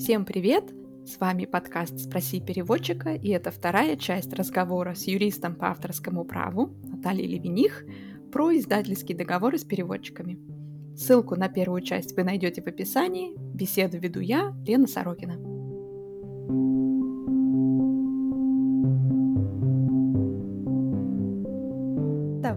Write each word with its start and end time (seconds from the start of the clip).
Всем 0.00 0.24
привет! 0.24 0.64
С 1.06 1.20
вами 1.20 1.44
подкаст 1.44 2.00
«Спроси 2.00 2.40
переводчика», 2.40 3.14
и 3.14 3.28
это 3.28 3.52
вторая 3.52 3.94
часть 3.94 4.32
разговора 4.32 4.94
с 4.94 5.04
юристом 5.04 5.54
по 5.54 5.70
авторскому 5.70 6.24
праву 6.24 6.74
Натальей 6.82 7.28
Левиних 7.28 7.84
про 8.32 8.50
издательские 8.56 9.16
договоры 9.16 9.58
с 9.58 9.64
переводчиками. 9.64 10.40
Ссылку 10.96 11.36
на 11.36 11.48
первую 11.48 11.82
часть 11.82 12.16
вы 12.16 12.24
найдете 12.24 12.62
в 12.62 12.66
описании. 12.66 13.36
Беседу 13.54 13.98
веду 13.98 14.18
я, 14.18 14.52
Лена 14.66 14.88
Сорокина. 14.88 15.49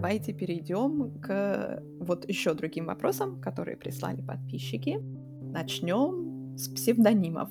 Давайте 0.04 0.34
перейдем 0.34 1.18
к 1.18 1.82
вот 1.98 2.28
еще 2.28 2.52
другим 2.52 2.84
вопросам, 2.84 3.40
которые 3.40 3.78
прислали 3.78 4.20
подписчики. 4.20 4.98
Начнем 5.40 6.54
с 6.58 6.68
псевдонимов. 6.68 7.50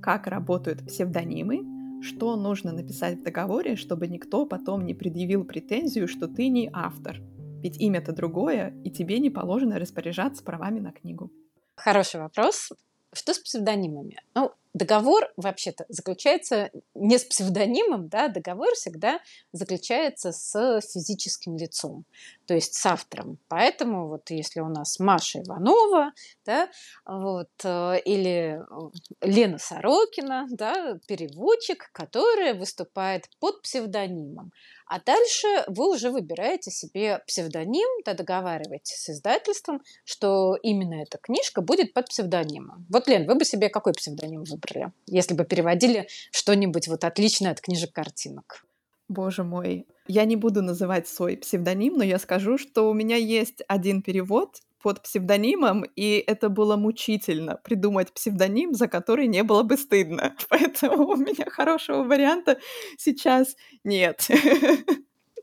Как 0.00 0.26
работают 0.26 0.86
псевдонимы, 0.86 2.02
что 2.02 2.36
нужно 2.36 2.72
написать 2.72 3.18
в 3.18 3.22
договоре, 3.22 3.76
чтобы 3.76 4.06
никто 4.06 4.46
потом 4.46 4.86
не 4.86 4.94
предъявил 4.94 5.44
претензию, 5.44 6.08
что 6.08 6.26
ты 6.26 6.48
не 6.48 6.70
автор. 6.72 7.20
Ведь 7.60 7.78
имя-то 7.78 8.14
другое, 8.14 8.74
и 8.82 8.90
тебе 8.90 9.18
не 9.18 9.28
положено 9.28 9.78
распоряжаться 9.78 10.42
правами 10.42 10.80
на 10.80 10.90
книгу. 10.90 11.30
Хороший 11.74 12.18
вопрос. 12.18 12.72
Что 13.12 13.34
с 13.34 13.38
псевдонимами? 13.40 14.16
Ну, 14.34 14.52
договор 14.74 15.32
вообще-то 15.36 15.86
заключается 15.88 16.70
не 16.94 17.16
с 17.16 17.24
псевдонимом, 17.24 18.08
да, 18.08 18.28
договор 18.28 18.74
всегда 18.74 19.20
заключается 19.52 20.32
с 20.32 20.80
физическим 20.80 21.56
лицом, 21.56 22.04
то 22.46 22.54
есть 22.54 22.74
с 22.74 22.84
автором. 22.84 23.38
Поэтому 23.48 24.08
вот 24.08 24.30
если 24.30 24.60
у 24.60 24.68
нас 24.68 24.98
Маша 24.98 25.40
Иванова, 25.40 26.12
да, 26.44 26.68
вот, 27.06 27.50
э, 27.62 28.00
или 28.04 28.60
э, 28.60 28.90
Лена 29.22 29.58
Сорокина, 29.58 30.46
да, 30.50 30.98
переводчик, 31.06 31.90
который 31.92 32.54
выступает 32.54 33.30
под 33.38 33.62
псевдонимом. 33.62 34.52
А 34.94 35.00
дальше 35.04 35.48
вы 35.66 35.90
уже 35.92 36.10
выбираете 36.10 36.70
себе 36.70 37.20
псевдоним, 37.26 37.88
да, 38.04 38.14
договариваетесь 38.14 38.94
с 38.94 39.10
издательством, 39.10 39.82
что 40.04 40.54
именно 40.62 41.02
эта 41.02 41.18
книжка 41.18 41.62
будет 41.62 41.92
под 41.92 42.06
псевдонимом. 42.06 42.86
Вот, 42.88 43.08
Лен, 43.08 43.26
вы 43.26 43.34
бы 43.34 43.44
себе 43.44 43.70
какой 43.70 43.92
псевдоним 43.92 44.44
выбрали, 44.44 44.92
если 45.08 45.34
бы 45.34 45.44
переводили 45.44 46.06
что-нибудь 46.30 46.86
вот 46.86 47.02
отличное 47.02 47.50
от 47.50 47.60
книжек-картинок? 47.60 48.64
Боже 49.08 49.42
мой, 49.42 49.88
я 50.06 50.24
не 50.26 50.36
буду 50.36 50.62
называть 50.62 51.08
свой 51.08 51.38
псевдоним, 51.38 51.94
но 51.94 52.04
я 52.04 52.20
скажу, 52.20 52.56
что 52.56 52.88
у 52.88 52.94
меня 52.94 53.16
есть 53.16 53.64
один 53.66 54.00
перевод 54.00 54.60
под 54.84 55.00
псевдонимом, 55.00 55.82
и 55.96 56.22
это 56.26 56.50
было 56.50 56.76
мучительно 56.76 57.56
придумать 57.64 58.12
псевдоним, 58.12 58.74
за 58.74 58.86
который 58.86 59.26
не 59.28 59.42
было 59.42 59.62
бы 59.62 59.78
стыдно. 59.78 60.36
Поэтому 60.50 61.08
у 61.08 61.16
меня 61.16 61.46
хорошего 61.48 62.02
варианта 62.04 62.58
сейчас 62.98 63.56
нет. 63.82 64.28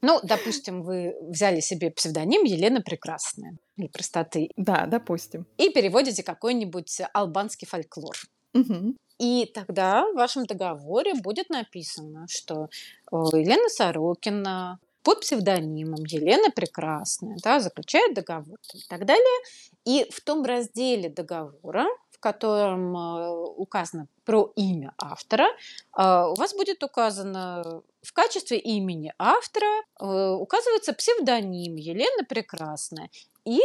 Ну, 0.04 0.20
допустим, 0.24 0.82
вы 0.82 1.14
взяли 1.30 1.60
себе 1.60 1.92
псевдоним 1.92 2.44
Елена 2.44 2.82
Прекрасная 2.82 3.58
для 3.78 3.88
простоты. 3.88 4.50
Да, 4.58 4.88
допустим. 4.88 5.46
И 5.58 5.70
переводите 5.70 6.24
какой-нибудь 6.24 7.02
албанский 7.14 7.68
фольклор. 7.68 8.16
Угу. 8.56 8.96
И 9.20 9.46
тогда 9.54 10.08
в 10.08 10.16
вашем 10.16 10.46
договоре 10.48 11.14
будет 11.14 11.52
написано, 11.52 12.26
что 12.28 12.64
э, 13.12 13.16
Елена 13.34 13.70
Сорокина 13.70 14.80
под 15.04 15.22
псевдонимом 15.22 16.04
Елена 16.06 16.50
Прекрасная 16.52 17.38
да, 17.44 17.60
заключает 17.60 18.14
договор 18.14 18.58
и 18.74 18.82
так 18.88 19.06
далее. 19.06 19.40
И 19.86 20.08
в 20.12 20.22
том 20.22 20.44
разделе 20.44 21.10
договора, 21.10 21.88
в 22.12 22.20
котором 22.20 22.96
э, 22.96 23.30
указано 23.58 24.08
про 24.26 24.52
имя 24.56 24.94
автора, 24.98 25.46
э, 25.46 26.26
у 26.28 26.36
вас 26.36 26.54
будет 26.54 26.84
указано 26.84 27.82
в 28.02 28.14
качестве 28.14 28.58
имени 28.58 29.14
автора 29.20 29.84
указывается 30.00 30.94
псевдоним 30.94 31.76
Елена 31.76 32.24
Прекрасная 32.28 33.12
и 33.46 33.60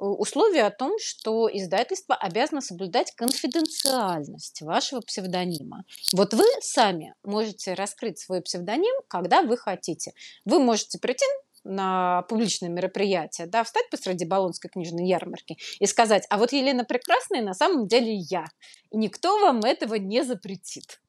условие 0.00 0.64
о 0.64 0.70
том, 0.70 0.98
что 0.98 1.48
издательство 1.52 2.14
обязано 2.14 2.60
соблюдать 2.60 3.12
конфиденциальность 3.12 4.62
вашего 4.62 5.00
псевдонима. 5.00 5.84
Вот 6.12 6.34
вы 6.34 6.44
сами 6.60 7.14
можете 7.22 7.74
раскрыть 7.74 8.18
свой 8.18 8.40
псевдоним, 8.40 8.94
когда 9.08 9.42
вы 9.42 9.56
хотите. 9.56 10.12
Вы 10.44 10.58
можете 10.58 10.98
прийти 10.98 11.26
на 11.64 12.22
публичное 12.22 12.70
мероприятие, 12.70 13.46
да, 13.46 13.64
встать 13.64 13.90
посреди 13.90 14.24
Болонской 14.24 14.70
книжной 14.70 15.06
ярмарки 15.06 15.58
и 15.78 15.86
сказать, 15.86 16.26
а 16.30 16.38
вот 16.38 16.52
Елена 16.52 16.84
Прекрасная 16.84 17.42
на 17.42 17.52
самом 17.52 17.86
деле 17.86 18.14
я, 18.14 18.46
и 18.90 18.96
никто 18.96 19.38
вам 19.40 19.60
этого 19.60 19.96
не 19.96 20.24
запретит. 20.24 21.00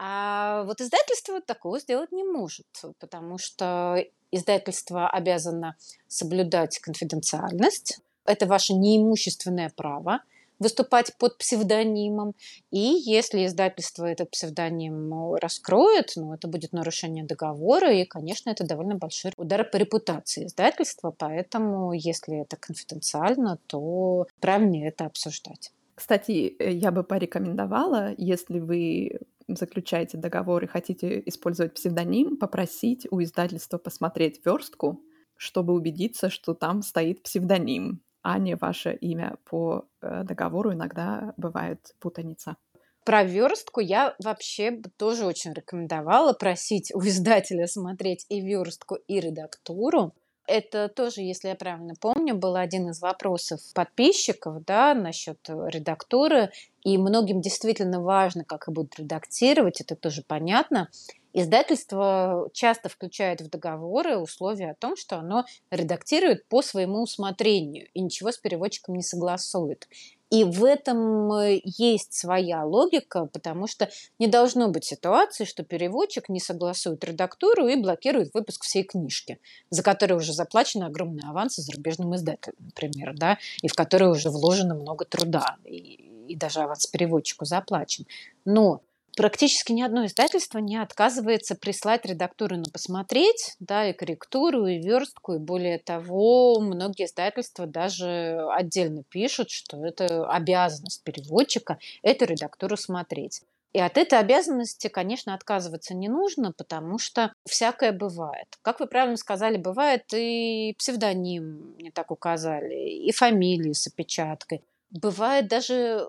А 0.00 0.62
вот 0.64 0.80
издательство 0.80 1.40
такого 1.40 1.80
сделать 1.80 2.12
не 2.12 2.22
может, 2.22 2.68
потому 3.00 3.38
что 3.38 4.04
издательство 4.30 5.10
обязано 5.10 5.76
соблюдать 6.06 6.78
конфиденциальность, 6.78 7.98
это 8.28 8.46
ваше 8.46 8.74
неимущественное 8.74 9.72
право 9.74 10.20
выступать 10.58 11.14
под 11.18 11.38
псевдонимом. 11.38 12.34
И 12.70 12.78
если 12.78 13.46
издательство 13.46 14.06
этот 14.06 14.30
псевдоним 14.30 15.08
ну, 15.08 15.36
раскроет, 15.36 16.12
ну, 16.16 16.34
это 16.34 16.48
будет 16.48 16.72
нарушение 16.72 17.24
договора, 17.24 17.92
и, 17.92 18.04
конечно, 18.04 18.50
это 18.50 18.66
довольно 18.66 18.96
большой 18.96 19.32
удар 19.36 19.64
по 19.64 19.76
репутации 19.76 20.46
издательства, 20.46 21.14
поэтому, 21.16 21.92
если 21.92 22.42
это 22.42 22.56
конфиденциально, 22.56 23.58
то 23.66 24.26
правильнее 24.40 24.88
это 24.88 25.06
обсуждать. 25.06 25.72
Кстати, 25.94 26.54
э, 26.58 26.72
я 26.72 26.90
бы 26.90 27.02
порекомендовала, 27.02 28.14
если 28.16 28.60
вы 28.60 29.20
заключаете 29.48 30.18
договор 30.18 30.64
и 30.64 30.68
хотите 30.68 31.22
использовать 31.26 31.74
псевдоним, 31.74 32.36
попросить 32.36 33.06
у 33.10 33.22
издательства 33.22 33.78
посмотреть 33.78 34.44
верстку, 34.44 35.00
чтобы 35.36 35.72
убедиться, 35.72 36.28
что 36.28 36.54
там 36.54 36.82
стоит 36.82 37.22
псевдоним 37.22 38.02
а 38.22 38.38
не 38.38 38.54
ваше 38.54 38.92
имя 38.94 39.36
по 39.44 39.84
э, 40.00 40.22
договору. 40.24 40.72
Иногда 40.72 41.34
бывает 41.36 41.94
путаница. 42.00 42.56
Про 43.04 43.24
верстку 43.24 43.80
я 43.80 44.14
вообще 44.22 44.82
тоже 44.98 45.24
очень 45.24 45.54
рекомендовала 45.54 46.34
просить 46.34 46.92
у 46.94 47.00
издателя 47.00 47.66
смотреть 47.66 48.26
и 48.28 48.40
верстку, 48.40 48.96
и 48.96 49.18
редактуру. 49.18 50.12
Это 50.46 50.88
тоже, 50.88 51.20
если 51.20 51.48
я 51.48 51.54
правильно 51.54 51.94
помню, 52.00 52.34
был 52.34 52.56
один 52.56 52.88
из 52.88 53.00
вопросов 53.02 53.60
подписчиков 53.74 54.64
да, 54.64 54.94
насчет 54.94 55.38
редактуры. 55.48 56.50
И 56.82 56.96
многим 56.96 57.42
действительно 57.42 58.00
важно, 58.00 58.44
как 58.44 58.68
их 58.68 58.74
будут 58.74 58.98
редактировать, 58.98 59.82
это 59.82 59.94
тоже 59.94 60.22
понятно. 60.26 60.88
Издательство 61.32 62.48
часто 62.52 62.88
включает 62.88 63.40
в 63.40 63.50
договоры 63.50 64.16
условия 64.16 64.70
о 64.70 64.74
том, 64.74 64.96
что 64.96 65.16
оно 65.16 65.44
редактирует 65.70 66.46
по 66.48 66.62
своему 66.62 67.02
усмотрению 67.02 67.88
и 67.92 68.00
ничего 68.00 68.32
с 68.32 68.38
переводчиком 68.38 68.94
не 68.94 69.02
согласует. 69.02 69.88
И 70.30 70.44
в 70.44 70.64
этом 70.64 71.32
э, 71.32 71.60
есть 71.64 72.12
своя 72.12 72.64
логика, 72.64 73.26
потому 73.26 73.66
что 73.66 73.88
не 74.18 74.26
должно 74.26 74.68
быть 74.68 74.84
ситуации, 74.84 75.44
что 75.44 75.64
переводчик 75.64 76.28
не 76.28 76.38
согласует 76.38 77.02
редактуру 77.04 77.66
и 77.66 77.76
блокирует 77.76 78.34
выпуск 78.34 78.64
всей 78.64 78.82
книжки, 78.82 79.38
за 79.70 79.82
которую 79.82 80.18
уже 80.18 80.34
заплачены 80.34 80.84
огромные 80.84 81.28
авансы 81.28 81.62
зарубежным 81.62 82.14
издателям, 82.14 82.58
например, 82.60 83.14
да, 83.16 83.38
и 83.62 83.68
в 83.68 83.74
которые 83.74 84.10
уже 84.10 84.28
вложено 84.28 84.74
много 84.74 85.06
труда, 85.06 85.56
и, 85.64 86.10
и 86.28 86.36
даже 86.36 86.60
аванс 86.60 86.86
переводчику 86.86 87.46
заплачен. 87.46 88.06
Но 88.44 88.82
практически 89.18 89.72
ни 89.72 89.82
одно 89.82 90.06
издательство 90.06 90.58
не 90.58 90.76
отказывается 90.76 91.56
прислать 91.56 92.06
редактуру 92.06 92.56
на 92.56 92.70
посмотреть, 92.72 93.56
да, 93.58 93.90
и 93.90 93.92
корректуру, 93.92 94.66
и 94.66 94.78
верстку, 94.78 95.34
и 95.34 95.38
более 95.38 95.80
того, 95.80 96.60
многие 96.60 97.06
издательства 97.06 97.66
даже 97.66 98.46
отдельно 98.52 99.02
пишут, 99.02 99.50
что 99.50 99.84
это 99.84 100.30
обязанность 100.30 101.02
переводчика 101.02 101.80
эту 102.02 102.26
редактуру 102.26 102.76
смотреть. 102.76 103.42
И 103.72 103.80
от 103.80 103.98
этой 103.98 104.20
обязанности, 104.20 104.86
конечно, 104.86 105.34
отказываться 105.34 105.94
не 105.94 106.08
нужно, 106.08 106.52
потому 106.52 106.98
что 106.98 107.32
всякое 107.44 107.90
бывает. 107.90 108.46
Как 108.62 108.78
вы 108.78 108.86
правильно 108.86 109.16
сказали, 109.16 109.56
бывает 109.56 110.04
и 110.14 110.76
псевдоним 110.78 111.76
не 111.78 111.90
так 111.90 112.12
указали, 112.12 112.88
и 112.88 113.10
фамилии 113.10 113.72
с 113.72 113.88
опечаткой. 113.88 114.62
Бывает 114.90 115.48
даже 115.48 115.74
э, 115.74 116.06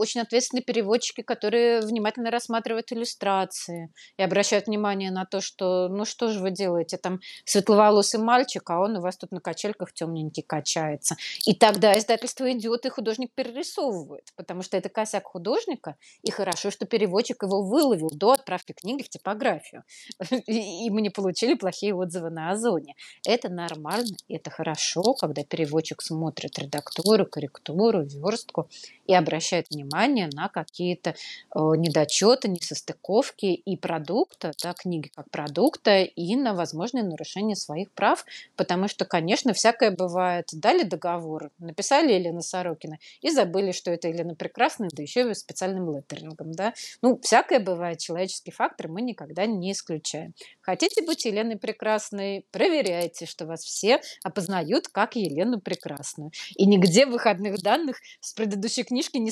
очень 0.00 0.22
ответственные 0.22 0.62
переводчики, 0.62 1.20
которые 1.20 1.82
внимательно 1.82 2.30
рассматривают 2.30 2.90
иллюстрации 2.90 3.92
и 4.16 4.22
обращают 4.22 4.66
внимание 4.66 5.10
на 5.10 5.26
то, 5.26 5.42
что, 5.42 5.88
ну 5.88 6.06
что 6.06 6.28
же 6.28 6.40
вы 6.40 6.50
делаете, 6.50 6.96
там 6.96 7.20
светловолосый 7.44 8.18
мальчик, 8.18 8.68
а 8.70 8.80
он 8.80 8.96
у 8.96 9.00
вас 9.02 9.18
тут 9.18 9.30
на 9.30 9.40
качельках 9.40 9.92
темненький 9.92 10.42
качается. 10.42 11.16
И 11.44 11.54
тогда 11.54 11.98
издательство 11.98 12.50
идет, 12.50 12.86
и 12.86 12.88
художник 12.88 13.30
перерисовывает, 13.34 14.32
потому 14.36 14.62
что 14.62 14.78
это 14.78 14.88
косяк 14.88 15.24
художника, 15.24 15.96
и 16.22 16.30
хорошо, 16.30 16.70
что 16.70 16.86
переводчик 16.86 17.42
его 17.42 17.62
выловил 17.62 18.08
до 18.10 18.32
отправки 18.32 18.72
книги 18.72 19.02
в 19.02 19.10
типографию. 19.10 19.84
И 20.46 20.88
мы 20.90 21.02
не 21.02 21.10
получили 21.10 21.54
плохие 21.54 21.94
отзывы 21.94 22.30
на 22.30 22.50
Озоне. 22.50 22.94
Это 23.26 23.48
нормально, 23.50 24.16
это 24.28 24.50
хорошо, 24.50 25.14
когда 25.14 25.44
переводчик 25.44 26.00
смотрит 26.02 26.58
редактуру, 26.58 27.26
корректуру, 27.26 28.02
верстку 28.02 28.68
и 29.06 29.14
обращает 29.14 29.68
внимание 29.70 29.89
на 29.90 30.48
какие-то 30.48 31.10
э, 31.10 31.14
недочеты, 31.54 32.48
несостыковки 32.48 33.46
и 33.46 33.76
продукта, 33.76 34.52
да, 34.62 34.72
книги 34.74 35.10
как 35.14 35.30
продукта, 35.30 36.02
и 36.02 36.36
на 36.36 36.54
возможные 36.54 37.04
нарушения 37.04 37.56
своих 37.56 37.92
прав, 37.92 38.24
потому 38.56 38.88
что, 38.88 39.04
конечно, 39.04 39.52
всякое 39.52 39.90
бывает. 39.90 40.48
Дали 40.52 40.82
договор, 40.82 41.50
написали 41.58 42.12
Елена 42.12 42.40
Сорокина 42.40 42.98
и 43.20 43.30
забыли, 43.30 43.72
что 43.72 43.90
это 43.90 44.08
Елена 44.08 44.34
Прекрасная, 44.34 44.90
да 44.92 45.02
еще 45.02 45.30
и 45.30 45.34
специальным 45.34 45.94
леттерингом, 45.94 46.52
да. 46.52 46.74
Ну, 47.02 47.18
всякое 47.22 47.60
бывает, 47.60 47.98
человеческий 47.98 48.50
фактор 48.50 48.88
мы 48.88 49.02
никогда 49.02 49.46
не 49.46 49.72
исключаем. 49.72 50.34
Хотите 50.60 51.02
быть 51.02 51.24
Еленой 51.24 51.56
Прекрасной, 51.56 52.46
проверяйте, 52.50 53.26
что 53.26 53.46
вас 53.46 53.64
все 53.64 54.00
опознают 54.24 54.88
как 54.88 55.16
Елену 55.16 55.60
Прекрасную. 55.60 56.30
И 56.56 56.66
нигде 56.66 57.06
выходных 57.06 57.62
данных 57.62 58.00
с 58.20 58.32
предыдущей 58.32 58.84
книжки 58.84 59.18
не 59.18 59.30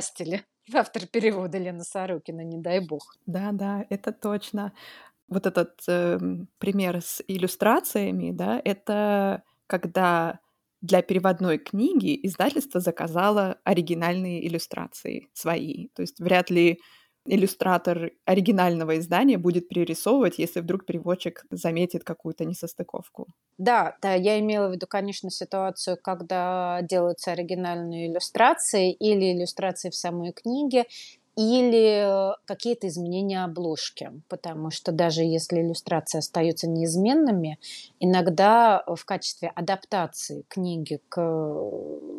скопипастили. 0.00 0.44
Автор 0.74 1.06
перевода 1.06 1.58
Лена 1.58 1.84
Сорокина, 1.84 2.42
не 2.42 2.58
дай 2.58 2.80
бог. 2.80 3.16
Да, 3.26 3.52
да, 3.52 3.86
это 3.88 4.12
точно. 4.12 4.72
Вот 5.28 5.46
этот 5.46 5.80
э, 5.88 6.18
пример 6.58 7.00
с 7.00 7.22
иллюстрациями, 7.26 8.32
да, 8.32 8.60
это 8.64 9.42
когда 9.66 10.40
для 10.80 11.02
переводной 11.02 11.58
книги 11.58 12.18
издательство 12.22 12.80
заказало 12.80 13.58
оригинальные 13.64 14.46
иллюстрации 14.46 15.28
свои. 15.32 15.88
То 15.88 16.02
есть 16.02 16.20
вряд 16.20 16.50
ли 16.50 16.80
иллюстратор 17.28 18.12
оригинального 18.24 18.98
издания 18.98 19.38
будет 19.38 19.68
перерисовывать, 19.68 20.38
если 20.38 20.60
вдруг 20.60 20.86
переводчик 20.86 21.44
заметит 21.50 22.04
какую-то 22.04 22.44
несостыковку. 22.44 23.28
Да, 23.58 23.96
да, 24.02 24.14
я 24.14 24.38
имела 24.38 24.68
в 24.68 24.72
виду, 24.72 24.86
конечно, 24.86 25.30
ситуацию, 25.30 25.96
когда 26.00 26.80
делаются 26.82 27.32
оригинальные 27.32 28.08
иллюстрации 28.12 28.92
или 28.92 29.32
иллюстрации 29.32 29.90
в 29.90 29.96
самой 29.96 30.32
книге, 30.32 30.84
или 31.36 32.34
какие-то 32.46 32.88
изменения 32.88 33.44
обложки, 33.44 34.10
потому 34.28 34.70
что 34.72 34.90
даже 34.90 35.22
если 35.22 35.60
иллюстрации 35.60 36.18
остаются 36.18 36.68
неизменными, 36.68 37.58
иногда 38.00 38.82
в 38.86 39.04
качестве 39.04 39.48
адаптации 39.54 40.44
книги 40.48 41.00
к 41.08 41.20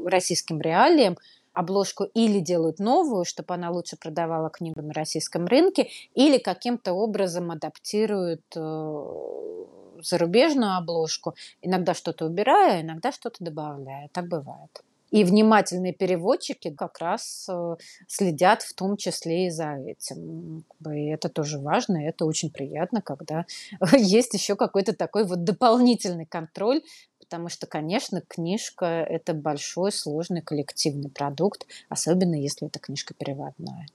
российским 0.05 0.61
реалиям 0.61 1.17
обложку 1.59 2.05
или 2.05 2.39
делают 2.39 2.79
новую, 2.79 3.25
чтобы 3.25 3.53
она 3.53 3.69
лучше 3.69 3.97
продавала 3.97 4.49
книгу 4.49 4.81
на 4.81 4.93
российском 4.93 5.45
рынке, 5.45 5.89
или 6.15 6.37
каким-то 6.37 6.93
образом 6.93 7.51
адаптируют 7.51 8.43
э, 8.55 9.99
зарубежную 10.01 10.77
обложку, 10.77 11.35
иногда 11.61 11.93
что-то 11.93 12.25
убирая, 12.25 12.81
иногда 12.81 13.11
что-то 13.11 13.43
добавляя. 13.43 14.09
Так 14.13 14.27
бывает. 14.27 14.83
И 15.11 15.23
внимательные 15.23 15.91
переводчики 15.91 16.69
как 16.69 16.99
раз 16.99 17.47
э, 17.49 17.75
следят 18.07 18.61
в 18.61 18.75
том 18.75 18.95
числе 18.95 19.47
и 19.47 19.49
за 19.49 19.75
этим. 19.75 20.63
И 20.85 21.07
это 21.07 21.29
тоже 21.29 21.57
важно, 21.57 22.03
и 22.03 22.07
это 22.07 22.25
очень 22.25 22.51
приятно, 22.51 23.01
когда 23.01 23.45
есть 23.97 24.33
еще 24.33 24.55
какой-то 24.55 24.93
такой 24.95 25.25
вот 25.25 25.43
дополнительный 25.43 26.27
контроль, 26.27 26.83
потому 27.29 27.49
что, 27.49 27.67
конечно, 27.67 28.21
книжка– 28.21 28.85
это 29.09 29.35
большой, 29.35 29.91
сложный 29.91 30.41
коллективный 30.41 31.11
продукт, 31.11 31.67
особенно 31.87 32.33
если 32.33 32.67
эта 32.67 32.79
книжка 32.79 33.13
переводная. 33.13 33.85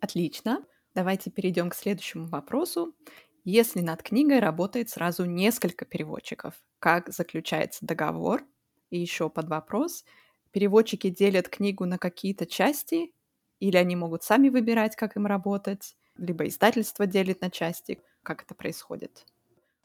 Отлично. 0.00 0.64
Давайте 0.94 1.30
перейдем 1.30 1.70
к 1.70 1.74
следующему 1.74 2.28
вопросу. 2.28 2.94
Если 3.44 3.80
над 3.80 4.02
книгой 4.04 4.38
работает 4.38 4.90
сразу 4.90 5.24
несколько 5.24 5.84
переводчиков, 5.86 6.54
как 6.78 7.12
заключается 7.12 7.84
договор? 7.84 8.44
И 8.90 8.98
еще 8.98 9.28
под 9.28 9.48
вопрос– 9.48 10.04
переводчики 10.52 11.10
делят 11.10 11.48
книгу 11.48 11.84
на 11.84 11.98
какие-то 11.98 12.46
части, 12.46 13.12
или 13.60 13.76
они 13.76 13.96
могут 13.96 14.22
сами 14.22 14.48
выбирать, 14.48 14.96
как 14.96 15.16
им 15.16 15.26
работать, 15.26 15.96
либо 16.16 16.46
издательство 16.46 17.06
делит 17.06 17.40
на 17.40 17.50
части. 17.50 18.00
Как 18.22 18.42
это 18.42 18.54
происходит? 18.54 19.26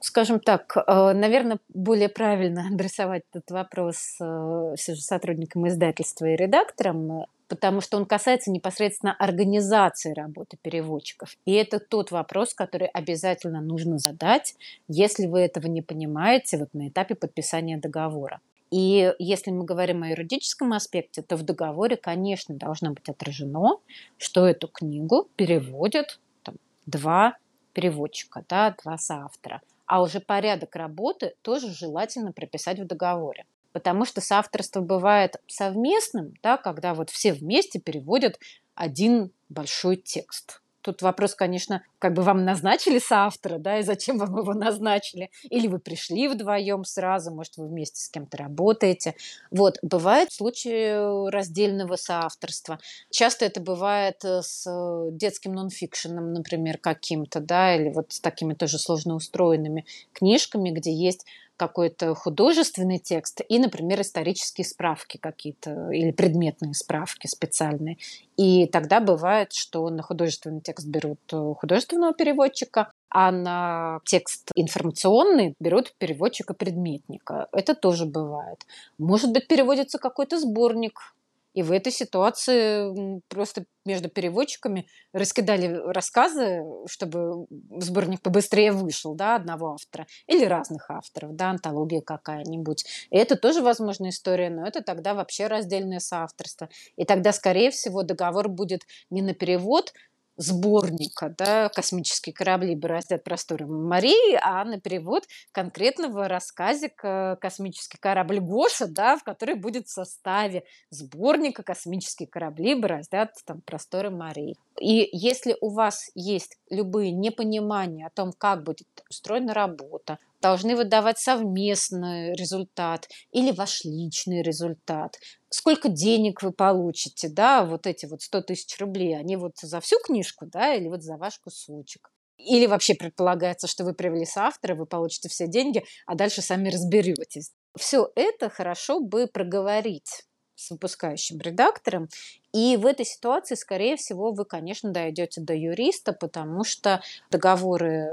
Скажем 0.03 0.41
так, 0.41 0.75
э, 0.75 1.13
наверное, 1.13 1.59
более 1.69 2.09
правильно 2.09 2.67
адресовать 2.73 3.23
этот 3.31 3.49
вопрос 3.51 4.17
э, 4.19 4.73
все 4.75 4.95
же 4.95 5.01
сотрудникам 5.01 5.65
издательства 5.69 6.25
и 6.25 6.35
редакторам, 6.35 7.23
потому 7.47 7.79
что 7.79 7.95
он 7.95 8.05
касается 8.05 8.51
непосредственно 8.51 9.15
организации 9.17 10.13
работы 10.13 10.57
переводчиков. 10.61 11.37
И 11.45 11.53
это 11.53 11.79
тот 11.79 12.11
вопрос, 12.11 12.53
который 12.53 12.87
обязательно 12.87 13.61
нужно 13.61 13.97
задать, 13.97 14.55
если 14.89 15.25
вы 15.25 15.39
этого 15.39 15.67
не 15.67 15.81
понимаете 15.81 16.57
вот 16.57 16.73
на 16.73 16.89
этапе 16.89 17.15
подписания 17.15 17.77
договора. 17.77 18.41
И 18.71 19.13
если 19.19 19.51
мы 19.51 19.63
говорим 19.63 20.03
о 20.03 20.09
юридическом 20.09 20.73
аспекте, 20.73 21.21
то 21.21 21.37
в 21.37 21.43
договоре, 21.43 21.95
конечно, 21.95 22.55
должно 22.55 22.91
быть 22.91 23.07
отражено, 23.07 23.77
что 24.17 24.45
эту 24.45 24.67
книгу 24.67 25.29
переводят 25.37 26.19
там, 26.43 26.55
два 26.85 27.37
переводчика, 27.71 28.43
да, 28.49 28.75
два 28.83 28.97
соавтора. 28.97 29.61
А 29.85 30.01
уже 30.01 30.19
порядок 30.19 30.75
работы 30.75 31.35
тоже 31.41 31.71
желательно 31.71 32.31
прописать 32.31 32.79
в 32.79 32.87
договоре. 32.87 33.45
Потому 33.71 34.05
что 34.05 34.21
соавторство 34.21 34.81
бывает 34.81 35.35
совместным, 35.47 36.33
да, 36.41 36.57
когда 36.57 36.93
вот 36.93 37.09
все 37.09 37.33
вместе 37.33 37.79
переводят 37.79 38.39
один 38.75 39.31
большой 39.49 39.97
текст. 39.97 40.62
Тут 40.83 41.01
вопрос, 41.01 41.33
конечно, 41.33 41.81
как 41.97 42.13
бы 42.13 42.23
вам 42.23 42.43
назначили 42.43 42.99
соавтора, 42.99 43.57
да, 43.57 43.79
и 43.79 43.83
зачем 43.83 44.17
вам 44.17 44.37
его 44.37 44.53
назначили? 44.53 45.31
Или 45.49 45.67
вы 45.67 45.79
пришли 45.79 46.27
вдвоем 46.27 46.83
сразу, 46.83 47.31
может, 47.31 47.55
вы 47.55 47.67
вместе 47.67 48.01
с 48.01 48.09
кем-то 48.09 48.35
работаете. 48.37 49.15
Вот, 49.49 49.77
бывают 49.81 50.33
случаи 50.33 51.29
раздельного 51.29 51.95
соавторства. 51.95 52.79
Часто 53.09 53.45
это 53.45 53.61
бывает 53.61 54.25
э, 54.25 54.41
с 54.41 54.67
детским 55.11 55.53
нонфикшеном, 55.53 56.33
например, 56.33 56.77
каким-то, 56.77 57.39
да, 57.39 57.75
или 57.75 57.89
вот 57.89 58.11
с 58.11 58.19
такими 58.19 58.53
тоже 58.53 58.77
сложно 58.77 59.15
устроенными 59.15 59.85
книжками, 60.11 60.69
где 60.71 60.93
есть 60.93 61.25
какой-то 61.67 62.13
художественный 62.13 62.99
текст 62.99 63.41
и, 63.47 63.57
например, 63.57 64.01
исторические 64.01 64.65
справки 64.65 65.17
какие-то 65.17 65.91
или 65.91 66.11
предметные 66.11 66.73
справки 66.73 67.27
специальные. 67.27 67.97
И 68.35 68.67
тогда 68.67 68.99
бывает, 68.99 69.53
что 69.53 69.89
на 69.89 70.03
художественный 70.03 70.61
текст 70.61 70.87
берут 70.87 71.19
э, 71.31 71.53
художественного 71.57 72.13
переводчика, 72.13 72.91
а 73.09 73.31
на 73.31 73.99
текст 74.05 74.51
информационный 74.55 75.53
берут 75.59 75.93
переводчика-предметника. 75.99 77.47
Это 77.51 77.75
тоже 77.75 78.05
бывает. 78.05 78.65
Может 78.97 79.31
быть, 79.31 79.47
переводится 79.47 79.99
какой-то 79.99 80.39
сборник 80.39 81.13
и 81.53 81.63
в 81.63 81.71
этой 81.71 81.91
ситуации 81.91 83.21
просто 83.27 83.65
между 83.85 84.09
переводчиками 84.09 84.87
раскидали 85.11 85.67
рассказы, 85.67 86.63
чтобы 86.89 87.47
сборник 87.77 88.21
побыстрее 88.21 88.71
вышел, 88.71 89.13
да, 89.13 89.35
одного 89.35 89.73
автора, 89.73 90.07
или 90.27 90.45
разных 90.45 90.89
авторов, 90.89 91.35
да, 91.35 91.49
антология 91.49 92.01
какая-нибудь. 92.01 92.85
И 93.09 93.17
это 93.17 93.35
тоже 93.35 93.61
возможная 93.61 94.09
история, 94.11 94.49
но 94.49 94.65
это 94.65 94.81
тогда 94.81 95.13
вообще 95.13 95.47
раздельное 95.47 95.99
соавторство. 95.99 96.69
И 96.95 97.05
тогда, 97.05 97.31
скорее 97.31 97.71
всего, 97.71 98.03
договор 98.03 98.47
будет 98.49 98.83
не 99.09 99.21
на 99.21 99.33
перевод, 99.33 99.93
сборника, 100.37 101.33
да, 101.37 101.69
космические 101.69 102.33
корабли 102.33 102.75
бороздят 102.75 103.23
просторы 103.23 103.65
морей, 103.65 104.37
а 104.41 104.63
на 104.65 104.79
перевод 104.79 105.25
конкретного 105.51 106.27
рассказика 106.27 107.37
«Космический 107.41 107.97
корабль 107.97 108.39
Гоша», 108.39 108.87
да, 108.87 109.17
в 109.17 109.23
который 109.23 109.55
будет 109.55 109.87
в 109.87 109.91
составе 109.91 110.63
сборника 110.89 111.63
«Космические 111.63 112.27
корабли 112.27 112.75
бороздят 112.75 113.35
там, 113.45 113.61
просторы 113.61 114.09
морей». 114.09 114.57
И 114.79 115.09
если 115.11 115.55
у 115.61 115.69
вас 115.69 116.09
есть 116.15 116.57
любые 116.69 117.11
непонимания 117.11 118.07
о 118.07 118.09
том, 118.09 118.33
как 118.33 118.63
будет 118.63 118.87
устроена 119.09 119.53
работа, 119.53 120.17
должны 120.43 120.75
выдавать 120.75 121.17
совместный 121.19 122.33
результат 122.33 123.07
или 123.31 123.51
ваш 123.51 123.85
личный 123.85 124.43
результат. 124.43 125.17
Сколько 125.49 125.87
денег 125.87 126.43
вы 126.43 126.51
получите, 126.51 127.29
да, 127.29 127.63
вот 127.63 127.87
эти 127.87 128.05
вот 128.05 128.21
100 128.21 128.41
тысяч 128.41 128.77
рублей, 128.79 129.17
они 129.17 129.37
вот 129.37 129.53
за 129.61 129.79
всю 129.79 129.97
книжку, 129.99 130.45
да, 130.45 130.75
или 130.75 130.89
вот 130.89 131.01
за 131.01 131.15
ваш 131.15 131.39
кусочек. 131.39 132.11
Или 132.37 132.65
вообще 132.65 132.93
предполагается, 132.93 133.67
что 133.67 133.85
вы 133.85 133.93
привели 133.93 134.25
соавтора, 134.25 134.75
вы 134.75 134.85
получите 134.85 135.29
все 135.29 135.47
деньги, 135.47 135.85
а 136.05 136.15
дальше 136.15 136.41
сами 136.41 136.69
разберетесь. 136.69 137.51
Все 137.77 138.11
это 138.15 138.49
хорошо 138.49 138.99
бы 138.99 139.27
проговорить 139.27 140.25
с 140.55 140.71
выпускающим 140.71 141.39
редактором. 141.39 142.09
И 142.51 142.75
в 142.77 142.85
этой 142.85 143.05
ситуации, 143.05 143.55
скорее 143.55 143.95
всего, 143.95 144.31
вы, 144.31 144.45
конечно, 144.45 144.91
дойдете 144.91 145.41
до 145.41 145.53
юриста, 145.53 146.13
потому 146.13 146.63
что 146.63 147.01
договоры 147.31 148.11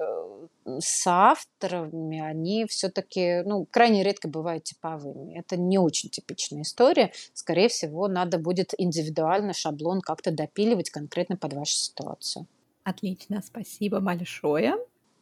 с 0.79 1.07
авторами, 1.07 2.21
они 2.21 2.67
все-таки, 2.67 3.43
ну, 3.45 3.67
крайне 3.71 4.03
редко 4.03 4.29
бывают 4.29 4.65
типовыми. 4.65 5.39
Это 5.39 5.57
не 5.57 5.79
очень 5.79 6.11
типичная 6.11 6.63
история. 6.63 7.13
Скорее 7.35 7.69
всего, 7.69 8.09
надо 8.09 8.39
будет 8.39 8.73
индивидуально 8.79 9.53
шаблон 9.53 10.01
как-то 10.01 10.31
допиливать 10.31 10.91
конкретно 10.91 11.37
под 11.37 11.55
вашу 11.55 11.75
ситуацию. 11.75 12.47
Отлично, 12.85 13.43
спасибо 13.45 14.01
большое. 14.01 14.77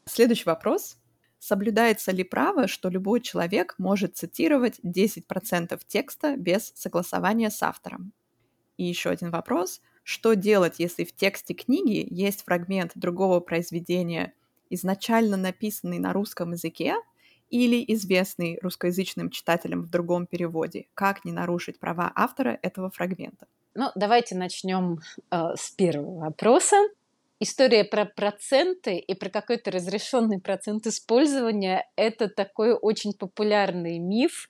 Следующий 0.04 0.44
вопрос. 0.44 0.96
Соблюдается 1.38 2.10
ли 2.12 2.24
право, 2.24 2.66
что 2.66 2.88
любой 2.88 3.20
человек 3.20 3.74
может 3.78 4.16
цитировать 4.16 4.80
10% 4.80 5.80
текста 5.86 6.36
без 6.36 6.72
согласования 6.74 7.50
с 7.50 7.62
автором? 7.62 8.12
И 8.76 8.84
еще 8.84 9.10
один 9.10 9.30
вопрос. 9.30 9.80
Что 10.02 10.34
делать, 10.34 10.76
если 10.78 11.04
в 11.04 11.14
тексте 11.14 11.52
книги 11.52 12.06
есть 12.10 12.44
фрагмент 12.44 12.92
другого 12.94 13.40
произведения, 13.40 14.32
изначально 14.70 15.36
написанный 15.36 15.98
на 15.98 16.12
русском 16.12 16.52
языке 16.52 16.96
или 17.50 17.84
известный 17.94 18.58
русскоязычным 18.62 19.30
читателям 19.30 19.82
в 19.82 19.90
другом 19.90 20.26
переводе? 20.26 20.86
Как 20.94 21.24
не 21.24 21.32
нарушить 21.32 21.78
права 21.78 22.12
автора 22.14 22.58
этого 22.62 22.90
фрагмента? 22.90 23.46
Ну, 23.74 23.90
давайте 23.94 24.34
начнем 24.34 25.00
э, 25.30 25.54
с 25.56 25.70
первого 25.70 26.20
вопроса 26.20 26.76
история 27.40 27.84
про 27.84 28.04
проценты 28.04 28.96
и 28.96 29.14
про 29.14 29.30
какой-то 29.30 29.70
разрешенный 29.70 30.40
процент 30.40 30.86
использования– 30.86 31.86
это 31.96 32.28
такой 32.28 32.72
очень 32.74 33.12
популярный 33.12 33.98
миф, 33.98 34.48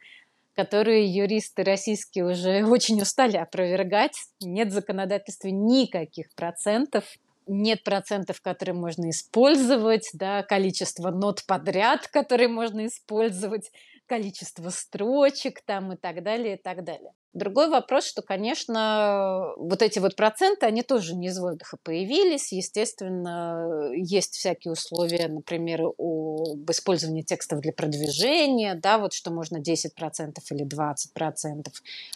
который 0.54 1.06
юристы 1.06 1.62
российские 1.62 2.26
уже 2.26 2.64
очень 2.68 3.00
устали 3.00 3.36
опровергать. 3.36 4.16
Нет 4.40 4.68
в 4.68 4.72
законодательстве 4.72 5.52
никаких 5.52 6.34
процентов, 6.34 7.04
нет 7.48 7.82
процентов, 7.82 8.40
которые 8.40 8.74
можно 8.74 9.10
использовать, 9.10 10.08
да, 10.14 10.42
количество 10.42 11.10
нот 11.10 11.44
подряд, 11.46 12.08
которые 12.08 12.48
можно 12.48 12.86
использовать, 12.86 13.70
количество 14.06 14.70
строчек 14.70 15.60
там 15.64 15.92
и 15.92 15.96
так 15.96 16.22
далее, 16.22 16.54
и 16.54 16.58
так 16.60 16.82
далее. 16.82 17.12
Другой 17.38 17.68
вопрос, 17.68 18.04
что, 18.04 18.20
конечно, 18.20 19.52
вот 19.56 19.80
эти 19.80 20.00
вот 20.00 20.16
проценты, 20.16 20.66
они 20.66 20.82
тоже 20.82 21.14
не 21.14 21.28
из 21.28 21.38
воздуха 21.38 21.78
появились. 21.80 22.50
Естественно, 22.50 23.92
есть 23.94 24.34
всякие 24.34 24.72
условия, 24.72 25.28
например, 25.28 25.82
об 25.96 26.68
использовании 26.68 27.22
текстов 27.22 27.60
для 27.60 27.72
продвижения, 27.72 28.74
да, 28.74 28.98
вот 28.98 29.12
что 29.12 29.30
можно 29.30 29.58
10% 29.58 30.34
или 30.50 30.66
20%. 30.66 31.66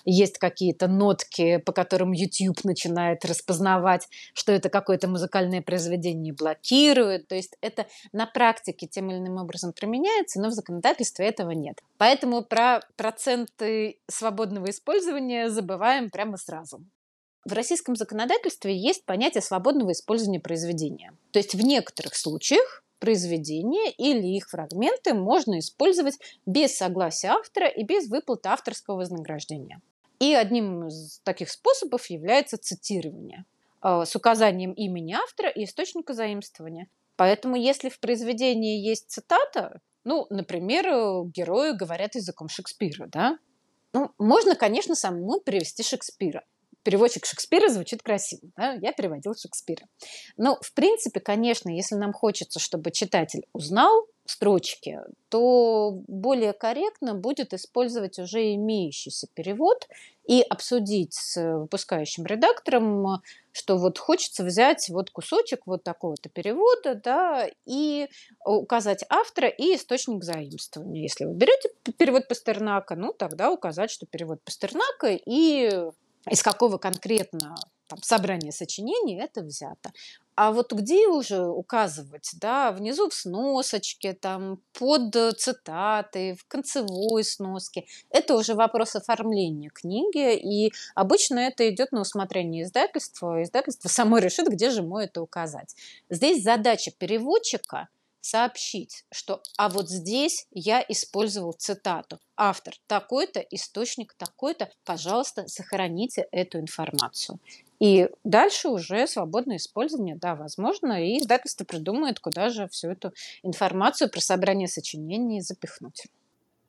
Есть 0.04 0.38
какие-то 0.38 0.88
нотки, 0.88 1.58
по 1.58 1.72
которым 1.72 2.10
YouTube 2.10 2.64
начинает 2.64 3.24
распознавать, 3.24 4.08
что 4.34 4.50
это 4.50 4.70
какое-то 4.70 5.06
музыкальное 5.06 5.62
произведение 5.62 6.34
блокирует. 6.34 7.28
То 7.28 7.36
есть 7.36 7.56
это 7.60 7.86
на 8.12 8.26
практике 8.26 8.88
тем 8.88 9.10
или 9.10 9.18
иным 9.18 9.36
образом 9.36 9.72
применяется, 9.72 10.40
но 10.40 10.48
в 10.48 10.52
законодательстве 10.52 11.26
этого 11.26 11.52
нет. 11.52 11.80
Поэтому 11.96 12.42
про 12.42 12.80
проценты 12.96 14.00
свободного 14.08 14.70
использования 14.70 15.11
использования 15.12 15.50
забываем 15.50 16.10
прямо 16.10 16.36
сразу. 16.36 16.84
В 17.44 17.52
российском 17.52 17.96
законодательстве 17.96 18.76
есть 18.76 19.04
понятие 19.04 19.42
свободного 19.42 19.92
использования 19.92 20.40
произведения. 20.40 21.12
То 21.32 21.38
есть 21.38 21.54
в 21.54 21.60
некоторых 21.60 22.14
случаях 22.14 22.84
произведения 22.98 23.90
или 23.90 24.36
их 24.36 24.48
фрагменты 24.48 25.12
можно 25.12 25.58
использовать 25.58 26.18
без 26.46 26.76
согласия 26.76 27.28
автора 27.28 27.66
и 27.66 27.82
без 27.82 28.08
выплаты 28.08 28.48
авторского 28.48 28.96
вознаграждения. 28.96 29.80
И 30.20 30.34
одним 30.34 30.86
из 30.86 31.20
таких 31.24 31.50
способов 31.50 32.06
является 32.06 32.56
цитирование 32.56 33.44
э, 33.82 34.04
с 34.06 34.14
указанием 34.14 34.72
имени 34.72 35.14
автора 35.14 35.50
и 35.50 35.64
источника 35.64 36.14
заимствования. 36.14 36.86
Поэтому 37.16 37.56
если 37.56 37.88
в 37.88 37.98
произведении 37.98 38.78
есть 38.78 39.10
цитата, 39.10 39.80
ну, 40.04 40.26
например, 40.30 40.84
герои 41.26 41.72
говорят 41.72 42.14
языком 42.14 42.48
Шекспира, 42.48 43.08
да, 43.08 43.36
ну, 43.92 44.10
можно, 44.18 44.54
конечно, 44.54 44.94
самому 44.94 45.40
перевести 45.40 45.82
Шекспира. 45.82 46.44
Переводчик 46.82 47.24
Шекспира 47.24 47.68
звучит 47.68 48.02
красиво. 48.02 48.42
Да? 48.56 48.72
Я 48.72 48.92
переводил 48.92 49.34
Шекспира. 49.34 49.86
Но, 50.36 50.58
в 50.60 50.72
принципе, 50.72 51.20
конечно, 51.20 51.68
если 51.68 51.94
нам 51.94 52.12
хочется, 52.12 52.58
чтобы 52.58 52.90
читатель 52.90 53.46
узнал 53.52 54.06
строчки, 54.24 54.98
то 55.28 55.92
более 56.08 56.52
корректно 56.52 57.14
будет 57.14 57.52
использовать 57.54 58.18
уже 58.18 58.54
имеющийся 58.54 59.28
перевод 59.34 59.88
и 60.26 60.42
обсудить 60.42 61.14
с 61.14 61.58
выпускающим 61.58 62.24
редактором, 62.24 63.20
что 63.52 63.76
вот 63.76 63.98
хочется 63.98 64.44
взять 64.44 64.88
вот 64.88 65.10
кусочек 65.10 65.60
вот 65.66 65.84
такого-то 65.84 66.28
перевода, 66.28 66.94
да, 66.94 67.46
и 67.66 68.08
указать 68.44 69.04
автора 69.08 69.48
и 69.48 69.76
источник 69.76 70.24
заимствования. 70.24 71.02
Если 71.02 71.24
вы 71.24 71.34
берете 71.34 71.70
перевод 71.96 72.28
Пастернака, 72.28 72.96
ну, 72.96 73.12
тогда 73.12 73.50
указать, 73.50 73.90
что 73.90 74.06
перевод 74.06 74.42
Пастернака 74.42 75.08
и 75.08 75.70
из 76.30 76.42
какого 76.42 76.78
конкретно 76.78 77.54
там, 77.92 78.02
собрания 78.02 78.52
сочинений 78.52 79.20
это 79.20 79.42
взято. 79.42 79.92
А 80.34 80.50
вот 80.50 80.72
где 80.72 81.08
уже 81.08 81.46
указывать, 81.46 82.30
да, 82.40 82.72
внизу 82.72 83.10
в 83.10 83.14
сносочке, 83.14 84.14
там, 84.14 84.60
под 84.72 85.14
цитаты, 85.38 86.34
в 86.34 86.46
концевой 86.48 87.22
сноске, 87.22 87.84
это 88.08 88.34
уже 88.34 88.54
вопрос 88.54 88.96
оформления 88.96 89.68
книги, 89.68 90.34
и 90.36 90.72
обычно 90.94 91.38
это 91.38 91.68
идет 91.68 91.92
на 91.92 92.00
усмотрение 92.00 92.64
издательства, 92.64 93.42
издательство 93.42 93.90
само 93.90 94.16
решит, 94.18 94.48
где 94.48 94.70
же 94.70 94.80
ему 94.80 94.96
это 94.96 95.20
указать. 95.20 95.76
Здесь 96.08 96.42
задача 96.42 96.92
переводчика 96.96 97.88
сообщить, 98.22 99.04
что 99.10 99.42
а 99.58 99.68
вот 99.68 99.90
здесь 99.90 100.46
я 100.52 100.82
использовал 100.88 101.52
цитату. 101.52 102.20
Автор 102.36 102.74
такой-то, 102.86 103.40
источник 103.40 104.14
такой-то, 104.14 104.70
пожалуйста, 104.84 105.46
сохраните 105.48 106.26
эту 106.30 106.58
информацию. 106.58 107.38
И 107.82 108.08
дальше 108.22 108.68
уже 108.68 109.08
свободное 109.08 109.56
использование, 109.56 110.14
да, 110.14 110.36
возможно, 110.36 111.04
и 111.04 111.18
издательство 111.18 111.64
придумает, 111.64 112.20
куда 112.20 112.48
же 112.48 112.68
всю 112.68 112.90
эту 112.90 113.12
информацию 113.42 114.08
про 114.08 114.20
собрание 114.20 114.68
сочинений 114.68 115.40
запихнуть. 115.40 116.06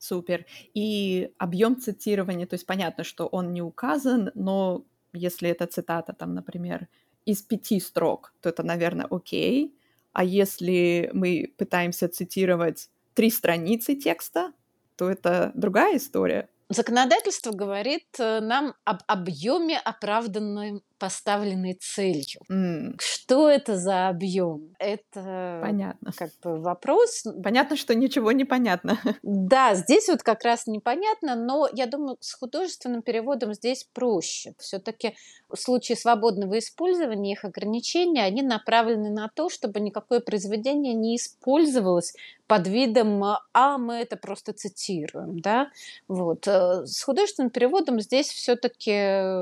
Супер. 0.00 0.44
И 0.74 1.30
объем 1.38 1.80
цитирования, 1.80 2.48
то 2.48 2.54
есть 2.54 2.66
понятно, 2.66 3.04
что 3.04 3.26
он 3.28 3.52
не 3.52 3.62
указан, 3.62 4.32
но 4.34 4.84
если 5.12 5.48
это 5.48 5.68
цитата, 5.68 6.14
там, 6.14 6.34
например, 6.34 6.88
из 7.26 7.42
пяти 7.42 7.78
строк, 7.78 8.34
то 8.40 8.48
это, 8.48 8.64
наверное, 8.64 9.06
окей. 9.08 9.72
А 10.12 10.24
если 10.24 11.10
мы 11.12 11.54
пытаемся 11.56 12.08
цитировать 12.08 12.90
три 13.14 13.30
страницы 13.30 13.94
текста, 13.94 14.52
то 14.96 15.08
это 15.08 15.52
другая 15.54 15.96
история. 15.96 16.48
Законодательство 16.68 17.52
говорит 17.52 18.06
э, 18.18 18.40
нам 18.40 18.74
об 18.84 18.98
объеме 19.06 19.78
оправданной 19.78 20.82
поставленной 20.98 21.74
целью. 21.74 22.40
Mm. 22.50 22.94
Что 22.98 23.50
это 23.50 23.76
за 23.76 24.08
объем? 24.08 24.74
Это 24.78 25.60
понятно. 25.62 26.12
Как 26.16 26.30
бы 26.42 26.60
вопрос. 26.60 27.24
Понятно, 27.42 27.76
что 27.76 27.94
ничего 27.94 28.32
не 28.32 28.44
понятно. 28.44 28.98
Да, 29.22 29.74
здесь 29.74 30.08
вот 30.08 30.22
как 30.22 30.44
раз 30.44 30.66
непонятно, 30.66 31.34
но 31.34 31.68
я 31.72 31.86
думаю, 31.86 32.16
с 32.20 32.34
художественным 32.34 33.02
переводом 33.02 33.52
здесь 33.52 33.86
проще. 33.92 34.54
Все-таки 34.58 35.14
в 35.50 35.56
случае 35.56 35.96
свободного 35.96 36.58
использования 36.58 37.32
их 37.32 37.44
ограничения, 37.44 38.24
они 38.24 38.42
направлены 38.42 39.10
на 39.10 39.28
то, 39.28 39.50
чтобы 39.50 39.80
никакое 39.80 40.20
произведение 40.20 40.94
не 40.94 41.16
использовалось 41.16 42.14
под 42.46 42.66
видом 42.66 43.22
«а 43.52 43.78
мы 43.78 43.94
это 43.94 44.16
просто 44.16 44.52
цитируем». 44.52 45.40
Да? 45.40 45.70
Вот. 46.08 46.46
Э, 46.46 46.84
с 46.86 47.02
художественным 47.02 47.50
переводом 47.50 48.00
здесь 48.00 48.28
все-таки 48.28 49.34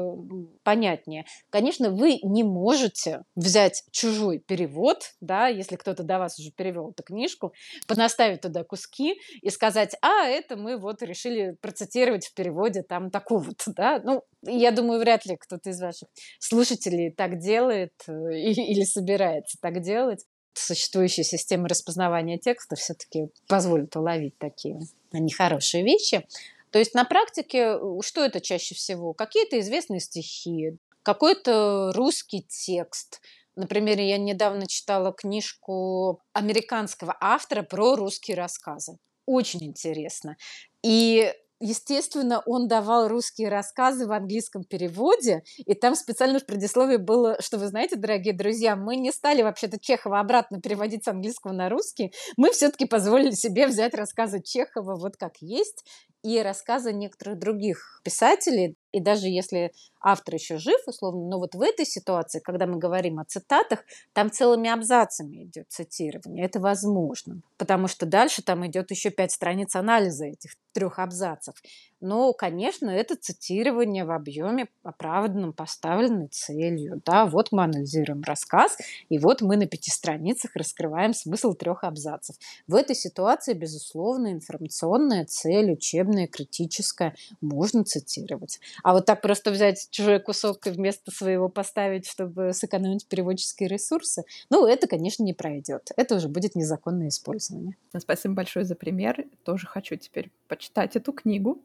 понятнее. 0.62 1.24
Конечно, 1.50 1.90
вы 1.90 2.18
не 2.22 2.44
можете 2.44 3.24
взять 3.34 3.84
чужой 3.90 4.38
перевод, 4.38 5.12
да, 5.20 5.48
если 5.48 5.76
кто-то 5.76 6.02
до 6.02 6.18
вас 6.18 6.38
уже 6.38 6.50
перевел 6.50 6.90
эту 6.90 7.02
книжку, 7.02 7.52
понаставить 7.86 8.40
туда 8.40 8.64
куски 8.64 9.20
и 9.40 9.50
сказать, 9.50 9.96
а, 10.02 10.26
это 10.26 10.56
мы 10.56 10.76
вот 10.76 11.02
решили 11.02 11.56
процитировать 11.60 12.26
в 12.26 12.34
переводе 12.34 12.82
там 12.82 13.10
такого-то, 13.10 13.72
да. 13.74 14.00
Ну, 14.04 14.22
я 14.42 14.70
думаю, 14.72 15.00
вряд 15.00 15.26
ли 15.26 15.36
кто-то 15.36 15.70
из 15.70 15.80
ваших 15.80 16.08
слушателей 16.38 17.10
так 17.10 17.38
делает 17.38 17.92
э, 18.06 18.12
или 18.12 18.84
собирается 18.84 19.58
так 19.60 19.80
делать. 19.80 20.24
Существующая 20.54 21.24
система 21.24 21.68
распознавания 21.68 22.38
текста 22.38 22.76
все-таки 22.76 23.28
позволит 23.48 23.96
уловить 23.96 24.36
такие 24.38 24.80
нехорошие 25.12 25.82
вещи. 25.82 26.26
То 26.70 26.78
есть 26.78 26.94
на 26.94 27.04
практике 27.04 27.76
э, 27.76 28.00
что 28.02 28.24
это 28.24 28.40
чаще 28.40 28.74
всего? 28.74 29.12
Какие-то 29.12 29.60
известные 29.60 30.00
стихи, 30.00 30.78
какой-то 31.02 31.92
русский 31.94 32.42
текст. 32.48 33.20
Например, 33.56 33.98
я 34.00 34.16
недавно 34.16 34.66
читала 34.66 35.12
книжку 35.12 36.20
американского 36.32 37.16
автора 37.20 37.62
про 37.62 37.96
русские 37.96 38.36
рассказы. 38.36 38.98
Очень 39.26 39.64
интересно. 39.64 40.36
И 40.82 41.32
естественно, 41.62 42.42
он 42.44 42.68
давал 42.68 43.08
русские 43.08 43.48
рассказы 43.48 44.06
в 44.06 44.12
английском 44.12 44.64
переводе, 44.64 45.42
и 45.58 45.74
там 45.74 45.94
специально 45.94 46.38
в 46.38 46.46
предисловии 46.46 46.96
было, 46.96 47.36
что 47.40 47.58
вы 47.58 47.68
знаете, 47.68 47.96
дорогие 47.96 48.34
друзья, 48.34 48.76
мы 48.76 48.96
не 48.96 49.12
стали 49.12 49.42
вообще-то 49.42 49.78
Чехова 49.80 50.20
обратно 50.20 50.60
переводить 50.60 51.04
с 51.04 51.08
английского 51.08 51.52
на 51.52 51.68
русский, 51.68 52.12
мы 52.36 52.50
все-таки 52.50 52.84
позволили 52.84 53.30
себе 53.30 53.66
взять 53.66 53.94
рассказы 53.94 54.42
Чехова 54.42 54.96
вот 54.96 55.16
как 55.16 55.36
есть, 55.40 55.84
и 56.22 56.40
рассказы 56.40 56.92
некоторых 56.92 57.38
других 57.38 58.00
писателей, 58.04 58.76
и 58.92 59.00
даже 59.00 59.28
если 59.28 59.72
автор 60.00 60.34
еще 60.34 60.58
жив, 60.58 60.80
условно, 60.86 61.28
но 61.28 61.38
вот 61.38 61.54
в 61.54 61.60
этой 61.60 61.84
ситуации, 61.84 62.40
когда 62.40 62.66
мы 62.66 62.78
говорим 62.78 63.18
о 63.18 63.24
цитатах, 63.24 63.84
там 64.12 64.30
целыми 64.30 64.70
абзацами 64.70 65.44
идет 65.44 65.66
цитирование. 65.70 66.44
Это 66.44 66.60
возможно, 66.60 67.40
потому 67.56 67.88
что 67.88 68.06
дальше 68.06 68.42
там 68.42 68.66
идет 68.66 68.90
еще 68.90 69.10
пять 69.10 69.32
страниц 69.32 69.74
анализа 69.74 70.26
этих 70.26 70.56
трех 70.72 70.98
абзацев. 70.98 71.54
Но, 72.02 72.32
конечно, 72.32 72.90
это 72.90 73.14
цитирование 73.14 74.04
в 74.04 74.10
объеме 74.10 74.66
оправданном, 74.82 75.52
поставленной 75.52 76.26
целью. 76.26 77.00
Да, 77.06 77.26
вот 77.26 77.52
мы 77.52 77.62
анализируем 77.62 78.22
рассказ, 78.22 78.76
и 79.08 79.18
вот 79.18 79.40
мы 79.40 79.56
на 79.56 79.66
пяти 79.66 79.92
страницах 79.92 80.56
раскрываем 80.56 81.14
смысл 81.14 81.54
трех 81.54 81.84
абзацев. 81.84 82.34
В 82.66 82.74
этой 82.74 82.96
ситуации, 82.96 83.52
безусловно, 83.52 84.32
информационная 84.32 85.24
цель, 85.26 85.70
учебная, 85.70 86.26
критическая, 86.26 87.14
можно 87.40 87.84
цитировать. 87.84 88.58
А 88.82 88.94
вот 88.94 89.06
так 89.06 89.22
просто 89.22 89.52
взять 89.52 89.86
чужой 89.92 90.18
кусок 90.18 90.66
и 90.66 90.70
вместо 90.70 91.12
своего 91.12 91.48
поставить, 91.48 92.08
чтобы 92.08 92.52
сэкономить 92.52 93.06
переводческие 93.06 93.68
ресурсы, 93.68 94.24
ну, 94.50 94.66
это, 94.66 94.88
конечно, 94.88 95.22
не 95.22 95.34
пройдет. 95.34 95.92
Это 95.96 96.16
уже 96.16 96.28
будет 96.28 96.56
незаконное 96.56 97.08
использование. 97.08 97.76
Спасибо 97.96 98.34
большое 98.34 98.64
за 98.64 98.74
пример. 98.74 99.24
Тоже 99.44 99.68
хочу 99.68 99.94
теперь 99.94 100.32
почитать 100.48 100.96
эту 100.96 101.12
книгу. 101.12 101.62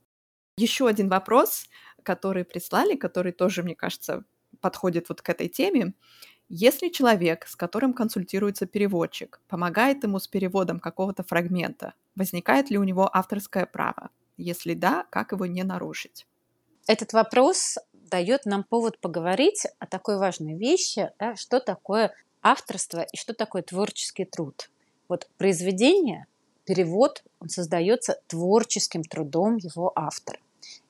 Еще 0.58 0.88
один 0.88 1.08
вопрос, 1.08 1.68
который 2.02 2.44
прислали, 2.44 2.96
который 2.96 3.32
тоже, 3.32 3.62
мне 3.62 3.76
кажется, 3.76 4.24
подходит 4.60 5.08
вот 5.10 5.22
к 5.22 5.30
этой 5.30 5.50
теме. 5.50 5.94
Если 6.50 6.88
человек, 6.90 7.46
с 7.46 7.56
которым 7.56 7.94
консультируется 7.94 8.66
переводчик, 8.66 9.40
помогает 9.48 10.04
ему 10.04 10.18
с 10.18 10.28
переводом 10.28 10.80
какого-то 10.80 11.24
фрагмента, 11.24 11.94
возникает 12.16 12.72
ли 12.72 12.80
у 12.80 12.84
него 12.84 13.08
авторское 13.14 13.68
право? 13.68 14.10
Если 14.38 14.74
да, 14.74 15.06
как 15.12 15.32
его 15.32 15.46
не 15.46 15.64
нарушить? 15.64 16.26
Этот 16.88 17.14
вопрос 17.14 17.78
дает 17.94 18.46
нам 18.46 18.64
повод 18.64 19.00
поговорить 19.00 19.68
о 19.78 19.86
такой 19.86 20.18
важной 20.18 20.58
вещи, 20.58 21.12
да, 21.20 21.36
что 21.36 21.60
такое 21.60 22.16
авторство 22.42 23.02
и 23.02 23.18
что 23.18 23.34
такое 23.34 23.62
творческий 23.62 24.26
труд. 24.26 24.72
Вот 25.08 25.30
произведение, 25.38 26.26
перевод, 26.66 27.24
он 27.40 27.50
создается 27.50 28.20
творческим 28.28 29.04
трудом 29.04 29.58
его 29.58 29.92
автора. 29.96 30.40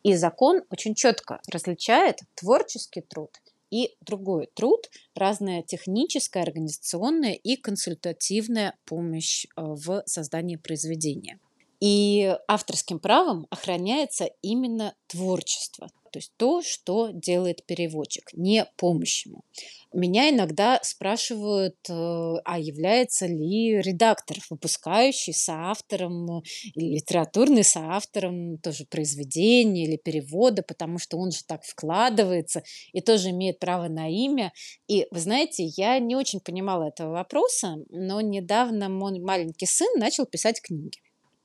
И 0.07 0.15
закон 0.15 0.61
очень 0.69 0.95
четко 0.95 1.41
различает 1.51 2.21
творческий 2.35 3.01
труд 3.01 3.31
и 3.69 3.97
другой 3.99 4.47
труд, 4.55 4.89
разная 5.13 5.63
техническая, 5.63 6.43
организационная 6.43 7.33
и 7.33 7.57
консультативная 7.57 8.77
помощь 8.85 9.43
э, 9.43 9.49
в 9.57 10.03
создании 10.05 10.55
произведения. 10.55 11.41
И 11.81 12.33
авторским 12.47 12.99
правом 12.99 13.47
охраняется 13.49 14.29
именно 14.41 14.95
творчество, 15.07 15.89
то 16.17 16.19
есть 16.19 16.33
то, 16.37 16.61
что 16.63 17.09
делает 17.11 17.63
переводчик, 17.65 18.33
не 18.33 18.65
помощь 18.75 19.25
ему. 19.27 19.43
Меня 19.93 20.29
иногда 20.31 20.79
спрашивают, 20.81 21.77
э, 21.89 21.93
а 21.93 22.59
является 22.59 23.27
ли 23.27 23.79
редактор, 23.81 24.37
выпускающий 24.49 25.33
соавтором 25.33 26.41
или 26.73 26.95
литературный 26.95 27.63
соавтором 27.63 28.57
тоже 28.57 28.85
произведения 28.85 29.85
или 29.85 29.97
перевода, 29.97 30.63
потому 30.63 30.97
что 30.97 31.17
он 31.17 31.31
же 31.31 31.43
так 31.45 31.63
вкладывается 31.63 32.63
и 32.93 33.01
тоже 33.01 33.29
имеет 33.29 33.59
право 33.59 33.87
на 33.87 34.09
имя. 34.09 34.51
И 34.87 35.05
вы 35.11 35.19
знаете, 35.19 35.65
я 35.77 35.99
не 35.99 36.15
очень 36.15 36.39
понимала 36.39 36.87
этого 36.87 37.11
вопроса, 37.11 37.77
но 37.89 38.21
недавно 38.21 38.89
мой 38.89 39.19
маленький 39.19 39.67
сын 39.67 39.87
начал 39.99 40.25
писать 40.25 40.61
книги. 40.61 40.97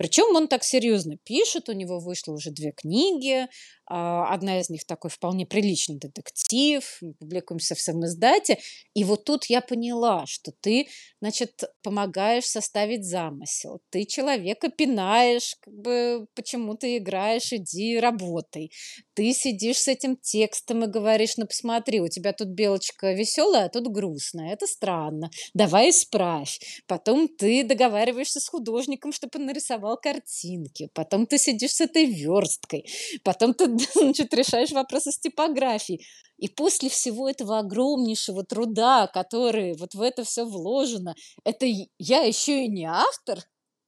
Причем 0.03 0.35
он 0.35 0.49
так 0.49 0.65
серьезно 0.65 1.17
пишет, 1.23 1.69
у 1.69 1.73
него 1.73 2.01
вышло 2.01 2.33
уже 2.33 2.51
две 2.51 2.73
книги, 2.73 3.47
а, 3.95 4.33
одна 4.33 4.59
из 4.59 4.71
них 4.71 4.87
такой 4.87 5.11
вполне 5.11 5.45
приличный 5.45 5.99
детектив, 5.99 6.83
мы 7.03 7.13
публикуемся 7.13 7.75
в 7.75 7.81
самоиздате. 7.81 8.59
И 8.95 9.05
вот 9.05 9.25
тут 9.25 9.45
я 9.47 9.61
поняла, 9.61 10.25
что 10.27 10.51
ты, 10.61 10.89
значит, 11.21 11.65
помогаешь 11.83 12.47
составить 12.47 13.05
замысел. 13.05 13.81
Ты 13.91 14.07
человека 14.07 14.71
пинаешь, 14.71 15.57
как 15.61 15.75
бы, 15.75 16.27
почему 16.35 16.75
ты 16.75 16.97
играешь, 16.97 17.53
иди 17.53 17.99
работай. 17.99 18.71
Ты 19.15 19.35
сидишь 19.35 19.79
с 19.79 19.89
этим 19.89 20.17
текстом 20.17 20.85
и 20.85 20.87
говоришь, 20.87 21.37
ну 21.37 21.47
посмотри, 21.47 22.01
у 22.01 22.09
тебя 22.09 22.33
тут 22.33 22.49
белочка 22.49 23.13
веселая, 23.13 23.67
а 23.67 23.69
тут 23.69 23.89
грустная. 23.89 24.55
Это 24.55 24.67
странно. 24.67 25.31
Давай 25.53 25.91
исправь. 25.91 26.59
Потом 26.87 27.29
ты 27.29 27.63
договариваешься 27.63 28.41
с 28.41 28.49
художником, 28.49 29.13
чтобы 29.13 29.39
он 29.39 29.47
нарисовал 29.47 29.92
картинки. 29.97 30.89
Потом 30.95 31.27
ты 31.27 31.39
сидишь 31.39 31.73
с 31.73 31.81
этой 31.81 32.07
версткой. 32.07 32.87
Потом 33.25 33.55
ты 33.55 33.67
значит, 33.95 34.35
решаешь 34.35 34.71
вопросы 34.71 35.13
с 35.13 35.19
типографией. 35.19 36.05
И 36.39 36.49
после 36.49 36.89
всего 36.89 37.29
этого 37.29 37.59
огромнейшего 37.59 38.45
труда, 38.45 39.07
который 39.07 39.77
вот 39.79 39.95
в 39.95 40.01
это 40.01 40.25
все 40.25 40.45
вложено, 40.45 41.15
это 41.45 41.67
я 41.99 42.23
еще 42.23 42.65
и 42.65 42.69
не 42.69 42.85
автор, 42.85 43.39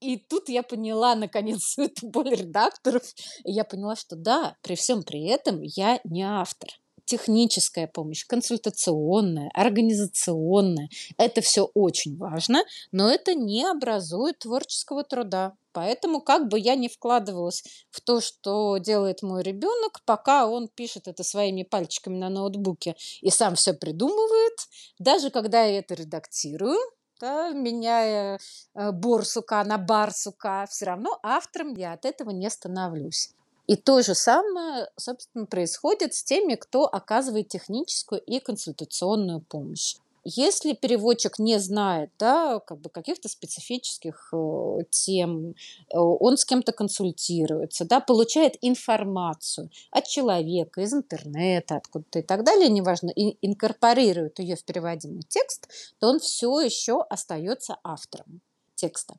и 0.01 0.19
тут 0.19 0.49
я 0.49 0.63
поняла, 0.63 1.15
наконец, 1.15 1.75
эту 1.79 2.09
боль 2.09 2.31
редакторов. 2.31 3.03
И 3.45 3.53
я 3.53 3.65
поняла, 3.65 3.97
что 3.97 4.17
да, 4.17 4.57
при 4.63 4.75
всем 4.75 5.03
при 5.03 5.27
этом 5.27 5.63
я 5.63 6.01
не 6.05 6.23
автор 6.23 6.69
техническая 7.05 7.87
помощь, 7.87 8.25
консультационная, 8.27 9.51
организационная. 9.55 10.89
Это 11.19 11.41
все 11.41 11.71
очень 11.75 12.17
важно, 12.17 12.65
но 12.93 13.11
это 13.11 13.35
не 13.35 13.65
образует 13.65 14.41
творческого 14.41 15.05
труда. 15.05 15.55
Поэтому 15.73 16.21
как 16.21 16.49
бы 16.49 16.59
я 16.59 16.77
не 16.77 16.89
вкладывалась 16.89 17.65
в 17.91 18.01
то, 18.01 18.21
что 18.21 18.79
делает 18.79 19.23
мой 19.23 19.43
ребенок, 19.43 20.03
пока 20.05 20.47
он 20.47 20.69
пишет 20.69 21.09
это 21.09 21.25
своими 21.25 21.65
пальчиками 21.65 22.17
на 22.17 22.29
ноутбуке 22.29 22.95
и 23.21 23.31
сам 23.31 23.57
все 23.57 23.75
придумывает, 23.75 24.55
даже 25.01 25.31
когда 25.31 25.65
я 25.65 25.81
это 25.81 25.95
редактирую, 25.95 26.79
да, 27.21 27.51
меняя 27.51 28.39
э, 28.75 28.93
борсука 28.93 29.65
на 29.65 29.79
барсука, 29.79 30.67
все 30.71 30.87
равно 30.87 31.19
автором 31.23 31.75
я 31.75 31.93
от 31.93 32.05
этого 32.05 32.31
не 32.31 32.49
становлюсь. 32.51 33.31
И 33.67 33.77
то 33.77 34.03
же 34.03 34.15
самое, 34.15 34.89
собственно, 34.97 35.47
происходит 35.47 36.15
с 36.15 36.23
теми, 36.23 36.55
кто 36.55 36.85
оказывает 36.85 37.49
техническую 37.49 38.21
и 38.21 38.39
консультационную 38.39 39.41
помощь. 39.41 39.97
Если 40.27 40.73
переводчик 40.73 41.39
не 41.39 41.59
знает 41.59 42.11
да, 42.19 42.59
как 42.61 42.81
бы 42.81 42.89
каких-то 42.89 43.29
специфических 43.29 44.31
э, 44.33 44.79
тем, 44.89 45.51
э, 45.51 45.99
он 45.99 46.39
с 46.39 46.47
кем-то 46.47 46.73
консультируется, 46.73 47.85
да, 47.85 48.01
получает 48.01 48.57
информацию 48.63 49.71
от 49.91 50.07
человека 50.07 50.81
из 50.81 50.95
интернета, 50.95 51.77
откуда-то 51.77 52.21
и 52.21 52.23
так 52.23 52.43
далее, 52.43 52.71
неважно, 52.71 53.11
и 53.11 53.37
инкорпорирует 53.47 54.39
ее 54.39 54.57
в 54.57 54.65
переводимый 54.65 55.25
текст, 55.29 55.69
то 55.99 56.09
он 56.09 56.21
все 56.21 56.59
еще 56.61 57.03
остается 57.03 57.77
автором 57.85 58.41
текста. 58.77 59.17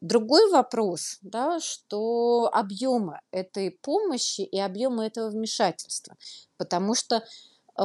Другой 0.00 0.50
вопрос, 0.50 1.18
да, 1.20 1.60
что 1.60 2.48
объемы 2.52 3.20
этой 3.32 3.70
помощи 3.70 4.40
и 4.40 4.58
объемы 4.58 5.04
этого 5.04 5.28
вмешательства. 5.28 6.16
Потому 6.56 6.94
что 6.94 7.16
э, 7.16 7.82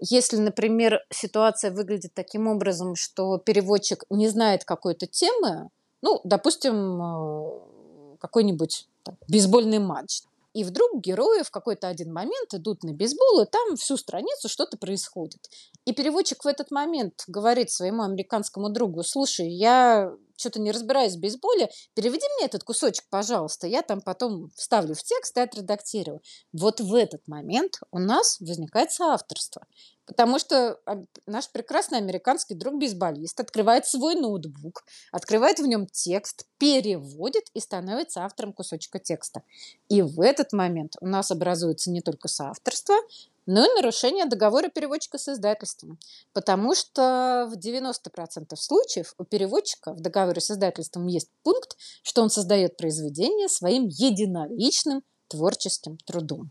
если, 0.00 0.38
например, 0.38 1.04
ситуация 1.10 1.70
выглядит 1.70 2.14
таким 2.14 2.48
образом, 2.48 2.96
что 2.96 3.38
переводчик 3.38 4.04
не 4.10 4.28
знает 4.28 4.64
какой-то 4.64 5.06
темы, 5.06 5.68
ну, 6.02 6.20
допустим, 6.24 7.00
э, 7.00 8.16
какой-нибудь 8.18 8.88
там, 9.04 9.16
бейсбольный 9.28 9.78
матч, 9.78 10.22
и 10.54 10.64
вдруг 10.64 11.00
герои 11.00 11.42
в 11.42 11.50
какой-то 11.50 11.88
один 11.88 12.12
момент 12.12 12.52
идут 12.52 12.82
на 12.82 12.92
бейсбол, 12.92 13.40
и 13.40 13.46
там 13.46 13.76
всю 13.76 13.96
страницу 13.96 14.48
что-то 14.48 14.76
происходит. 14.76 15.48
И 15.86 15.92
переводчик 15.92 16.44
в 16.44 16.46
этот 16.46 16.70
момент 16.70 17.24
говорит 17.26 17.70
своему 17.70 18.02
американскому 18.02 18.68
другу, 18.68 19.02
слушай, 19.02 19.48
я 19.48 20.12
что-то 20.36 20.60
не 20.60 20.72
разбираюсь 20.72 21.14
в 21.14 21.20
бейсболе, 21.20 21.70
переведи 21.94 22.26
мне 22.36 22.46
этот 22.46 22.64
кусочек, 22.64 23.04
пожалуйста, 23.10 23.66
я 23.66 23.82
там 23.82 24.00
потом 24.00 24.50
вставлю 24.54 24.94
в 24.94 25.02
текст 25.02 25.36
и 25.36 25.40
отредактирую. 25.40 26.20
Вот 26.52 26.80
в 26.80 26.94
этот 26.94 27.26
момент 27.28 27.80
у 27.90 27.98
нас 27.98 28.40
возникает 28.40 28.92
соавторство. 28.92 29.66
Потому 30.04 30.38
что 30.38 30.78
наш 31.26 31.50
прекрасный 31.50 31.98
американский 31.98 32.54
друг-бейсболист 32.54 33.38
открывает 33.38 33.86
свой 33.86 34.16
ноутбук, 34.16 34.84
открывает 35.12 35.60
в 35.60 35.66
нем 35.66 35.86
текст, 35.86 36.44
переводит 36.58 37.44
и 37.54 37.60
становится 37.60 38.24
автором 38.24 38.52
кусочка 38.52 38.98
текста. 38.98 39.42
И 39.88 40.02
в 40.02 40.20
этот 40.20 40.52
момент 40.52 40.96
у 41.00 41.06
нас 41.06 41.30
образуется 41.30 41.90
не 41.90 42.00
только 42.00 42.26
соавторство, 42.28 42.96
но 43.46 43.64
и 43.64 43.74
нарушение 43.74 44.26
договора 44.26 44.68
переводчика 44.68 45.18
с 45.18 45.28
издательством. 45.28 45.98
Потому 46.32 46.74
что 46.74 47.48
в 47.50 47.58
90% 47.58 48.54
случаев 48.56 49.14
у 49.18 49.24
переводчика 49.24 49.92
в 49.92 50.00
договоре 50.00 50.40
с 50.40 50.50
издательством 50.50 51.06
есть 51.06 51.30
пункт, 51.42 51.76
что 52.02 52.22
он 52.22 52.30
создает 52.30 52.76
произведение 52.76 53.48
своим 53.48 53.88
единоличным 53.88 55.02
творческим 55.28 55.96
трудом. 55.98 56.50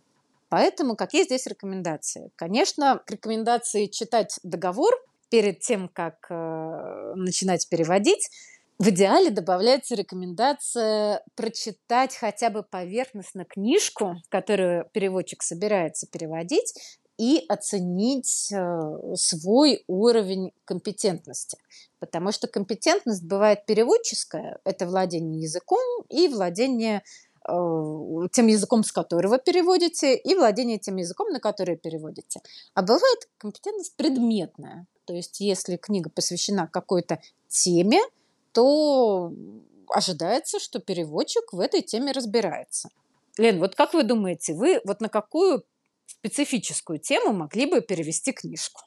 Поэтому 0.50 0.96
какие 0.98 1.24
здесь 1.24 1.48
рекомендации? 1.48 2.32
Конечно, 2.36 3.02
рекомендации 3.08 3.86
читать 3.86 4.40
договор 4.44 4.94
перед 5.30 5.62
тем, 5.62 5.88
как 5.88 6.28
э, 6.30 7.14
начинать 7.16 7.70
переводить, 7.70 8.30
в 8.82 8.90
идеале 8.90 9.30
добавляется 9.30 9.94
рекомендация 9.94 11.24
прочитать 11.36 12.16
хотя 12.16 12.50
бы 12.50 12.64
поверхностно 12.64 13.46
книжку, 13.46 14.16
которую 14.30 14.90
переводчик 14.92 15.44
собирается 15.44 16.08
переводить, 16.08 16.74
и 17.20 17.46
оценить 17.48 18.52
э, 18.52 19.16
свой 19.16 19.84
уровень 19.86 20.52
компетентности. 20.66 21.60
Потому 22.00 22.32
что 22.32 22.48
компетентность 22.48 23.24
бывает 23.24 23.68
переводческая, 23.68 24.58
это 24.64 24.88
владение 24.88 25.44
языком 25.44 26.04
и 26.10 26.28
владение 26.28 27.04
э, 27.48 27.52
тем 28.32 28.48
языком, 28.48 28.84
с 28.84 28.92
которого 28.92 29.38
переводите, 29.38 30.16
и 30.16 30.34
владение 30.34 30.80
тем 30.80 30.96
языком, 30.96 31.30
на 31.30 31.40
который 31.40 31.78
переводите. 31.78 32.42
А 32.74 32.82
бывает 32.82 33.30
компетентность 33.38 33.96
предметная. 33.96 34.88
То 35.06 35.14
есть 35.14 35.40
если 35.40 35.78
книга 35.78 36.10
посвящена 36.10 36.66
какой-то 36.66 37.20
теме, 37.48 38.00
то 38.52 39.34
ожидается, 39.90 40.60
что 40.60 40.80
переводчик 40.80 41.54
в 41.54 41.60
этой 41.60 41.82
теме 41.82 42.12
разбирается. 42.12 42.90
Лен, 43.38 43.60
вот 43.60 43.76
как 43.76 43.94
вы 43.94 44.04
думаете, 44.04 44.54
вы 44.54 44.82
вот 44.86 45.02
на 45.02 45.10
какую 45.10 45.64
специфическую 46.06 47.00
тему 47.00 47.34
могли 47.34 47.66
бы 47.66 47.82
перевести 47.82 48.32
книжку? 48.32 48.82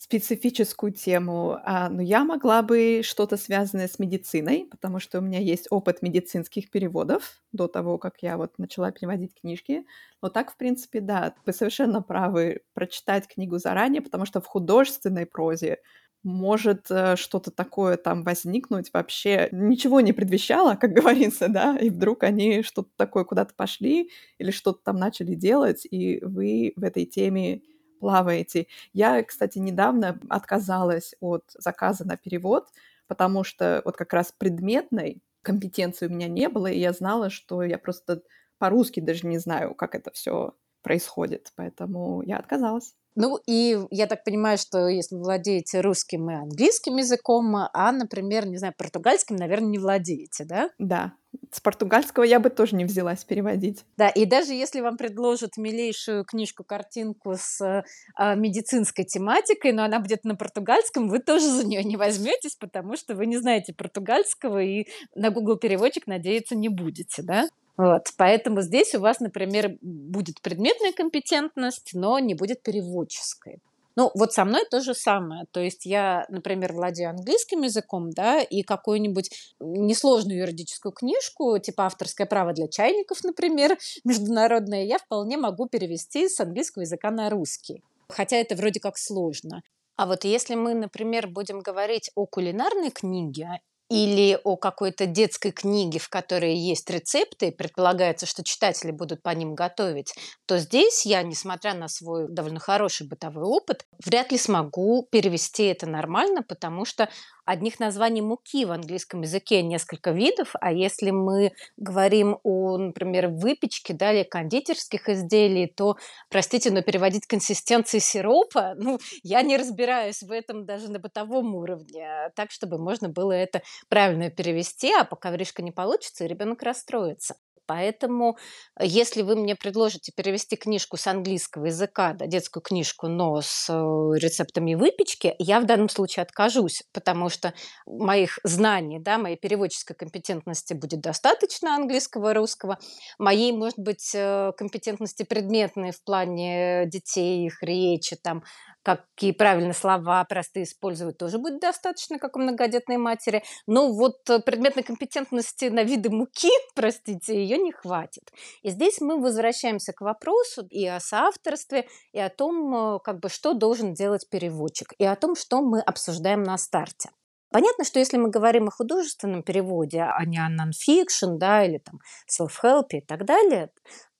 специфическую 0.00 0.92
тему, 0.92 1.58
а, 1.62 1.90
но 1.90 2.00
я 2.00 2.24
могла 2.24 2.62
бы 2.62 3.02
что-то 3.04 3.36
связанное 3.36 3.86
с 3.86 3.98
медициной, 3.98 4.66
потому 4.70 4.98
что 4.98 5.18
у 5.18 5.20
меня 5.20 5.38
есть 5.38 5.68
опыт 5.70 6.00
медицинских 6.00 6.70
переводов 6.70 7.42
до 7.52 7.68
того, 7.68 7.98
как 7.98 8.14
я 8.22 8.38
вот 8.38 8.58
начала 8.58 8.90
переводить 8.92 9.34
книжки. 9.38 9.84
Но 10.22 10.30
так, 10.30 10.52
в 10.52 10.56
принципе, 10.56 11.00
да, 11.00 11.34
вы 11.44 11.52
совершенно 11.52 12.00
правы 12.00 12.62
прочитать 12.72 13.28
книгу 13.28 13.58
заранее, 13.58 14.00
потому 14.00 14.24
что 14.24 14.40
в 14.40 14.46
художественной 14.46 15.26
прозе 15.26 15.78
может 16.22 16.90
э, 16.90 17.16
что-то 17.16 17.50
такое 17.50 17.96
там 17.96 18.22
возникнуть, 18.24 18.90
вообще 18.92 19.48
ничего 19.52 20.00
не 20.00 20.12
предвещало, 20.12 20.74
как 20.76 20.92
говорится, 20.94 21.48
да, 21.48 21.76
и 21.78 21.90
вдруг 21.90 22.22
они 22.24 22.62
что-то 22.62 22.90
такое 22.96 23.24
куда-то 23.24 23.54
пошли 23.54 24.10
или 24.38 24.50
что-то 24.50 24.80
там 24.84 24.96
начали 24.96 25.34
делать, 25.34 25.86
и 25.90 26.20
вы 26.22 26.72
в 26.76 26.84
этой 26.84 27.06
теме 27.06 27.62
плаваете. 28.00 28.66
Я, 28.92 29.22
кстати, 29.22 29.58
недавно 29.58 30.18
отказалась 30.28 31.14
от 31.20 31.44
заказа 31.58 32.06
на 32.06 32.16
перевод, 32.16 32.68
потому 33.06 33.44
что 33.44 33.82
вот 33.84 33.96
как 33.96 34.12
раз 34.12 34.32
предметной 34.36 35.22
компетенции 35.42 36.06
у 36.06 36.10
меня 36.10 36.28
не 36.28 36.48
было, 36.48 36.66
и 36.66 36.78
я 36.78 36.92
знала, 36.92 37.30
что 37.30 37.62
я 37.62 37.78
просто 37.78 38.22
по-русски 38.58 39.00
даже 39.00 39.26
не 39.26 39.38
знаю, 39.38 39.74
как 39.74 39.94
это 39.94 40.10
все 40.12 40.54
происходит, 40.82 41.52
поэтому 41.56 42.22
я 42.22 42.38
отказалась. 42.38 42.94
Ну, 43.16 43.38
и 43.46 43.78
я 43.90 44.06
так 44.06 44.24
понимаю, 44.24 44.56
что 44.56 44.88
если 44.88 45.16
вы 45.16 45.22
владеете 45.22 45.80
русским 45.80 46.30
и 46.30 46.34
английским 46.34 46.96
языком, 46.96 47.54
а, 47.56 47.92
например, 47.92 48.46
не 48.46 48.56
знаю, 48.56 48.74
португальским, 48.76 49.36
наверное, 49.36 49.68
не 49.68 49.78
владеете, 49.78 50.44
да? 50.44 50.70
Да. 50.78 51.12
С 51.52 51.60
португальского 51.60 52.24
я 52.24 52.40
бы 52.40 52.50
тоже 52.50 52.76
не 52.76 52.84
взялась 52.84 53.24
переводить. 53.24 53.84
Да, 53.96 54.08
и 54.08 54.24
даже 54.26 54.52
если 54.52 54.80
вам 54.80 54.96
предложат 54.96 55.56
милейшую 55.56 56.24
книжку-картинку 56.24 57.34
с 57.36 57.84
а, 58.16 58.34
медицинской 58.34 59.04
тематикой, 59.04 59.72
но 59.72 59.84
она 59.84 60.00
будет 60.00 60.24
на 60.24 60.36
португальском, 60.36 61.08
вы 61.08 61.18
тоже 61.18 61.48
за 61.48 61.66
нее 61.66 61.82
не 61.84 61.96
возьметесь, 61.96 62.56
потому 62.56 62.96
что 62.96 63.14
вы 63.14 63.26
не 63.26 63.38
знаете 63.38 63.74
португальского 63.74 64.62
и 64.62 64.86
на 65.14 65.30
Google 65.30 65.56
переводчик 65.56 66.06
надеяться 66.06 66.56
не 66.56 66.68
будете, 66.68 67.22
да? 67.22 67.48
Вот, 67.80 68.08
поэтому 68.18 68.60
здесь 68.60 68.94
у 68.94 69.00
вас, 69.00 69.20
например, 69.20 69.78
будет 69.80 70.42
предметная 70.42 70.92
компетентность, 70.92 71.92
но 71.94 72.18
не 72.18 72.34
будет 72.34 72.62
переводческой. 72.62 73.62
Ну, 73.96 74.10
вот 74.14 74.34
со 74.34 74.44
мной 74.44 74.66
то 74.70 74.80
же 74.82 74.94
самое. 74.94 75.46
То 75.50 75.60
есть 75.60 75.86
я, 75.86 76.26
например, 76.28 76.74
владею 76.74 77.08
английским 77.08 77.62
языком, 77.62 78.10
да, 78.10 78.42
и 78.42 78.60
какую-нибудь 78.60 79.54
несложную 79.60 80.40
юридическую 80.40 80.92
книжку, 80.92 81.58
типа 81.58 81.86
авторское 81.86 82.26
право 82.26 82.52
для 82.52 82.68
чайников, 82.68 83.24
например, 83.24 83.78
международное, 84.04 84.84
я 84.84 84.98
вполне 84.98 85.38
могу 85.38 85.66
перевести 85.66 86.28
с 86.28 86.38
английского 86.38 86.82
языка 86.82 87.10
на 87.10 87.30
русский. 87.30 87.82
Хотя 88.10 88.36
это 88.36 88.56
вроде 88.56 88.78
как 88.78 88.98
сложно. 88.98 89.62
А 89.96 90.04
вот 90.06 90.24
если 90.24 90.54
мы, 90.54 90.74
например, 90.74 91.28
будем 91.28 91.60
говорить 91.60 92.10
о 92.14 92.26
кулинарной 92.26 92.90
книге 92.90 93.60
или 93.90 94.38
о 94.44 94.56
какой-то 94.56 95.06
детской 95.06 95.50
книге, 95.50 95.98
в 95.98 96.08
которой 96.08 96.54
есть 96.54 96.88
рецепты, 96.88 97.50
предполагается, 97.50 98.24
что 98.24 98.44
читатели 98.44 98.92
будут 98.92 99.22
по 99.22 99.30
ним 99.30 99.54
готовить, 99.56 100.14
то 100.46 100.58
здесь 100.58 101.04
я, 101.04 101.22
несмотря 101.22 101.74
на 101.74 101.88
свой 101.88 102.26
довольно 102.30 102.60
хороший 102.60 103.08
бытовой 103.08 103.44
опыт, 103.44 103.84
вряд 104.06 104.30
ли 104.30 104.38
смогу 104.38 105.06
перевести 105.10 105.64
это 105.64 105.86
нормально, 105.86 106.42
потому 106.48 106.84
что 106.84 107.10
одних 107.44 107.80
названий 107.80 108.22
муки 108.22 108.64
в 108.64 108.72
английском 108.72 109.22
языке 109.22 109.62
несколько 109.62 110.10
видов, 110.10 110.52
а 110.60 110.72
если 110.72 111.10
мы 111.10 111.52
говорим 111.76 112.38
о, 112.42 112.76
например, 112.78 113.28
выпечке 113.28 113.94
да, 113.94 114.12
или 114.12 114.22
кондитерских 114.24 115.08
изделий, 115.08 115.66
то, 115.66 115.96
простите, 116.30 116.70
но 116.70 116.82
переводить 116.82 117.26
консистенции 117.26 117.98
сиропа, 117.98 118.74
ну, 118.76 118.98
я 119.22 119.42
не 119.42 119.56
разбираюсь 119.56 120.22
в 120.22 120.30
этом 120.30 120.66
даже 120.66 120.90
на 120.90 120.98
бытовом 120.98 121.54
уровне, 121.54 122.30
так, 122.36 122.50
чтобы 122.50 122.78
можно 122.78 123.08
было 123.08 123.32
это 123.32 123.62
правильно 123.88 124.30
перевести, 124.30 124.92
а 124.92 125.04
пока 125.04 125.30
вришка 125.30 125.62
не 125.62 125.72
получится, 125.72 126.26
ребенок 126.26 126.62
расстроится. 126.62 127.34
Поэтому, 127.70 128.36
э, 128.80 128.84
если 128.84 129.22
вы 129.22 129.36
мне 129.36 129.54
предложите 129.54 130.10
перевести 130.10 130.56
книжку 130.56 130.96
с 130.96 131.06
английского 131.06 131.66
языка, 131.66 132.14
да, 132.14 132.26
детскую 132.26 132.64
книжку, 132.64 133.06
но 133.06 133.40
с 133.40 133.68
э, 133.70 134.18
рецептами 134.18 134.74
выпечки, 134.74 135.36
я 135.38 135.60
в 135.60 135.66
данном 135.66 135.88
случае 135.88 136.24
откажусь, 136.24 136.82
потому 136.92 137.28
что 137.28 137.54
моих 137.86 138.40
знаний, 138.42 138.98
да, 138.98 139.18
моей 139.18 139.36
переводческой 139.36 139.94
компетентности 139.94 140.74
будет 140.74 141.00
достаточно 141.00 141.76
английского 141.76 142.32
и 142.32 142.34
русского, 142.34 142.76
моей, 143.20 143.52
может 143.52 143.78
быть, 143.78 144.10
э, 144.16 144.50
компетентности 144.56 145.22
предметной 145.22 145.92
в 145.92 146.02
плане 146.02 146.86
детей, 146.86 147.46
их 147.46 147.62
речи, 147.62 148.16
там, 148.16 148.42
какие 148.82 149.32
правильные 149.32 149.74
слова 149.74 150.24
простые 150.24 150.64
использовать 150.64 151.18
тоже 151.18 151.38
будет 151.38 151.60
достаточно, 151.60 152.18
как 152.18 152.36
у 152.36 152.40
многодетной 152.40 152.96
матери. 152.96 153.42
Но 153.66 153.92
вот 153.92 154.28
э, 154.28 154.40
предметной 154.40 154.82
компетентности 154.82 155.66
на 155.66 155.82
виды 155.82 156.10
муки, 156.10 156.50
простите, 156.74 157.34
ее 157.34 157.58
не 157.58 157.72
хватит. 157.72 158.32
И 158.62 158.70
здесь 158.70 159.00
мы 159.00 159.20
возвращаемся 159.20 159.92
к 159.92 160.00
вопросу 160.00 160.66
и 160.70 160.86
о 160.86 161.00
соавторстве, 161.00 161.86
и 162.12 162.18
о 162.18 162.30
том, 162.30 162.96
э, 162.96 162.98
как 163.04 163.20
бы, 163.20 163.28
что 163.28 163.54
должен 163.54 163.94
делать 163.94 164.28
переводчик, 164.30 164.94
и 164.98 165.04
о 165.04 165.16
том, 165.16 165.36
что 165.36 165.60
мы 165.60 165.80
обсуждаем 165.80 166.42
на 166.42 166.56
старте. 166.58 167.10
Понятно, 167.52 167.84
что 167.84 167.98
если 167.98 168.16
мы 168.16 168.30
говорим 168.30 168.68
о 168.68 168.70
художественном 168.70 169.42
переводе, 169.42 170.02
а 170.02 170.24
не 170.24 170.38
о 170.38 170.48
нонфикшн, 170.48 171.36
да, 171.36 171.64
или 171.64 171.78
там 171.78 171.98
self-help 172.30 172.86
и 172.90 173.00
так 173.00 173.24
далее, 173.24 173.70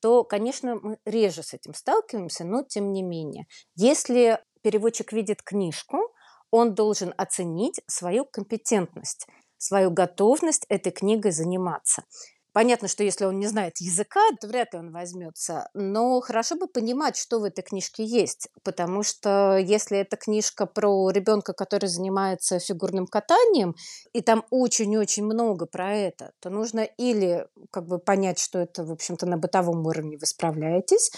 то, 0.00 0.24
конечно, 0.24 0.76
мы 0.76 0.98
реже 1.04 1.42
с 1.42 1.54
этим 1.54 1.74
сталкиваемся, 1.74 2.44
но 2.44 2.62
тем 2.64 2.92
не 2.92 3.02
менее. 3.02 3.46
Если 3.76 4.40
переводчик 4.62 5.12
видит 5.12 5.42
книжку, 5.42 5.98
он 6.50 6.74
должен 6.74 7.14
оценить 7.16 7.80
свою 7.86 8.24
компетентность, 8.24 9.26
свою 9.58 9.90
готовность 9.90 10.66
этой 10.68 10.92
книгой 10.92 11.32
заниматься. 11.32 12.02
Понятно, 12.52 12.88
что 12.88 13.04
если 13.04 13.26
он 13.26 13.38
не 13.38 13.46
знает 13.46 13.78
языка, 13.78 14.20
то 14.40 14.48
вряд 14.48 14.72
ли 14.72 14.80
он 14.80 14.90
возьмется. 14.90 15.68
Но 15.72 16.20
хорошо 16.20 16.56
бы 16.56 16.66
понимать, 16.66 17.16
что 17.16 17.38
в 17.38 17.44
этой 17.44 17.62
книжке 17.62 18.04
есть. 18.04 18.48
Потому 18.64 19.04
что 19.04 19.56
если 19.56 19.98
это 19.98 20.16
книжка 20.16 20.66
про 20.66 21.10
ребенка, 21.10 21.52
который 21.52 21.86
занимается 21.86 22.58
фигурным 22.58 23.06
катанием, 23.06 23.76
и 24.12 24.20
там 24.20 24.44
очень-очень 24.50 25.24
много 25.24 25.66
про 25.66 25.94
это, 25.94 26.32
то 26.40 26.50
нужно 26.50 26.80
или 26.80 27.46
как 27.70 27.86
бы 27.86 28.00
понять, 28.00 28.40
что 28.40 28.58
это, 28.58 28.84
в 28.84 28.90
общем-то, 28.90 29.26
на 29.26 29.36
бытовом 29.36 29.86
уровне 29.86 30.18
вы 30.18 30.26
справляетесь, 30.26 31.12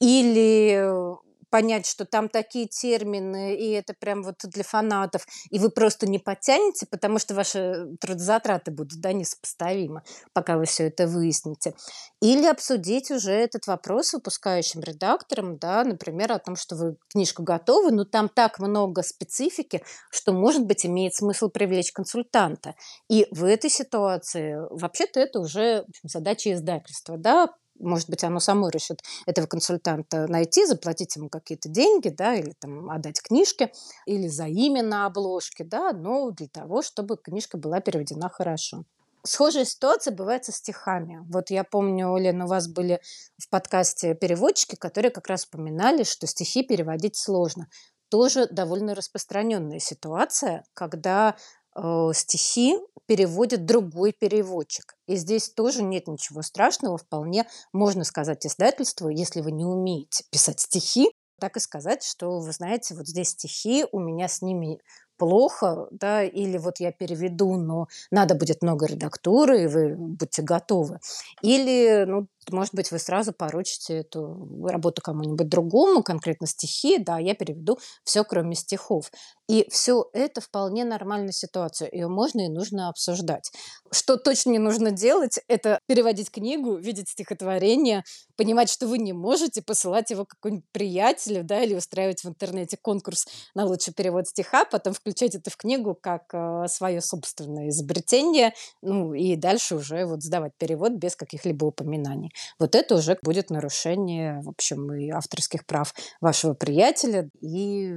или 0.00 1.18
понять, 1.50 1.86
что 1.86 2.04
там 2.04 2.28
такие 2.28 2.66
термины, 2.66 3.54
и 3.56 3.70
это 3.70 3.94
прям 3.94 4.22
вот 4.22 4.36
для 4.44 4.64
фанатов, 4.64 5.26
и 5.50 5.58
вы 5.58 5.70
просто 5.70 6.08
не 6.08 6.18
потянете, 6.18 6.86
потому 6.86 7.18
что 7.18 7.34
ваши 7.34 7.86
трудозатраты 8.00 8.70
будут 8.70 9.00
да, 9.00 9.12
несопоставимы, 9.12 10.02
пока 10.32 10.56
вы 10.56 10.66
все 10.66 10.88
это 10.88 11.06
выясните. 11.06 11.74
Или 12.20 12.46
обсудить 12.46 13.10
уже 13.10 13.32
этот 13.32 13.66
вопрос 13.66 14.08
с 14.08 14.12
выпускающим 14.14 14.80
редактором, 14.80 15.58
да, 15.58 15.84
например, 15.84 16.32
о 16.32 16.38
том, 16.38 16.56
что 16.56 16.76
вы 16.76 16.96
книжку 17.12 17.42
готовы, 17.42 17.92
но 17.92 18.04
там 18.04 18.28
так 18.28 18.58
много 18.58 19.02
специфики, 19.02 19.82
что, 20.10 20.32
может 20.32 20.64
быть, 20.64 20.84
имеет 20.84 21.14
смысл 21.14 21.48
привлечь 21.48 21.92
консультанта. 21.92 22.74
И 23.08 23.26
в 23.30 23.44
этой 23.44 23.70
ситуации 23.70 24.56
вообще-то 24.70 25.20
это 25.20 25.40
уже 25.40 25.84
задача 26.02 26.52
издательства, 26.52 27.16
да, 27.16 27.48
может 27.78 28.08
быть, 28.10 28.24
оно 28.24 28.40
само 28.40 28.68
решит 28.68 29.02
этого 29.26 29.46
консультанта 29.46 30.26
найти, 30.26 30.66
заплатить 30.66 31.16
ему 31.16 31.28
какие-то 31.28 31.68
деньги, 31.68 32.08
да, 32.08 32.34
или 32.34 32.52
там 32.58 32.90
отдать 32.90 33.20
книжки, 33.22 33.72
или 34.06 34.28
за 34.28 34.46
имя 34.46 34.82
на 34.82 35.06
обложке, 35.06 35.64
да, 35.64 35.92
но 35.92 36.30
для 36.30 36.48
того, 36.48 36.82
чтобы 36.82 37.16
книжка 37.16 37.58
была 37.58 37.80
переведена 37.80 38.28
хорошо. 38.28 38.84
Схожая 39.24 39.64
ситуация 39.64 40.14
бывает 40.14 40.44
со 40.44 40.52
стихами. 40.52 41.24
Вот 41.28 41.50
я 41.50 41.64
помню, 41.64 42.16
Лена, 42.16 42.44
у 42.44 42.48
вас 42.48 42.68
были 42.68 43.00
в 43.36 43.48
подкасте 43.50 44.14
переводчики, 44.14 44.76
которые 44.76 45.10
как 45.10 45.26
раз 45.26 45.44
упоминали, 45.44 46.04
что 46.04 46.26
стихи 46.26 46.62
переводить 46.62 47.16
сложно. 47.16 47.68
Тоже 48.10 48.46
довольно 48.46 48.94
распространенная 48.94 49.80
ситуация, 49.80 50.64
когда 50.72 51.36
э, 51.82 52.10
стихи 52.14 52.78
переводит 53.06 53.64
другой 53.64 54.12
переводчик. 54.12 54.94
И 55.06 55.16
здесь 55.16 55.48
тоже 55.50 55.82
нет 55.82 56.08
ничего 56.08 56.42
страшного. 56.42 56.98
Вполне 56.98 57.46
можно 57.72 58.04
сказать 58.04 58.46
издательству, 58.46 59.08
если 59.08 59.40
вы 59.40 59.52
не 59.52 59.64
умеете 59.64 60.24
писать 60.30 60.60
стихи, 60.60 61.10
так 61.40 61.56
и 61.56 61.60
сказать, 61.60 62.02
что, 62.02 62.40
вы 62.40 62.52
знаете, 62.52 62.94
вот 62.94 63.06
здесь 63.06 63.30
стихи, 63.30 63.86
у 63.92 64.00
меня 64.00 64.28
с 64.28 64.42
ними 64.42 64.80
плохо, 65.16 65.88
да, 65.90 66.22
или 66.22 66.58
вот 66.58 66.80
я 66.80 66.92
переведу, 66.92 67.56
но 67.56 67.88
надо 68.10 68.34
будет 68.34 68.62
много 68.62 68.86
редактуры, 68.86 69.64
и 69.64 69.66
вы 69.66 69.94
будьте 69.96 70.42
готовы. 70.42 71.00
Или, 71.42 72.04
ну, 72.06 72.28
может 72.50 72.74
быть, 72.74 72.90
вы 72.90 72.98
сразу 72.98 73.32
поручите 73.32 73.98
эту 73.98 74.66
работу 74.66 75.02
кому-нибудь 75.02 75.48
другому, 75.48 76.02
конкретно 76.02 76.46
стихи, 76.46 76.98
да, 76.98 77.18
я 77.18 77.34
переведу 77.34 77.78
все, 78.04 78.24
кроме 78.24 78.54
стихов. 78.54 79.10
И 79.48 79.66
все 79.70 80.04
это 80.12 80.42
вполне 80.42 80.84
нормальная 80.84 81.32
ситуация, 81.32 81.88
ее 81.90 82.08
можно 82.08 82.42
и 82.42 82.48
нужно 82.48 82.90
обсуждать. 82.90 83.50
Что 83.90 84.18
точно 84.18 84.50
не 84.50 84.58
нужно 84.58 84.90
делать, 84.90 85.38
это 85.48 85.80
переводить 85.86 86.30
книгу, 86.30 86.76
видеть 86.76 87.08
стихотворение, 87.08 88.04
понимать, 88.36 88.68
что 88.68 88.86
вы 88.86 88.98
не 88.98 89.14
можете 89.14 89.62
посылать 89.62 90.10
его 90.10 90.26
какому-нибудь 90.26 90.68
приятелю, 90.70 91.44
да, 91.44 91.62
или 91.62 91.74
устраивать 91.74 92.22
в 92.24 92.28
интернете 92.28 92.76
конкурс 92.76 93.26
на 93.54 93.64
лучший 93.64 93.94
перевод 93.94 94.28
стиха, 94.28 94.66
потом 94.66 94.92
включать 94.92 95.34
это 95.34 95.50
в 95.50 95.56
книгу 95.56 95.94
как 95.94 96.24
э, 96.34 96.66
свое 96.68 97.00
собственное 97.00 97.70
изобретение, 97.70 98.52
ну 98.82 99.14
и 99.14 99.34
дальше 99.36 99.76
уже 99.76 100.04
вот 100.04 100.22
сдавать 100.22 100.52
перевод 100.58 100.92
без 100.92 101.16
каких-либо 101.16 101.64
упоминаний 101.64 102.32
вот 102.58 102.74
это 102.74 102.96
уже 102.96 103.18
будет 103.22 103.50
нарушение, 103.50 104.40
в 104.42 104.48
общем, 104.48 104.92
и 104.92 105.10
авторских 105.10 105.66
прав 105.66 105.94
вашего 106.20 106.54
приятеля, 106.54 107.28
и 107.40 107.94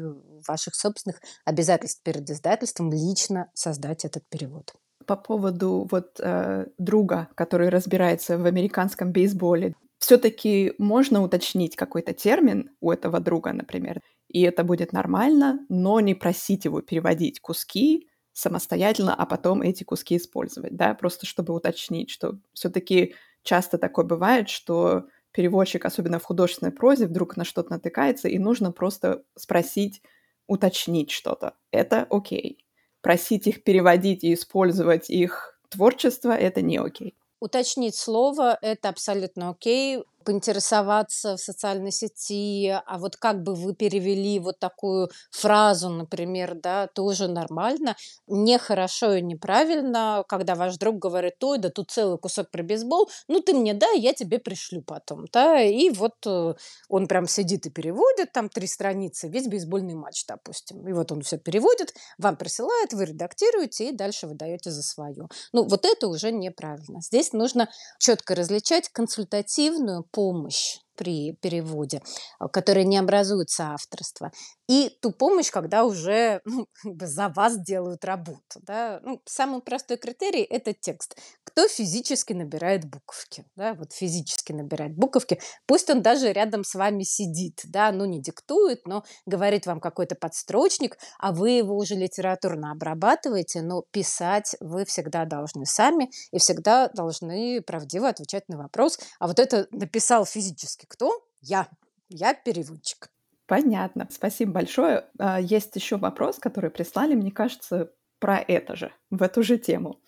ваших 0.47 0.75
собственных 0.75 1.19
обязательств 1.45 2.01
перед 2.03 2.29
издательством 2.29 2.91
лично 2.91 3.49
создать 3.53 4.05
этот 4.05 4.23
перевод. 4.29 4.73
По 5.05 5.15
поводу 5.15 5.87
вот 5.89 6.19
э, 6.19 6.65
друга, 6.77 7.27
который 7.35 7.69
разбирается 7.69 8.37
в 8.37 8.45
американском 8.45 9.11
бейсболе, 9.11 9.75
все-таки 9.97 10.73
можно 10.79 11.21
уточнить 11.21 11.75
какой-то 11.75 12.13
термин 12.13 12.71
у 12.81 12.91
этого 12.91 13.19
друга, 13.19 13.53
например, 13.53 14.01
и 14.27 14.41
это 14.41 14.63
будет 14.63 14.93
нормально, 14.93 15.59
но 15.69 15.99
не 15.99 16.15
просить 16.15 16.65
его 16.65 16.81
переводить 16.81 17.39
куски 17.39 18.07
самостоятельно, 18.33 19.13
а 19.13 19.25
потом 19.25 19.61
эти 19.61 19.83
куски 19.83 20.17
использовать, 20.17 20.75
да, 20.75 20.93
просто 20.95 21.25
чтобы 21.25 21.53
уточнить, 21.53 22.09
что 22.09 22.39
все-таки 22.53 23.13
часто 23.43 23.77
такое 23.77 24.05
бывает, 24.05 24.49
что 24.49 25.05
переводчик, 25.31 25.85
особенно 25.85 26.19
в 26.19 26.23
художественной 26.23 26.71
прозе, 26.71 27.07
вдруг 27.07 27.37
на 27.37 27.45
что-то 27.45 27.71
натыкается, 27.71 28.27
и 28.27 28.37
нужно 28.37 28.71
просто 28.71 29.23
спросить, 29.35 30.01
уточнить 30.47 31.11
что-то. 31.11 31.55
Это 31.71 32.05
окей. 32.09 32.65
Просить 33.01 33.47
их 33.47 33.63
переводить 33.63 34.23
и 34.23 34.33
использовать 34.33 35.09
их 35.09 35.59
творчество— 35.69 36.31
это 36.37 36.61
не 36.61 36.77
окей. 36.77 37.15
Уточнить 37.39 37.95
слово– 37.95 38.57
это 38.61 38.89
абсолютно 38.89 39.49
окей 39.49 40.03
поинтересоваться 40.23 41.37
в 41.37 41.39
социальной 41.39 41.91
сети, 41.91 42.69
а 42.69 42.97
вот 42.97 43.17
как 43.17 43.43
бы 43.43 43.55
вы 43.55 43.75
перевели 43.75 44.39
вот 44.39 44.59
такую 44.59 45.09
фразу, 45.31 45.89
например, 45.89 46.55
да, 46.55 46.87
тоже 46.87 47.27
нормально. 47.27 47.95
Нехорошо 48.27 49.15
и 49.15 49.21
неправильно, 49.21 50.23
когда 50.27 50.55
ваш 50.55 50.77
друг 50.77 50.97
говорит, 50.97 51.43
ой, 51.43 51.57
да 51.57 51.69
тут 51.69 51.91
целый 51.91 52.17
кусок 52.17 52.49
про 52.51 52.63
бейсбол, 52.63 53.09
ну 53.27 53.41
ты 53.41 53.53
мне 53.53 53.73
дай, 53.73 53.99
я 53.99 54.13
тебе 54.13 54.39
пришлю 54.39 54.81
потом, 54.81 55.25
да, 55.31 55.61
и 55.61 55.89
вот 55.89 56.15
э, 56.25 56.53
он 56.89 57.07
прям 57.07 57.27
сидит 57.27 57.65
и 57.65 57.69
переводит, 57.69 58.31
там 58.31 58.49
три 58.49 58.67
страницы, 58.67 59.29
весь 59.29 59.47
бейсбольный 59.47 59.95
матч, 59.95 60.25
допустим, 60.27 60.87
и 60.87 60.93
вот 60.93 61.11
он 61.11 61.21
все 61.21 61.37
переводит, 61.37 61.93
вам 62.17 62.35
присылает, 62.35 62.93
вы 62.93 63.05
редактируете 63.05 63.89
и 63.89 63.91
дальше 63.91 64.27
вы 64.27 64.35
даете 64.35 64.71
за 64.71 64.83
свое. 64.83 65.27
Ну, 65.53 65.63
вот 65.63 65.85
это 65.85 66.07
уже 66.07 66.31
неправильно. 66.31 67.01
Здесь 67.01 67.33
нужно 67.33 67.69
четко 67.99 68.35
различать 68.35 68.89
консультативную 68.89 70.03
помощь 70.11 70.79
при 70.95 71.33
переводе, 71.41 72.01
а, 72.39 72.47
которые 72.47 72.85
не 72.85 72.97
образуют 72.97 73.49
соавторство, 73.49 74.31
и 74.71 74.89
ту 75.01 75.11
помощь, 75.11 75.51
когда 75.51 75.83
уже 75.83 76.39
ну, 76.45 76.65
за 77.01 77.27
вас 77.27 77.59
делают 77.59 78.05
работу. 78.05 78.61
Да? 78.61 79.01
Ну, 79.03 79.21
самый 79.25 79.61
простой 79.61 79.97
критерий– 79.97 80.43
это 80.49 80.73
текст. 80.73 81.17
Кто 81.43 81.67
физически 81.67 82.31
набирает 82.31 82.85
буковки? 82.85 83.43
Да? 83.57 83.73
Вот 83.73 83.91
физически 83.91 84.53
набирает 84.53 84.95
буковки. 84.95 85.41
Пусть 85.65 85.89
он 85.89 86.01
даже 86.01 86.31
рядом 86.31 86.63
с 86.63 86.73
вами 86.73 87.03
сидит, 87.03 87.59
да? 87.65 87.91
ну 87.91 88.05
не 88.05 88.21
диктует, 88.21 88.87
но 88.87 89.03
говорит 89.25 89.65
вам 89.65 89.81
какой-то 89.81 90.15
подстрочник, 90.15 90.97
а 91.19 91.33
вы 91.33 91.49
его 91.49 91.75
уже 91.75 91.95
литературно 91.95 92.71
обрабатываете, 92.71 93.61
но 93.61 93.83
писать 93.91 94.55
вы 94.61 94.85
всегда 94.85 95.25
должны 95.25 95.65
сами 95.65 96.09
и 96.31 96.39
всегда 96.39 96.87
должны 96.87 97.61
правдиво 97.61 98.07
отвечать 98.07 98.47
на 98.47 98.57
вопрос, 98.57 98.97
а 99.19 99.27
вот 99.27 99.37
это 99.37 99.67
написал 99.71 100.25
физически 100.25 100.85
кто? 100.87 101.11
Я. 101.41 101.67
Я 102.07 102.33
переводчик. 102.33 103.09
Понятно. 103.51 104.07
Спасибо 104.09 104.53
большое. 104.53 105.07
А, 105.19 105.37
есть 105.37 105.75
еще 105.75 105.97
вопрос, 105.97 106.39
который 106.39 106.69
прислали, 106.69 107.15
мне 107.15 107.31
кажется, 107.31 107.91
про 108.17 108.37
это 108.37 108.77
же, 108.77 108.93
в 109.09 109.21
эту 109.21 109.43
же 109.43 109.57
тему. 109.57 109.99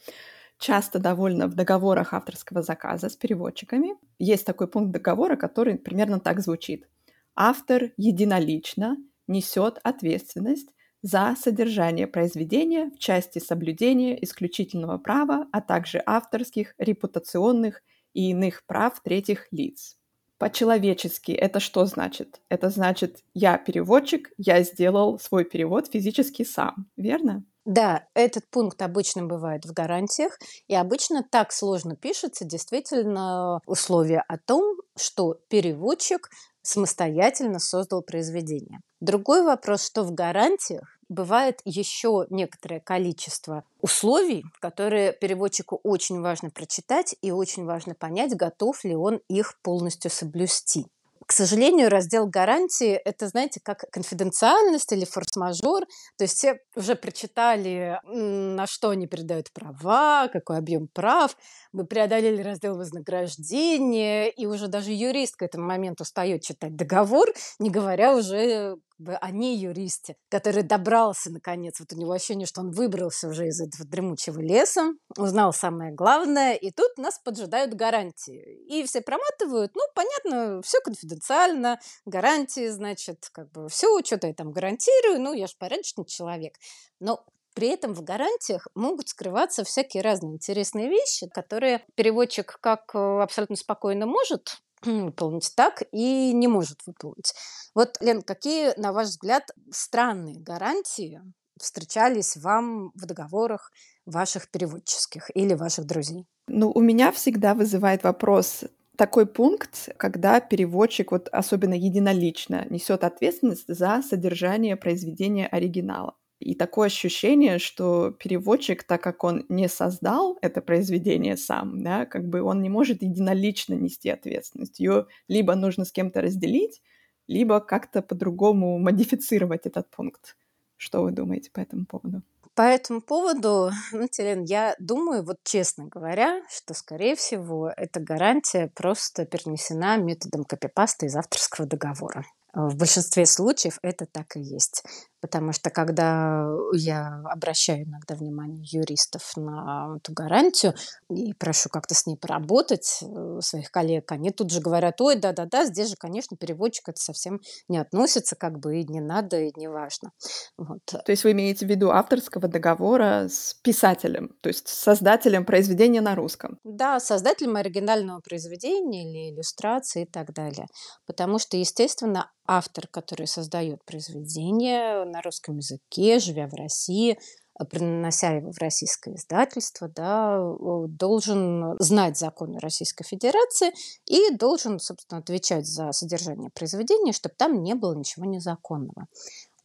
Часто 0.60 0.98
довольно 0.98 1.48
в 1.48 1.54
договорах 1.54 2.14
авторского 2.14 2.62
заказа 2.62 3.10
с 3.10 3.18
переводчиками 3.18 3.98
есть 4.18 4.46
такой 4.46 4.70
пункт 4.70 4.94
договора, 4.94 5.36
который 5.36 5.78
примерно 5.78 6.22
так 6.22 6.40
звучит. 6.40 6.88
Автор 7.36 7.92
единолично 7.98 8.96
несет 9.28 9.78
ответственность 9.84 10.70
за 11.02 11.36
содержание 11.38 12.08
произведения 12.08 12.92
в 12.92 12.98
части 12.98 13.40
соблюдения 13.40 14.24
исключительного 14.24 15.00
права, 15.00 15.50
а 15.52 15.60
также 15.60 16.02
авторских, 16.06 16.76
репутационных 16.78 17.82
и 18.14 18.30
иных 18.30 18.66
прав 18.66 19.02
третьих 19.04 19.50
лиц. 19.52 19.98
По-человечески 20.38 21.32
это 21.32 21.60
что 21.60 21.86
значит? 21.86 22.42
Это 22.50 22.70
значит, 22.70 23.20
я 23.34 23.58
переводчик, 23.58 24.32
я 24.38 24.64
сделал 24.64 25.20
свой 25.20 25.46
перевод 25.46 25.88
физически 25.88 26.44
сам, 26.44 26.88
верно? 26.98 27.44
Да, 27.66 28.04
этот 28.14 28.44
пункт 28.50 28.82
обычно 28.82 29.26
бывает 29.26 29.64
в 29.66 29.72
гарантиях, 29.72 30.38
и 30.68 30.76
обычно 30.76 31.24
так 31.24 31.54
сложно 31.54 31.96
пишется 31.96 32.44
действительно 32.44 33.62
условие 33.66 34.22
о 34.28 34.38
том, 34.38 34.76
что 34.98 35.36
переводчик 35.48 36.30
самостоятельно 36.62 37.60
создал 37.60 38.02
произведение. 38.02 38.80
Другой 39.00 39.44
вопрос, 39.44 39.86
что 39.86 40.04
в 40.04 40.14
гарантиях 40.14 40.93
бывает 41.14 41.62
еще 41.66 42.26
некоторое 42.30 42.80
количество 42.80 43.64
условий, 43.82 44.44
которые 44.60 45.14
переводчику 45.14 45.80
очень 45.84 46.22
важно 46.22 46.50
прочитать 46.50 47.16
и 47.22 47.32
очень 47.32 47.66
важно 47.66 47.96
понять, 47.96 48.36
готов 48.36 48.84
ли 48.84 48.96
он 48.96 49.22
их 49.30 49.60
полностью 49.62 50.12
соблюсти. 50.12 50.88
К 51.26 51.32
сожалению, 51.32 51.90
раздел 51.90 52.28
гарантии– 52.28 52.92
это, 53.06 53.28
знаете, 53.30 53.62
как 53.64 53.86
конфиденциальность 53.92 54.92
или 54.92 55.06
форс-мажор. 55.06 55.86
То 56.18 56.24
есть 56.26 56.36
все 56.36 56.60
уже 56.76 56.96
прочитали, 56.96 57.98
на 58.04 58.68
что 58.68 58.90
они 58.90 59.08
передают 59.08 59.52
права, 59.54 60.28
какой 60.28 60.58
объем 60.58 60.90
прав. 60.92 61.38
Мы 61.72 61.86
преодолели 61.86 62.42
раздел 62.42 62.76
вознаграждения, 62.76 64.28
и 64.28 64.46
уже 64.46 64.68
даже 64.68 64.92
юрист 64.92 65.38
к 65.38 65.44
этому 65.44 65.66
моменту 65.66 66.04
устает 66.04 66.42
читать 66.42 66.76
договор, 66.76 67.30
не 67.58 67.70
говоря 67.70 68.16
уже 68.16 68.76
бы 69.04 69.16
о 69.16 69.32
не 69.32 69.58
юристе, 69.58 70.16
который 70.30 70.64
добрался 70.64 71.32
наконец, 71.32 71.80
вот 71.80 71.94
у 71.94 71.96
него 71.96 72.12
ощущение, 72.12 72.48
что 72.48 72.62
он 72.62 72.72
выбрался 72.72 73.28
уже 73.28 73.48
из 73.48 73.62
этого 73.62 73.88
дремучего 73.88 74.40
леса, 74.40 74.94
узнал 75.18 75.54
самое 75.54 75.94
главное, 75.94 76.56
и 76.56 76.72
тут 76.72 76.98
нас 76.98 77.20
поджидают 77.20 77.74
гарантии. 77.74 78.66
И 78.68 78.84
все 78.86 79.02
проматывают, 79.02 79.76
ну, 79.76 79.82
понятно, 79.94 80.62
все 80.62 80.80
конфиденциально, 80.82 81.80
гарантии, 82.06 82.68
значит, 82.70 83.30
как 83.32 83.52
бы 83.52 83.70
все, 83.70 84.00
что-то 84.04 84.28
я 84.28 84.34
там 84.34 84.52
гарантирую, 84.52 85.22
ну, 85.22 85.34
я 85.34 85.48
же 85.48 85.54
порядочный 85.60 86.06
человек. 86.06 86.56
Но 87.00 87.26
при 87.54 87.68
этом 87.68 87.94
в 87.94 88.04
гарантиях 88.04 88.68
могут 88.74 89.10
скрываться 89.10 89.64
всякие 89.64 90.02
разные 90.02 90.34
интересные 90.34 90.90
вещи, 90.90 91.28
которые 91.28 91.86
переводчик 91.96 92.58
как 92.60 92.96
э, 92.96 93.22
абсолютно 93.22 93.56
спокойно 93.56 94.06
может 94.06 94.58
выполнить 94.86 95.54
так 95.56 95.84
и 95.92 96.34
не 96.34 96.48
может 96.48 96.80
выполнить. 96.86 97.34
Вот, 97.76 97.98
Лен, 98.02 98.22
какие, 98.22 98.80
на 98.80 98.94
ваш 98.94 99.08
взгляд, 99.08 99.44
странные 99.72 100.40
гарантии 100.40 101.22
встречались 101.60 102.38
вам 102.38 102.92
в 102.96 103.06
договорах 103.06 103.72
ваших 104.06 104.50
переводческих 104.50 105.30
или 105.36 105.54
ваших 105.54 105.86
друзей? 105.86 106.26
Ну, 106.48 106.72
у 106.72 106.82
меня 106.82 107.12
всегда 107.12 107.54
вызывает 107.54 108.04
вопрос 108.04 108.66
такой 108.98 109.26
пункт, 109.26 109.90
когда 109.98 110.40
переводчик, 110.40 111.12
вот 111.12 111.30
особенно 111.32 111.74
единолично, 111.74 112.66
несет 112.70 113.04
ответственность 113.04 113.66
за 113.68 114.02
содержание 114.08 114.76
произведения 114.76 115.48
оригинала. 115.48 116.16
И 116.44 116.56
такое 116.56 116.88
ощущение, 116.88 117.58
что 117.58 118.12
переводчик, 118.12 118.84
так 118.84 119.02
как 119.02 119.24
он 119.24 119.46
не 119.48 119.70
создал 119.70 120.38
это 120.42 120.62
произведение 120.62 121.38
сам, 121.38 121.82
да, 121.84 122.06
как 122.06 122.28
бы 122.28 122.42
он 122.42 122.62
не 122.62 122.70
может 122.70 123.02
единолично 123.02 123.76
нести 123.76 124.10
ответственность. 124.10 124.80
Ее 124.80 125.08
либо 125.30 125.56
нужно 125.56 125.86
с 125.86 125.92
кем-то 125.92 126.22
разделить, 126.22 126.82
либо 127.28 127.62
как-то 127.62 128.02
по-другому 128.02 128.78
модифицировать 128.78 129.66
этот 129.66 129.90
пункт. 129.90 130.36
Что 130.76 131.04
вы 131.04 131.12
думаете 131.12 131.50
по 131.50 131.62
этому 131.62 131.86
поводу? 131.86 132.22
По 132.56 132.64
этому 132.64 133.02
поводу, 133.02 133.72
ну, 133.94 134.08
Телен, 134.08 134.44
я 134.44 134.76
думаю, 134.80 135.24
вот 135.24 135.38
честно 135.44 135.86
говоря, 135.86 136.44
что, 136.50 136.74
скорее 136.74 137.16
всего, 137.16 137.72
эта 137.76 138.00
гарантия 138.00 138.70
просто 138.76 139.26
перенесена 139.26 139.98
методом 139.98 140.44
копипаста 140.44 141.06
из 141.06 141.16
авторского 141.16 141.66
договора. 141.66 142.26
В 142.54 142.76
большинстве 142.76 143.26
случаев 143.26 143.80
это 143.82 144.06
так 144.06 144.36
и 144.36 144.42
есть. 144.42 144.84
Потому 145.24 145.54
что 145.54 145.70
когда 145.70 146.50
я 146.74 147.24
обращаю 147.32 147.86
иногда 147.86 148.14
внимание 148.14 148.62
юристов 148.66 149.38
на 149.38 149.96
эту 149.96 150.12
гарантию 150.12 150.74
и 151.10 151.34
прошу 151.34 151.70
как-то 151.70 151.96
с 151.96 152.06
ней 152.06 152.18
поработать, 152.18 153.00
э, 153.02 153.40
своих 153.40 153.72
коллег, 153.72 154.12
они 154.12 154.32
тут 154.32 154.52
же 154.52 154.60
говорят, 154.60 155.00
ой, 155.00 155.16
да-да-да, 155.16 155.64
здесь 155.64 155.92
же, 155.92 155.96
конечно, 155.96 156.36
переводчик 156.36 156.90
это 156.90 157.00
совсем 157.00 157.40
не 157.70 157.78
относится, 157.78 158.36
как 158.36 158.60
бы 158.60 158.82
и 158.82 158.84
не 158.84 159.00
надо, 159.00 159.40
и 159.40 159.54
не 159.56 159.70
важно. 159.70 160.12
Вот. 160.58 160.84
То 160.88 161.10
есть 161.10 161.24
вы 161.24 161.32
имеете 161.32 161.66
в 161.66 161.70
виду 161.70 161.92
авторского 161.92 162.50
договора 162.50 163.30
с 163.30 163.54
писателем, 163.64 164.36
то 164.42 164.50
есть 164.50 164.68
создателем 164.68 165.46
произведения 165.46 166.02
на 166.02 166.16
русском? 166.16 166.60
Да, 166.66 167.00
создателем 167.00 167.56
оригинального 167.56 168.20
произведения 168.20 169.10
или 169.10 169.34
иллюстрации 169.34 170.04
и 170.04 170.06
так 170.06 170.34
далее. 170.34 170.68
Потому 171.06 171.40
что, 171.40 171.56
естественно, 171.56 172.30
автор, 172.46 172.88
который 172.88 173.28
создает 173.28 173.84
произведение 173.86 175.06
на 175.14 175.22
русском 175.22 175.58
языке, 175.58 176.20
живя 176.20 176.48
в 176.48 176.54
России, 176.56 177.18
э, 177.60 177.66
принося 177.66 178.32
его 178.32 178.52
в 178.52 178.58
российское 178.58 179.16
издательство, 179.16 179.88
да, 179.88 180.40
должен 180.88 181.76
знать 181.80 182.18
законы 182.18 182.60
Российской 182.60 183.06
Федерации 183.06 183.72
и 184.06 184.36
должен, 184.36 184.80
собственно, 184.80 185.20
отвечать 185.20 185.68
за 185.68 185.92
содержание 185.92 186.50
произведения, 186.50 187.14
чтобы 187.14 187.36
там 187.38 187.62
не 187.62 187.76
было 187.76 187.94
ничего 187.94 188.26
незаконного. 188.26 189.08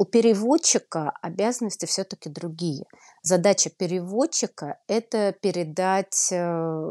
У 0.00 0.04
переводчика 0.04 1.10
обязанности 1.22 1.84
все-таки 1.84 2.28
другие. 2.28 2.84
Задача 3.22 3.68
переводчика– 3.68 4.78
это 4.86 5.32
передать 5.32 6.28
э, 6.30 6.90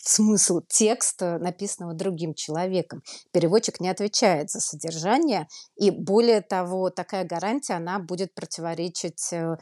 смысл 0.00 0.62
текста, 0.66 1.38
написанного 1.38 1.92
другим 1.92 2.32
человеком. 2.32 3.02
Переводчик 3.30 3.78
не 3.78 3.90
отвечает 3.90 4.50
за 4.50 4.60
содержание, 4.60 5.48
и 5.76 5.90
более 5.90 6.40
того, 6.40 6.88
такая 6.88 7.26
гарантия, 7.26 7.74
она 7.74 7.98
будет 7.98 8.34
противоречить 8.34 9.30
э, 9.34 9.56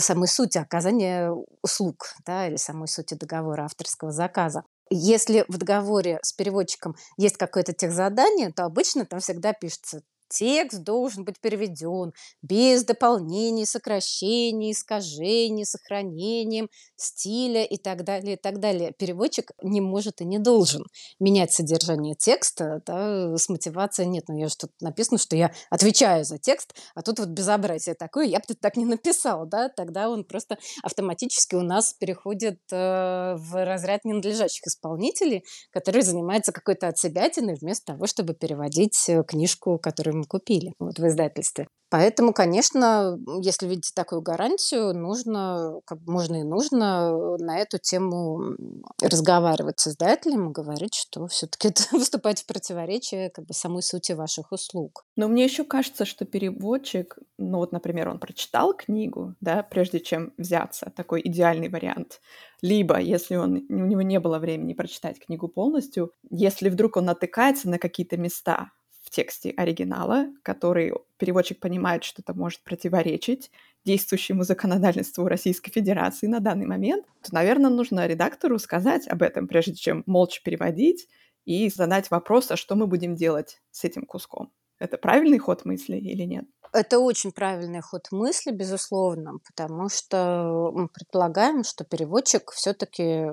самой 0.00 0.26
сути 0.26 0.58
оказания 0.58 1.32
услуг 1.62 2.08
да, 2.26 2.48
или 2.48 2.56
самой 2.56 2.88
сути 2.88 3.14
договора 3.14 3.66
авторского 3.66 4.10
заказа. 4.10 4.64
Если 4.90 5.44
в 5.46 5.58
договоре 5.58 6.18
с 6.22 6.32
переводчиком 6.32 6.96
есть 7.16 7.36
какое-то 7.36 7.72
техзадание, 7.72 8.50
то 8.52 8.64
обычно 8.64 9.04
там 9.04 9.20
всегда 9.20 9.52
пишется 9.52 10.02
Текст 10.28 10.82
должен 10.82 11.24
быть 11.24 11.40
переведен 11.40 12.12
без 12.42 12.84
дополнений, 12.84 13.66
сокращений, 13.66 14.72
искажений, 14.72 15.64
сохранением 15.64 16.68
стиля 16.96 17.64
и 17.64 17.76
так 17.78 18.04
далее, 18.04 18.34
и 18.34 18.38
так 18.38 18.60
далее. 18.60 18.92
Переводчик 18.98 19.52
не 19.62 19.80
может 19.80 20.20
и 20.20 20.24
не 20.24 20.38
должен 20.38 20.84
менять 21.18 21.52
содержание 21.52 22.14
текста 22.14 22.82
да, 22.86 23.36
с 23.36 23.48
мотивацией 23.48 24.08
нет. 24.08 24.24
Ну, 24.28 24.36
я 24.36 24.48
же 24.48 24.56
тут 24.56 24.70
написано, 24.80 25.18
что 25.18 25.36
я 25.36 25.52
отвечаю 25.70 26.24
за 26.24 26.38
текст, 26.38 26.74
а 26.94 27.02
тут 27.02 27.18
вот 27.18 27.28
безобразие 27.28 27.94
такое, 27.94 28.26
я 28.26 28.38
бы 28.38 28.54
так 28.54 28.76
не 28.76 28.84
написал, 28.84 29.46
да, 29.46 29.68
тогда 29.68 30.10
он 30.10 30.24
просто 30.24 30.58
автоматически 30.82 31.54
у 31.54 31.62
нас 31.62 31.94
переходит 31.94 32.60
э, 32.70 33.34
в 33.36 33.64
разряд 33.64 34.04
ненадлежащих 34.04 34.66
исполнителей, 34.66 35.44
которые 35.70 36.02
занимаются 36.02 36.52
какой-то 36.52 36.88
отсебятиной 36.88 37.56
вместо 37.60 37.92
того, 37.92 38.06
чтобы 38.06 38.34
переводить 38.34 39.08
э, 39.08 39.22
книжку, 39.24 39.78
которую 39.78 40.17
мы 40.18 40.24
купили 40.24 40.74
вот, 40.78 40.98
в 40.98 41.06
издательстве. 41.06 41.68
Поэтому, 41.90 42.34
конечно, 42.34 43.18
если 43.40 43.66
видите 43.66 43.92
такую 43.94 44.20
гарантию, 44.20 44.92
нужно, 44.92 45.80
как 45.86 46.00
можно 46.06 46.40
и 46.40 46.42
нужно 46.42 47.36
на 47.38 47.58
эту 47.58 47.78
тему 47.78 48.56
разговаривать 49.02 49.80
с 49.80 49.88
издателем 49.88 50.50
и 50.50 50.52
говорить, 50.52 50.94
что 50.94 51.26
все-таки 51.28 51.68
это 51.68 51.82
выступает 51.92 52.40
в 52.40 52.46
противоречие 52.46 53.30
как 53.30 53.46
бы 53.46 53.54
самой 53.54 53.82
сути 53.82 54.12
ваших 54.12 54.52
услуг. 54.52 55.06
Но 55.16 55.28
мне 55.28 55.44
еще 55.44 55.64
кажется, 55.64 56.04
что 56.04 56.26
переводчик, 56.26 57.18
ну 57.38 57.58
вот, 57.58 57.72
например, 57.72 58.10
он 58.10 58.18
прочитал 58.18 58.74
книгу, 58.74 59.34
да, 59.40 59.62
прежде 59.62 60.00
чем 60.00 60.34
взяться, 60.36 60.92
такой 60.94 61.22
идеальный 61.24 61.70
вариант. 61.70 62.20
Либо, 62.60 62.98
если 62.98 63.36
он, 63.36 63.64
у 63.68 63.86
него 63.86 64.02
не 64.02 64.20
было 64.20 64.38
времени 64.38 64.74
прочитать 64.74 65.18
книгу 65.20 65.48
полностью, 65.48 66.12
если 66.28 66.68
вдруг 66.68 66.96
он 66.96 67.06
натыкается 67.06 67.70
на 67.70 67.78
какие-то 67.78 68.18
места, 68.18 68.72
в 69.08 69.10
тексте 69.10 69.54
оригинала, 69.56 70.26
который 70.42 70.92
переводчик 71.16 71.58
понимает, 71.58 72.04
что 72.04 72.20
это 72.20 72.34
может 72.34 72.60
противоречить 72.60 73.50
действующему 73.86 74.42
законодательству 74.42 75.26
Российской 75.26 75.70
Федерации 75.70 76.26
на 76.26 76.40
данный 76.40 76.66
момент, 76.66 77.06
то, 77.22 77.34
наверное, 77.34 77.70
нужно 77.70 78.06
редактору 78.06 78.58
сказать 78.58 79.08
об 79.08 79.22
этом, 79.22 79.48
прежде 79.48 79.74
чем 79.74 80.02
молча 80.04 80.42
переводить 80.44 81.08
и 81.46 81.70
задать 81.70 82.10
вопрос, 82.10 82.50
а 82.50 82.56
что 82.56 82.76
мы 82.76 82.86
будем 82.86 83.14
делать 83.14 83.62
с 83.70 83.82
этим 83.84 84.04
куском. 84.04 84.52
Это 84.78 84.98
правильный 84.98 85.38
ход 85.38 85.64
мысли 85.64 85.96
или 85.96 86.24
нет? 86.24 86.44
Это 86.72 86.98
очень 86.98 87.32
правильный 87.32 87.80
ход 87.80 88.08
мысли, 88.10 88.50
безусловно, 88.50 89.38
потому 89.46 89.88
что 89.88 90.70
мы 90.74 90.88
предполагаем, 90.88 91.64
что 91.64 91.84
переводчик 91.84 92.50
все-таки, 92.52 93.26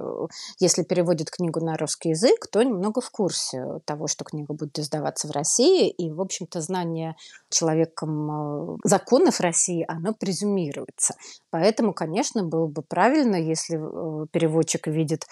если 0.59 0.83
переводит 0.83 1.29
книгу 1.29 1.59
на 1.59 1.77
русский 1.77 2.09
язык, 2.09 2.47
то 2.51 2.63
немного 2.63 3.01
в 3.01 3.09
курсе 3.11 3.79
того, 3.85 4.07
что 4.07 4.23
книга 4.23 4.53
будет 4.53 4.79
издаваться 4.79 5.27
в 5.27 5.31
России, 5.31 5.89
и, 5.89 6.11
в 6.11 6.21
общем-то, 6.21 6.61
знание 6.61 7.15
человеком 7.49 8.75
э, 8.75 8.77
законов 8.83 9.39
России, 9.39 9.85
оно 9.87 10.13
презюмируется. 10.13 11.15
Поэтому, 11.49 11.93
конечно, 11.93 12.43
было 12.43 12.67
бы 12.67 12.81
правильно, 12.81 13.35
если 13.35 13.77
э, 13.77 14.27
переводчик 14.31 14.87
видит 14.87 15.25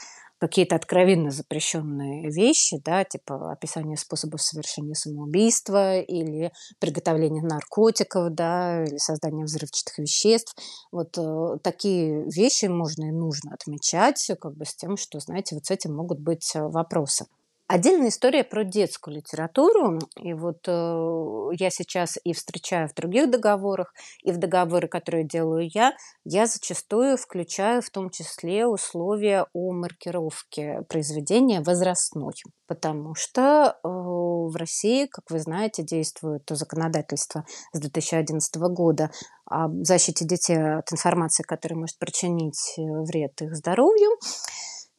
какие-то 0.44 0.76
откровенно 0.76 1.32
запрещенные 1.32 2.30
вещи, 2.30 2.78
да, 2.84 3.06
типа 3.06 3.54
описание 3.54 3.96
способов 3.96 4.42
совершения 4.42 4.94
самоубийства 4.94 6.00
или 6.00 6.52
приготовления 6.80 7.42
наркотиков, 7.42 8.34
да, 8.34 8.84
или 8.84 8.98
создания 8.98 9.46
взрывчатых 9.46 10.00
веществ. 10.00 10.54
Вот 10.92 11.18
э, 11.18 11.60
такие 11.64 12.26
вещи 12.30 12.66
можно 12.66 13.06
и 13.06 13.12
нужно 13.12 13.54
отмечать, 13.54 14.32
как 14.42 14.58
бы 14.58 14.66
с 14.66 14.76
тем, 14.76 14.98
что, 14.98 15.20
знаете, 15.20 15.56
вот 15.56 15.66
с 15.66 15.72
этим 15.72 15.96
могут 15.96 16.20
быть 16.20 16.52
э, 16.56 16.62
вопросы. 16.62 17.26
Отдельная 17.68 18.10
история 18.10 18.44
про 18.44 18.66
детскую 18.66 19.16
литературу. 19.16 20.00
И 20.18 20.34
вот 20.34 20.68
э, 20.68 21.48
я 21.54 21.70
сейчас 21.70 22.18
и 22.24 22.34
встречаю 22.34 22.90
в 22.90 22.94
других 22.94 23.32
договорах, 23.32 23.94
и 24.22 24.32
в 24.32 24.38
договоры, 24.38 24.90
которые 24.90 25.26
делаю 25.26 25.70
я, 25.74 25.94
я 26.26 26.46
зачастую 26.46 27.18
включаю 27.18 27.82
в 27.82 27.90
том 27.90 28.10
числе 28.10 28.68
условия 28.68 29.46
о 29.54 29.72
маркировке 29.72 30.82
произведения 30.90 31.62
возрастной. 31.62 32.34
Потому 32.68 33.16
что 33.16 33.78
э, 33.82 33.88
в 33.88 34.56
России, 34.58 35.06
как 35.06 35.32
вы 35.32 35.40
знаете, 35.40 35.84
действует 35.84 36.44
законодательство 36.50 37.46
с 37.72 37.80
2011 37.80 38.56
года 38.58 39.10
о 39.46 39.70
защите 39.84 40.26
детей 40.26 40.58
от 40.58 40.92
информации, 40.92 41.44
которая 41.44 41.80
может 41.80 41.98
причинить 41.98 42.76
э, 42.78 42.82
вред 42.82 43.42
их 43.42 43.56
здоровью. 43.56 44.10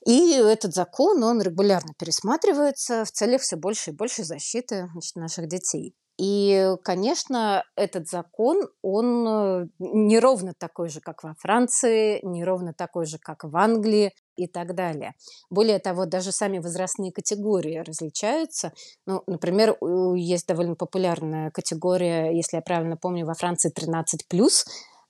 И 0.07 0.33
этот 0.33 0.75
закон, 0.75 1.23
он 1.23 1.41
регулярно 1.41 1.93
пересматривается 1.99 3.05
в 3.05 3.11
целях 3.11 3.43
все 3.43 3.57
больше 3.57 3.91
и 3.91 3.95
больше 3.95 4.25
защиты 4.25 4.89
значит, 4.93 5.17
наших 5.17 5.49
детей. 5.49 5.95
И, 6.17 6.77
конечно, 6.85 7.65
этот 7.75 8.09
закон, 8.09 8.69
он 8.83 9.27
э, 9.27 9.67
не 9.81 10.21
ровно 10.21 10.53
такой 10.57 10.89
же, 10.89 11.01
как 11.01 11.25
во 11.25 11.35
Франции, 11.41 12.21
не 12.23 12.45
ровно 12.45 12.73
такой 12.73 13.07
же, 13.07 13.19
как 13.19 13.43
в 13.43 13.57
Англии 13.57 14.13
и 14.37 14.47
так 14.47 14.77
далее. 14.77 15.15
Более 15.51 15.81
того, 15.81 16.07
даже 16.07 16.31
сами 16.31 16.59
возрастные 16.59 17.11
категории 17.11 17.79
различаются. 17.79 18.73
Ну, 19.07 19.25
например, 19.27 19.77
есть 20.15 20.47
довольно 20.47 20.77
популярная 20.77 21.51
категория, 21.51 22.31
если 22.31 22.59
я 22.59 22.63
правильно 22.63 22.97
помню, 22.97 23.27
во 23.27 23.35
Франции 23.35 23.73
13+, 23.73 24.05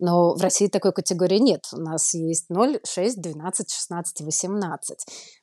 но 0.04 0.34
в 0.34 0.40
России 0.42 0.68
такой 0.68 0.92
категории 0.92 1.38
нет. 1.38 1.62
У 1.72 1.80
нас 1.80 2.12
есть 2.12 2.50
0, 2.50 2.78
6, 2.84 3.22
12, 3.22 3.72
16 3.72 4.20
18. 4.20 4.98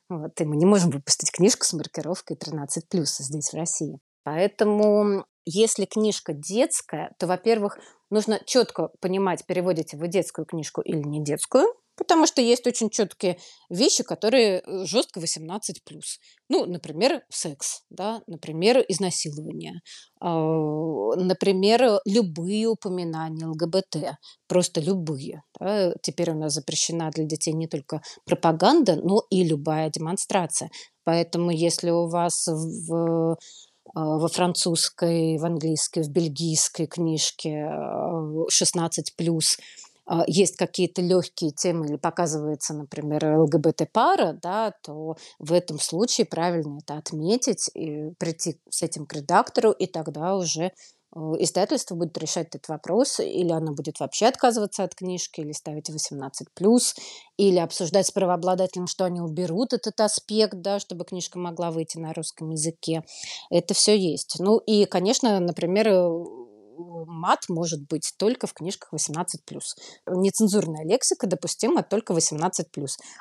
Вот, 0.08 0.40
и 0.40 0.44
мы 0.44 0.56
не 0.56 0.66
можем 0.66 0.90
выпустить 0.90 1.32
книжку 1.32 1.64
с 1.64 1.72
маркировкой 1.72 2.36
13 2.36 2.88
плюс 2.88 3.16
здесь, 3.18 3.50
в 3.50 3.56
России. 3.56 3.98
Поэтому, 4.22 5.24
если 5.44 5.84
книжка 5.84 6.32
детская, 6.32 7.10
то, 7.18 7.26
во-первых, 7.26 7.78
нужно 8.08 8.38
четко 8.46 8.90
понимать, 9.00 9.44
переводите 9.46 9.96
вы 9.96 10.06
детскую 10.06 10.46
книжку 10.46 10.80
или 10.80 11.02
не 11.02 11.24
детскую. 11.24 11.66
Потому 11.96 12.26
что 12.26 12.40
есть 12.40 12.66
очень 12.66 12.88
четкие 12.90 13.38
вещи, 13.68 14.02
которые 14.02 14.60
э, 14.60 14.84
жестко 14.84 15.20
18+. 15.20 15.58
Ну, 16.48 16.64
например, 16.64 17.22
секс, 17.28 17.82
да, 17.90 18.22
например, 18.26 18.84
изнасилование, 18.88 19.82
э, 20.20 20.24
например, 20.24 22.00
любые 22.06 22.66
упоминания 22.66 23.46
ЛГБТ, 23.46 24.16
просто 24.48 24.80
любые. 24.80 25.42
Да. 25.60 25.94
Теперь 26.02 26.30
у 26.30 26.38
нас 26.38 26.54
запрещена 26.54 27.10
для 27.10 27.24
детей 27.24 27.52
не 27.52 27.68
только 27.68 28.00
пропаганда, 28.24 28.96
но 28.96 29.22
и 29.30 29.44
любая 29.44 29.90
демонстрация. 29.90 30.70
Поэтому 31.04 31.50
если 31.50 31.90
у 31.90 32.08
вас 32.08 32.46
в 32.46 33.36
во 33.94 34.28
французской, 34.28 35.36
в 35.38 35.44
английской, 35.44 36.02
в 36.02 36.08
бельгийской 36.08 36.86
книжке 36.86 37.68
16 38.48 39.16
плюс 39.16 39.58
а, 39.58 39.91
есть 40.26 40.56
какие-то 40.56 41.00
легкие 41.00 41.52
темы 41.52 41.86
или 41.86 41.96
показывается, 41.96 42.74
например, 42.74 43.24
ЛГБТ-пара, 43.40 44.38
да, 44.42 44.74
то 44.82 45.16
в 45.38 45.52
этом 45.52 45.78
случае 45.78 46.26
правильно 46.26 46.78
это 46.78 46.96
отметить 46.96 47.70
и 47.74 48.10
прийти 48.18 48.60
с 48.68 48.82
этим 48.82 49.06
к 49.06 49.14
редактору, 49.14 49.70
и 49.70 49.86
тогда 49.86 50.36
уже 50.36 50.64
э, 50.64 50.72
издательство 51.38 51.94
будет 51.94 52.18
решать 52.18 52.48
этот 52.48 52.68
вопрос, 52.68 53.20
или 53.20 53.52
оно 53.52 53.72
будет 53.74 54.00
вообще 54.00 54.26
отказываться 54.26 54.82
от 54.82 54.94
книжки, 54.96 55.40
или 55.40 55.52
ставить 55.52 55.88
18+, 55.88 56.30
или 57.36 57.58
обсуждать 57.58 58.06
с 58.08 58.10
правообладателем, 58.10 58.88
что 58.88 59.04
они 59.04 59.20
уберут 59.20 59.72
этот 59.72 60.00
аспект, 60.00 60.54
да, 60.60 60.80
чтобы 60.80 61.04
книжка 61.04 61.38
могла 61.38 61.70
выйти 61.70 61.98
на 61.98 62.12
русском 62.12 62.50
языке. 62.50 63.04
Это 63.50 63.72
все 63.72 63.96
есть. 63.96 64.36
Ну 64.40 64.58
и, 64.58 64.84
конечно, 64.84 65.38
например, 65.38 65.88
э, 65.88 66.24
мат 67.06 67.44
может 67.48 67.86
быть 67.88 68.14
только 68.18 68.46
в 68.46 68.54
книжках 68.54 68.92
18+. 68.92 69.24
Нецензурная 70.06 70.84
лексика 70.84 71.26
допустима 71.26 71.82
только 71.82 72.12
18+. 72.12 72.64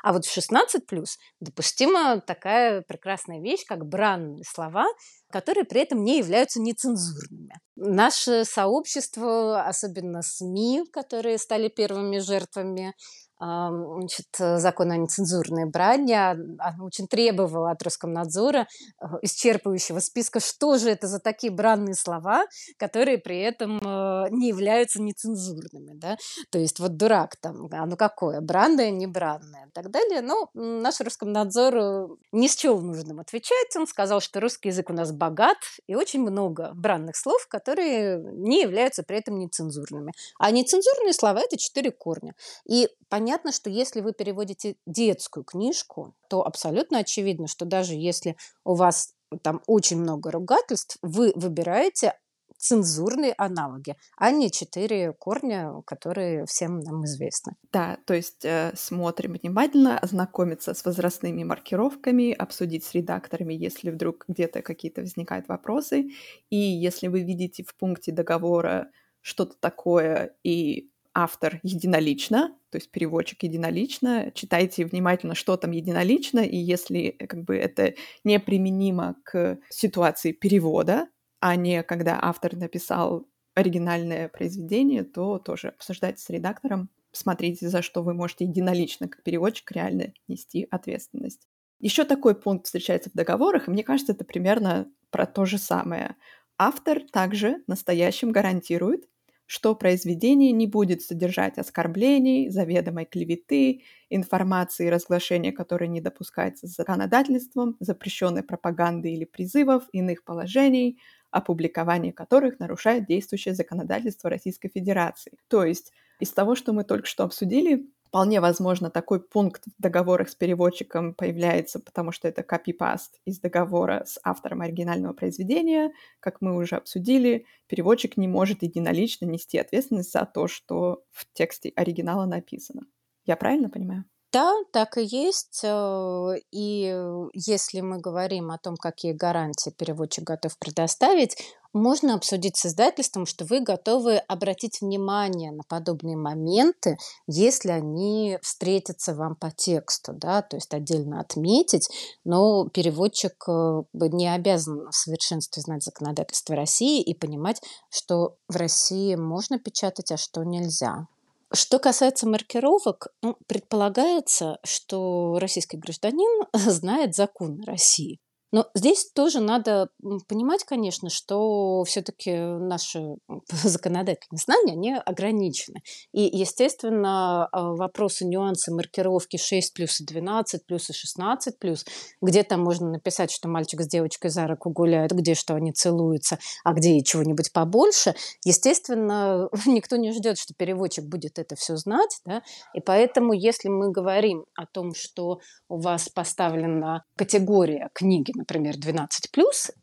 А 0.04 0.14
вот 0.14 0.26
в 0.26 0.38
16+, 0.38 1.06
допустима 1.40 2.22
такая 2.22 2.82
прекрасная 2.82 3.42
вещь, 3.42 3.66
как 3.68 3.86
бранные 3.86 4.44
слова, 4.44 4.86
которые 5.32 5.66
при 5.66 5.82
этом 5.82 6.04
не 6.04 6.18
являются 6.18 6.62
нецензурными. 6.62 7.56
Наше 7.76 8.46
сообщество, 8.46 9.64
особенно 9.64 10.22
СМИ, 10.22 10.84
которые 10.92 11.38
стали 11.38 11.68
первыми 11.70 12.20
жертвами 12.20 12.94
значит, 13.42 14.28
закон 14.38 14.92
о 14.92 14.98
нецензурной 14.98 15.66
брани, 15.66 16.14
она 16.14 16.86
очень 16.86 17.08
требовала 17.08 17.72
от 17.72 17.82
Роскомнадзора 17.82 18.68
э, 19.02 19.06
исчерпывающего 19.24 20.00
списка, 20.00 20.40
что 20.40 20.78
же 20.78 20.90
это 20.90 21.08
за 21.08 21.20
такие 21.20 21.52
бранные 21.52 21.96
слова, 21.96 22.46
которые 22.78 23.18
при 23.18 23.40
этом 23.40 23.80
э, 23.80 24.30
не 24.30 24.50
являются 24.50 25.02
нецензурными. 25.02 25.94
Да? 25.94 26.18
То 26.52 26.60
есть 26.60 26.80
вот 26.80 26.98
дурак 26.98 27.36
там, 27.38 27.68
а 27.72 27.86
ну 27.86 27.98
какое, 27.98 28.42
бранное, 28.42 28.92
не 28.92 29.08
бранное 29.08 29.68
и 29.68 29.72
так 29.72 29.90
далее. 29.90 30.22
Но 30.22 30.50
наш 30.54 31.00
Роскомнадзор 31.00 31.76
э, 31.76 32.08
не 32.32 32.48
счел 32.48 32.80
нужным 32.80 33.20
отвечать. 33.20 33.76
Он 33.76 33.88
сказал, 33.88 34.22
что 34.22 34.40
русский 34.40 34.70
язык 34.70 34.90
у 34.90 34.94
нас 34.94 35.12
богат 35.12 35.58
и 35.88 35.96
очень 35.96 36.22
много 36.22 36.72
бранных 36.74 37.16
слов, 37.16 37.48
которые 37.48 38.18
не 38.18 38.62
являются 38.62 39.04
при 39.04 39.18
этом 39.18 39.40
нецензурными. 39.40 40.14
А 40.38 40.52
нецензурные 40.52 41.14
слова– 41.14 41.40
это 41.44 41.58
четыре 41.58 41.92
корня. 41.92 42.36
И 42.66 42.88
понятно, 43.10 43.31
понятно, 43.32 43.54
что 43.54 43.70
если 43.70 44.02
вы 44.02 44.12
переводите 44.12 44.76
детскую 44.86 45.46
книжку, 45.46 46.14
то 46.30 46.46
абсолютно 46.46 47.00
очевидно, 47.00 47.48
что 47.48 47.64
даже 47.64 47.94
если 47.94 48.36
у 48.66 48.76
вас 48.76 49.14
там 49.42 49.62
очень 49.68 49.98
много 49.98 50.32
ругательств, 50.32 50.98
вы 51.02 51.32
выбираете 51.36 52.14
цензурные 52.58 53.34
аналоги, 53.38 53.96
а 54.18 54.32
не 54.32 54.52
четыре 54.52 55.14
корня, 55.14 55.82
которые 55.86 56.46
всем 56.46 56.82
нам 56.82 57.06
известны. 57.06 57.54
Да, 57.72 57.98
то 58.06 58.14
есть 58.14 58.44
э, 58.44 58.74
смотрим 58.76 59.38
внимательно, 59.42 59.98
ознакомиться 59.98 60.74
с 60.74 60.84
возрастными 60.84 61.46
маркировками, 61.46 62.34
обсудить 62.34 62.84
с 62.84 62.94
редакторами, 62.94 63.54
если 63.54 63.92
вдруг 63.92 64.26
где-то 64.28 64.62
какие-то 64.62 65.02
возникают 65.02 65.48
вопросы. 65.48 66.10
И 66.50 66.58
если 66.58 67.08
вы 67.08 67.22
видите 67.22 67.64
в 67.64 67.74
пункте 67.76 68.12
договора 68.12 68.92
что-то 69.22 69.56
такое 69.60 70.36
и 70.44 70.92
автор 71.14 71.60
единолично, 71.64 72.56
то 72.70 72.78
есть 72.78 72.90
переводчик 72.92 73.44
единолично, 73.44 74.32
читайте 74.34 74.86
внимательно, 74.86 75.36
что 75.36 75.58
там 75.58 75.72
единолично, 75.72 76.40
и 76.40 76.58
если 76.58 77.16
э, 77.18 77.28
как 77.28 77.44
бы 77.44 77.56
это 77.56 77.96
неприменимо 78.24 79.16
к 79.24 79.60
ситуации 79.70 80.32
перевода, 80.32 81.08
а 81.40 81.56
не 81.56 81.84
когда 81.84 82.20
автор 82.22 82.56
написал 82.56 83.28
оригинальное 83.56 84.30
произведение, 84.30 85.04
то 85.04 85.40
тоже 85.40 85.70
обсуждайте 85.70 86.22
с 86.22 86.30
редактором, 86.30 86.90
смотрите, 87.12 87.68
за 87.68 87.82
что 87.82 88.04
вы 88.04 88.14
можете 88.14 88.46
единолично, 88.46 89.10
как 89.10 89.24
переводчик, 89.24 89.72
реально 89.72 90.14
нести 90.28 90.68
ответственность. 90.72 91.48
Еще 91.80 92.06
такой 92.06 92.36
пункт 92.36 92.68
встречается 92.68 93.10
в 93.10 93.14
договорах, 93.14 93.68
и 93.68 93.72
мне 93.72 93.84
кажется, 93.84 94.14
это 94.14 94.24
примерно 94.24 94.88
про 95.10 95.26
то 95.26 95.46
же 95.46 95.58
самое. 95.58 96.16
Автор 96.58 97.02
также 97.12 97.64
настоящим 97.68 98.32
гарантирует, 98.32 99.10
что 99.52 99.76
произведение 99.76 100.54
не 100.54 100.66
будет 100.66 101.02
содержать 101.02 101.58
оскорблений, 101.58 102.48
заведомой 102.50 103.04
клеветы, 103.04 103.82
информации 104.10 104.88
и 104.88 104.90
разглашения, 104.90 105.52
которые 105.52 105.90
не 105.90 106.00
допускаются 106.00 106.68
законодательством, 106.68 107.76
запрещенной 107.82 108.44
пропаганды 108.44 109.12
или 109.12 109.26
призывов, 109.26 109.84
иных 109.92 110.24
положений, 110.24 111.00
опубликование 111.32 112.14
которых 112.14 112.60
нарушает 112.60 113.08
действующее 113.08 113.54
законодательство 113.54 114.30
Российской 114.30 114.70
Федерации. 114.70 115.34
То 115.50 115.66
есть 115.66 115.92
из 116.22 116.32
того, 116.32 116.56
что 116.56 116.72
мы 116.72 116.86
только 116.86 117.06
что 117.06 117.26
обсудили, 117.26 117.90
Вполне 118.12 118.42
возможно, 118.42 118.90
такой 118.92 119.22
пункт 119.22 119.64
в 119.68 119.82
договорах 119.82 120.28
с 120.30 120.36
переводчиком 120.36 121.14
появляется, 121.14 121.80
потому 121.80 122.12
что 122.12 122.28
это 122.28 122.44
копипаст 122.44 123.22
из 123.26 123.40
договора 123.40 124.04
с 124.06 124.20
автором 124.24 124.60
оригинального 124.62 125.14
произведения. 125.14 125.94
Как 126.20 126.42
мы 126.42 126.58
уже 126.58 126.76
обсудили, 126.76 127.46
переводчик 127.68 128.18
не 128.18 128.28
может 128.28 128.64
единолично 128.64 129.26
нести 129.26 129.58
ответственность 129.58 130.12
за 130.12 130.26
то, 130.26 130.48
что 130.48 131.06
в 131.12 131.26
тексте 131.34 131.72
оригинала 131.78 132.26
написано. 132.26 132.82
Я 133.26 133.38
правильно 133.38 133.70
понимаю? 133.70 134.04
Да, 134.32 134.54
так 134.72 134.98
и 134.98 135.04
есть. 135.04 135.60
Э, 135.64 136.36
и 136.52 136.96
если 137.34 137.82
мы 137.82 138.00
говорим 138.00 138.52
о 138.52 138.58
том, 138.58 138.78
какие 138.78 139.12
гарантии 139.12 139.72
переводчик 139.72 140.24
готов 140.24 140.58
предоставить, 140.58 141.36
можно 141.74 142.16
обсудить 142.16 142.58
с 142.58 142.66
издательством, 142.66 143.26
что 143.26 143.46
вы 143.46 143.62
готовы 143.62 144.18
обратить 144.18 144.82
внимание 144.82 145.52
на 145.52 145.64
подобные 145.64 146.18
моменты, 146.18 146.98
если 147.28 147.72
они 147.72 148.38
встретятся 148.42 149.16
вам 149.16 149.36
по 149.36 149.52
тексту, 149.52 150.14
да, 150.14 150.42
то 150.42 150.58
есть 150.58 150.74
отдельно 150.74 151.20
отметить, 151.20 151.90
но 152.24 152.68
переводчик 152.70 153.34
э, 153.50 153.84
не 153.94 154.34
обязан 154.34 154.90
в 154.90 154.96
совершенстве 154.96 155.62
знать 155.62 155.84
законодательство 155.84 156.56
России 156.56 157.02
и 157.02 157.14
понимать, 157.14 157.62
что 157.90 158.36
в 158.48 158.56
России 158.56 159.16
можно 159.16 159.60
печатать, 159.60 160.12
а 160.12 160.18
что 160.18 160.44
нельзя. 160.44 161.08
Что 161.54 161.80
касается 161.80 162.28
маркировок, 162.28 163.08
ну, 163.22 163.38
предполагается, 163.48 164.58
что 164.64 165.38
российский 165.40 165.78
гражданин 165.78 166.46
знает 166.54 167.16
закон 167.16 167.62
России. 167.64 168.20
Но 168.52 168.68
здесь 168.74 169.10
тоже 169.14 169.40
надо 169.40 169.90
понимать, 170.28 170.66
конечно, 170.66 171.10
что 171.10 171.84
все-таки 171.86 172.36
наши 172.36 173.16
законодательные 173.50 174.40
знания, 174.40 174.74
они 174.74 174.94
ограничены. 174.94 175.82
И, 176.12 176.22
естественно, 176.22 177.48
а, 177.48 177.74
вопросы, 177.74 178.26
нюансы 178.26 178.74
маркировки 178.74 179.38
6 179.38 179.74
плюс 179.74 180.02
и 180.02 180.06
12 180.06 180.66
плюс 180.66 180.90
и 180.90 180.94
16 180.94 181.60
плюс, 181.60 181.86
где 182.22 182.44
там 182.44 182.62
можно 182.62 182.90
написать, 182.90 183.32
что 183.32 183.48
мальчик 183.48 183.82
с 183.82 183.88
девочкой 183.88 184.32
за 184.32 184.48
руку 184.48 184.70
гуляют, 184.70 185.14
где 185.14 185.34
что 185.34 185.56
они 185.56 185.72
целуются, 185.72 186.38
а 186.66 186.74
где 186.74 186.98
и 186.98 187.04
чего-нибудь 187.04 187.54
побольше, 187.54 188.16
естественно, 188.44 189.50
никто 189.66 189.96
не 189.96 190.12
ждет, 190.12 190.38
что 190.38 190.54
переводчик 190.54 191.06
будет 191.06 191.40
это 191.40 191.56
все 191.56 191.78
знать, 191.78 192.20
да? 192.26 192.42
и 192.74 192.82
поэтому, 192.82 193.32
если 193.32 193.70
мы 193.70 193.92
говорим 193.92 194.46
о 194.56 194.66
том, 194.66 194.94
что 194.94 195.40
у 195.70 195.80
вас 195.80 196.10
поставлена 196.10 197.04
категория 197.16 197.90
книги, 197.94 198.34
например, 198.42 198.78
12 198.78 199.32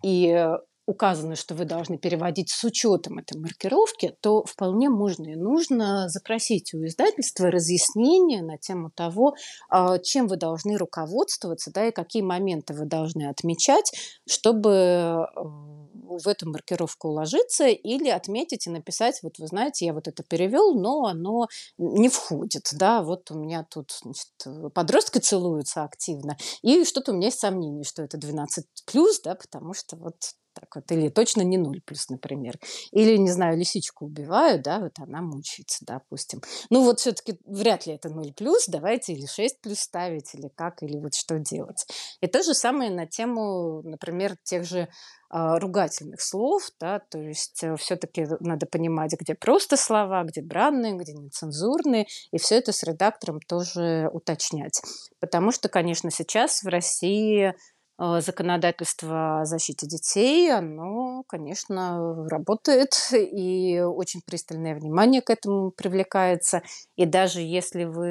и 0.02 0.48
указано, 0.88 1.36
что 1.36 1.54
вы 1.54 1.66
должны 1.66 1.98
переводить 1.98 2.48
с 2.48 2.64
учетом 2.64 3.18
этой 3.18 3.38
маркировки, 3.38 4.16
то 4.22 4.42
вполне 4.44 4.88
можно 4.88 5.26
и 5.26 5.36
нужно 5.36 6.08
запросить 6.08 6.72
у 6.72 6.78
издательства 6.86 7.50
разъяснение 7.50 8.42
на 8.42 8.56
тему 8.56 8.90
того, 8.94 9.34
а, 9.68 9.98
чем 9.98 10.28
вы 10.28 10.36
должны 10.36 10.78
руководствоваться, 10.78 11.70
да, 11.74 11.88
и 11.88 11.92
какие 11.92 12.22
моменты 12.22 12.72
вы 12.72 12.86
должны 12.86 13.28
отмечать, 13.28 13.92
чтобы 14.26 14.70
э, 14.70 15.24
в 15.34 16.26
эту 16.26 16.48
маркировку 16.48 17.08
уложиться 17.08 17.66
или 17.66 18.08
отметить 18.08 18.66
и 18.66 18.70
написать, 18.70 19.20
вот 19.22 19.38
вы 19.38 19.46
знаете, 19.46 19.84
я 19.84 19.92
вот 19.92 20.08
это 20.08 20.22
перевел, 20.22 20.74
но 20.74 21.04
оно 21.04 21.48
не 21.76 22.08
входит, 22.08 22.70
да, 22.72 23.02
вот 23.02 23.30
у 23.30 23.34
меня 23.38 23.66
тут 23.70 23.92
значит, 24.02 24.72
подростки 24.72 25.18
целуются 25.18 25.82
активно, 25.82 26.38
и 26.62 26.86
что-то 26.86 27.12
у 27.12 27.14
меня 27.14 27.26
есть 27.26 27.40
сомнение, 27.40 27.84
что 27.84 28.02
это 28.02 28.16
12 28.16 28.64
плюс, 28.86 29.20
да, 29.20 29.34
потому 29.34 29.74
что 29.74 29.96
вот 29.96 30.14
так 30.60 30.74
вот, 30.74 30.90
или 30.90 31.08
точно 31.08 31.42
не 31.42 31.56
0 31.56 31.80
плюс, 31.84 32.08
например. 32.08 32.58
Или, 32.92 33.16
не 33.16 33.30
знаю, 33.30 33.56
лисичку 33.56 34.06
убиваю, 34.06 34.60
да, 34.62 34.80
вот 34.80 34.98
она 34.98 35.20
мучается, 35.20 35.84
допустим. 35.86 36.40
Ну 36.70 36.84
вот 36.84 37.00
все-таки 37.00 37.38
вряд 37.44 37.86
ли 37.86 37.94
это 37.94 38.08
0 38.08 38.32
плюс, 38.32 38.66
давайте 38.66 39.12
или 39.12 39.26
6 39.26 39.60
плюс 39.60 39.80
ставить, 39.80 40.34
или 40.34 40.50
как, 40.54 40.82
или 40.82 40.98
вот 40.98 41.14
что 41.14 41.38
делать. 41.38 41.86
И 42.20 42.26
то 42.26 42.42
же 42.42 42.54
самое 42.54 42.90
на 42.90 43.06
тему, 43.06 43.82
например, 43.82 44.36
тех 44.42 44.64
же 44.64 44.88
а, 45.30 45.58
ругательных 45.58 46.22
слов, 46.22 46.70
да, 46.80 47.00
то 47.00 47.18
есть 47.18 47.62
э, 47.62 47.76
все-таки 47.76 48.26
надо 48.40 48.64
понимать, 48.64 49.12
где 49.12 49.34
просто 49.34 49.76
слова, 49.76 50.24
где 50.24 50.40
бранные, 50.40 50.94
где 50.94 51.12
нецензурные, 51.12 52.06
и 52.32 52.38
все 52.38 52.54
это 52.56 52.72
с 52.72 52.82
редактором 52.82 53.38
тоже 53.46 54.08
уточнять. 54.10 54.80
Потому 55.20 55.52
что, 55.52 55.68
конечно, 55.68 56.10
сейчас 56.10 56.62
в 56.62 56.68
России 56.68 57.54
законодательство 57.98 59.40
о 59.40 59.44
защите 59.44 59.86
детей, 59.86 60.52
оно, 60.52 61.24
конечно, 61.26 62.26
работает, 62.28 62.90
и 63.12 63.80
очень 63.80 64.20
пристальное 64.24 64.74
внимание 64.74 65.20
к 65.20 65.30
этому 65.30 65.72
привлекается. 65.72 66.62
И 66.96 67.06
даже 67.06 67.40
если 67.40 67.84
вы 67.84 68.10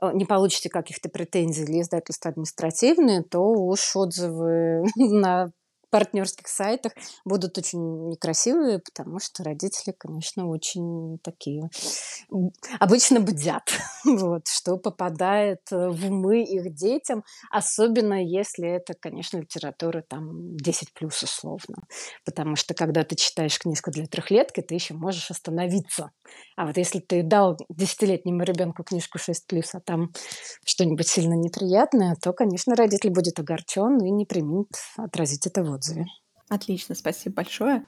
э, 0.00 0.12
не 0.12 0.24
получите 0.24 0.68
каких-то 0.68 1.08
претензий 1.08 1.64
или 1.64 1.80
издательства 1.80 2.30
административные, 2.30 3.22
то 3.22 3.40
уж 3.40 3.96
отзывы 3.96 4.84
на 4.96 5.50
партнерских 5.90 6.48
сайтах 6.48 6.92
будут 7.24 7.58
очень 7.58 8.08
некрасивые, 8.08 8.78
потому 8.78 9.18
что 9.18 9.44
родители, 9.44 9.94
конечно, 9.96 10.48
очень 10.48 11.18
такие 11.22 11.68
обычно 12.78 13.20
бдят, 13.20 13.70
вот, 14.04 14.48
что 14.48 14.76
попадает 14.76 15.60
э, 15.72 15.88
в 15.88 16.06
умы 16.10 16.42
их 16.42 16.74
детям, 16.74 17.24
особенно 17.50 18.24
если 18.24 18.68
это, 18.68 18.94
конечно, 18.94 19.38
литература 19.38 20.02
там 20.06 20.56
10 20.56 20.92
плюс 20.94 21.22
условно. 21.22 21.76
Потому 22.24 22.56
что 22.56 22.74
когда 22.74 23.04
ты 23.04 23.16
читаешь 23.16 23.58
книжку 23.58 23.90
для 23.90 24.06
трехлетки, 24.06 24.60
ты 24.60 24.74
еще 24.74 24.94
можешь 24.94 25.30
остановиться. 25.30 26.10
А 26.56 26.66
вот 26.66 26.76
если 26.76 27.00
ты 27.00 27.22
дал 27.22 27.56
десятилетнему 27.68 28.42
ребенку 28.42 28.84
книжку 28.84 29.18
6 29.18 29.46
плюс, 29.46 29.74
а 29.74 29.80
там 29.80 30.12
что-нибудь 30.64 31.08
сильно 31.08 31.34
неприятное, 31.34 32.16
то, 32.22 32.32
конечно, 32.32 32.76
родитель 32.76 33.10
будет 33.10 33.38
огорчен 33.38 33.98
и 34.04 34.10
не 34.10 34.26
примет 34.26 34.68
отразить 34.96 35.46
это 35.46 35.62
в 35.62 35.70
отзыве. 35.80 36.06
Отлично, 36.48 36.94
спасибо 36.94 37.36
большое. 37.36 37.86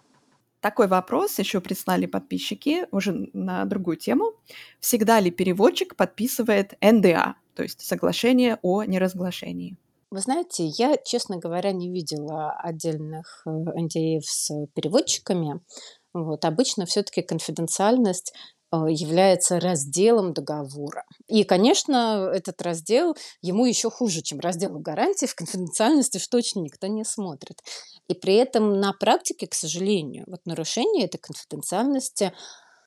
Такой 0.60 0.86
вопрос 0.86 1.38
еще 1.38 1.60
прислали 1.60 2.06
подписчики 2.06 2.86
уже 2.92 3.28
на 3.32 3.64
другую 3.64 3.96
тему. 3.96 4.34
Всегда 4.78 5.18
ли 5.18 5.30
переводчик 5.30 5.96
подписывает 5.96 6.74
НДА, 6.80 7.34
то 7.54 7.62
есть 7.64 7.80
соглашение 7.80 8.58
о 8.62 8.84
неразглашении? 8.84 9.76
Вы 10.12 10.20
знаете, 10.20 10.66
я, 10.66 10.96
честно 10.98 11.38
говоря, 11.38 11.72
не 11.72 11.90
видела 11.90 12.52
отдельных 12.52 13.44
NDA 13.46 14.18
э, 14.18 14.20
с 14.20 14.50
переводчиками. 14.74 15.60
Вот. 16.12 16.44
Обычно 16.44 16.86
все-таки 16.86 17.22
конфиденциальность 17.22 18.32
является 18.72 19.60
разделом 19.60 20.32
договора. 20.32 21.04
И, 21.28 21.44
конечно, 21.44 22.30
этот 22.34 22.62
раздел 22.62 23.16
ему 23.40 23.66
еще 23.66 23.90
хуже, 23.90 24.22
чем 24.22 24.40
раздел 24.40 24.78
гарантии 24.78 25.26
в 25.26 25.34
конфиденциальности, 25.34 26.18
что 26.18 26.38
точно 26.38 26.60
никто 26.60 26.86
не 26.86 27.04
смотрит. 27.04 27.62
И 28.08 28.14
при 28.14 28.34
этом 28.34 28.80
на 28.80 28.92
практике, 28.92 29.46
к 29.46 29.54
сожалению, 29.54 30.24
вот 30.26 30.40
нарушение 30.44 31.04
этой 31.04 31.18
конфиденциальности 31.18 32.32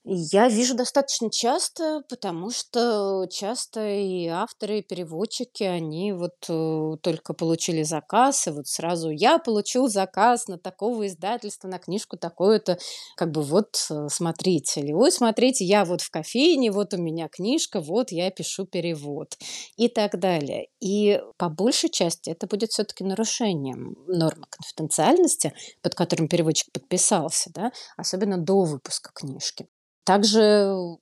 я 0.07 0.47
вижу 0.49 0.75
достаточно 0.75 1.31
часто, 1.31 2.03
потому 2.07 2.51
что 2.51 3.25
часто 3.31 3.89
и 3.89 4.27
авторы, 4.27 4.79
и 4.79 4.83
переводчики, 4.83 5.63
они 5.63 6.13
вот 6.13 6.35
э, 6.47 6.97
только 7.01 7.33
получили 7.33 7.81
заказ, 7.81 8.45
и 8.45 8.51
вот 8.51 8.67
сразу 8.67 9.09
я 9.09 9.39
получил 9.39 9.87
заказ 9.87 10.47
на 10.47 10.59
такого 10.59 11.07
издательства, 11.07 11.67
на 11.67 11.79
книжку 11.79 12.17
такое-то, 12.17 12.77
как 13.17 13.31
бы 13.31 13.41
вот 13.41 13.83
э, 13.89 14.07
смотрите, 14.11 14.81
или 14.81 14.93
ой, 14.93 15.11
смотрите, 15.11 15.65
я 15.65 15.85
вот 15.85 16.01
в 16.01 16.11
кофейне, 16.11 16.71
вот 16.71 16.93
у 16.93 16.97
меня 16.97 17.27
книжка, 17.27 17.81
вот 17.81 18.11
я 18.11 18.29
пишу 18.29 18.67
перевод 18.67 19.35
и 19.75 19.87
так 19.89 20.19
далее. 20.19 20.67
И 20.79 21.19
по 21.37 21.49
большей 21.49 21.89
части 21.89 22.29
это 22.29 22.45
будет 22.45 22.69
все-таки 22.69 23.03
нарушением 23.03 23.95
нормы 24.07 24.45
конфиденциальности, 24.51 25.53
под 25.81 25.95
которым 25.95 26.27
переводчик 26.27 26.71
подписался, 26.71 27.49
да, 27.55 27.71
особенно 27.97 28.37
до 28.37 28.65
выпуска 28.65 29.09
книжки. 29.11 29.67
Также, 30.05 30.97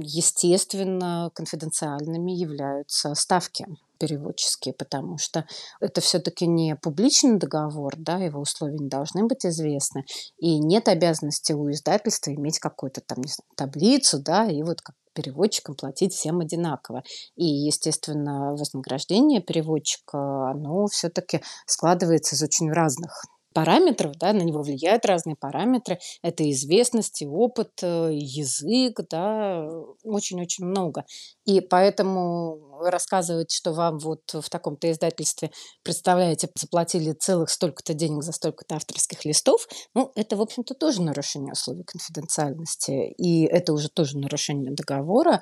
естественно, 0.00 1.30
конфиденциальными 1.34 2.32
являются 2.32 3.14
ставки 3.14 3.66
переводческие, 3.98 4.74
потому 4.74 5.18
что 5.18 5.46
это 5.80 6.00
все-таки 6.00 6.46
не 6.46 6.76
публичный 6.76 7.38
договор, 7.38 7.94
да, 7.96 8.16
его 8.16 8.40
условия 8.40 8.78
не 8.78 8.88
должны 8.88 9.24
быть 9.24 9.46
известны, 9.46 10.04
и 10.38 10.58
нет 10.58 10.88
обязанности 10.88 11.52
у 11.52 11.70
издательства 11.70 12.32
иметь 12.32 12.58
какую-то 12.58 13.00
там 13.00 13.18
не 13.22 13.28
знаю, 13.28 13.48
таблицу, 13.56 14.18
да, 14.18 14.46
и 14.46 14.62
вот 14.62 14.80
как 14.82 14.96
переводчикам 15.14 15.74
платить 15.74 16.12
всем 16.12 16.40
одинаково. 16.40 17.02
И, 17.36 17.44
естественно, 17.44 18.52
вознаграждение 18.52 19.40
переводчика, 19.40 20.50
оно 20.50 20.86
все-таки 20.88 21.42
складывается 21.66 22.34
из 22.34 22.42
очень 22.42 22.70
разных 22.70 23.24
параметров, 23.56 24.12
да, 24.18 24.34
на 24.34 24.42
него 24.42 24.60
влияют 24.60 25.06
разные 25.06 25.34
параметры. 25.34 25.98
Это 26.20 26.48
известность, 26.50 27.22
опыт, 27.26 27.70
э, 27.80 28.10
язык, 28.12 29.00
да, 29.08 29.66
очень-очень 30.04 30.66
много. 30.66 31.06
И 31.46 31.62
поэтому 31.62 32.76
рассказывать, 32.82 33.50
что 33.50 33.72
вам 33.72 33.98
вот 33.98 34.20
в 34.34 34.50
таком-то 34.50 34.92
издательстве, 34.92 35.52
представляете, 35.82 36.50
заплатили 36.54 37.12
целых 37.12 37.48
столько-то 37.48 37.94
денег 37.94 38.22
за 38.24 38.32
столько-то 38.32 38.76
авторских 38.76 39.24
листов, 39.24 39.66
ну, 39.94 40.12
это, 40.16 40.36
в 40.36 40.42
общем-то, 40.42 40.74
тоже 40.74 41.00
нарушение 41.00 41.52
условий 41.52 41.84
конфиденциальности. 41.84 43.14
И 43.16 43.44
это 43.44 43.72
уже 43.72 43.88
тоже 43.88 44.18
нарушение 44.18 44.70
договора 44.70 45.40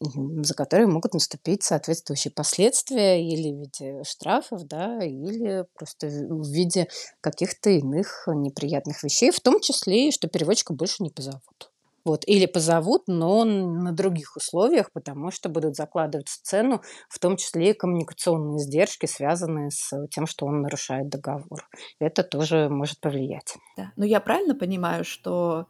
за 0.00 0.54
которые 0.54 0.86
могут 0.86 1.14
наступить 1.14 1.62
соответствующие 1.62 2.32
последствия 2.32 3.22
или 3.22 3.52
в 3.52 3.60
виде 3.60 4.02
штрафов, 4.04 4.64
да, 4.64 4.98
или 5.02 5.66
просто 5.74 6.08
в 6.08 6.50
виде 6.50 6.88
каких-то 7.20 7.70
иных 7.70 8.24
неприятных 8.26 9.02
вещей, 9.02 9.30
в 9.30 9.40
том 9.40 9.60
числе 9.60 10.08
и 10.08 10.12
что 10.12 10.28
переводчика 10.28 10.74
больше 10.74 11.02
не 11.02 11.10
позовут. 11.10 11.70
Вот. 12.04 12.22
Или 12.26 12.44
позовут, 12.44 13.04
но 13.06 13.44
на 13.44 13.92
других 13.92 14.36
условиях, 14.36 14.92
потому 14.92 15.30
что 15.30 15.48
будут 15.48 15.74
закладывать 15.74 16.28
в 16.28 16.42
цену, 16.42 16.82
в 17.08 17.18
том 17.18 17.36
числе 17.36 17.70
и 17.70 17.74
коммуникационные 17.74 18.58
издержки, 18.58 19.06
связанные 19.06 19.70
с 19.70 19.90
тем, 20.10 20.26
что 20.26 20.44
он 20.44 20.60
нарушает 20.60 21.08
договор. 21.08 21.66
Это 21.98 22.22
тоже 22.22 22.68
может 22.68 23.00
повлиять. 23.00 23.56
Да. 23.78 23.92
Но 23.96 24.04
я 24.04 24.20
правильно 24.20 24.54
понимаю, 24.54 25.04
что 25.04 25.66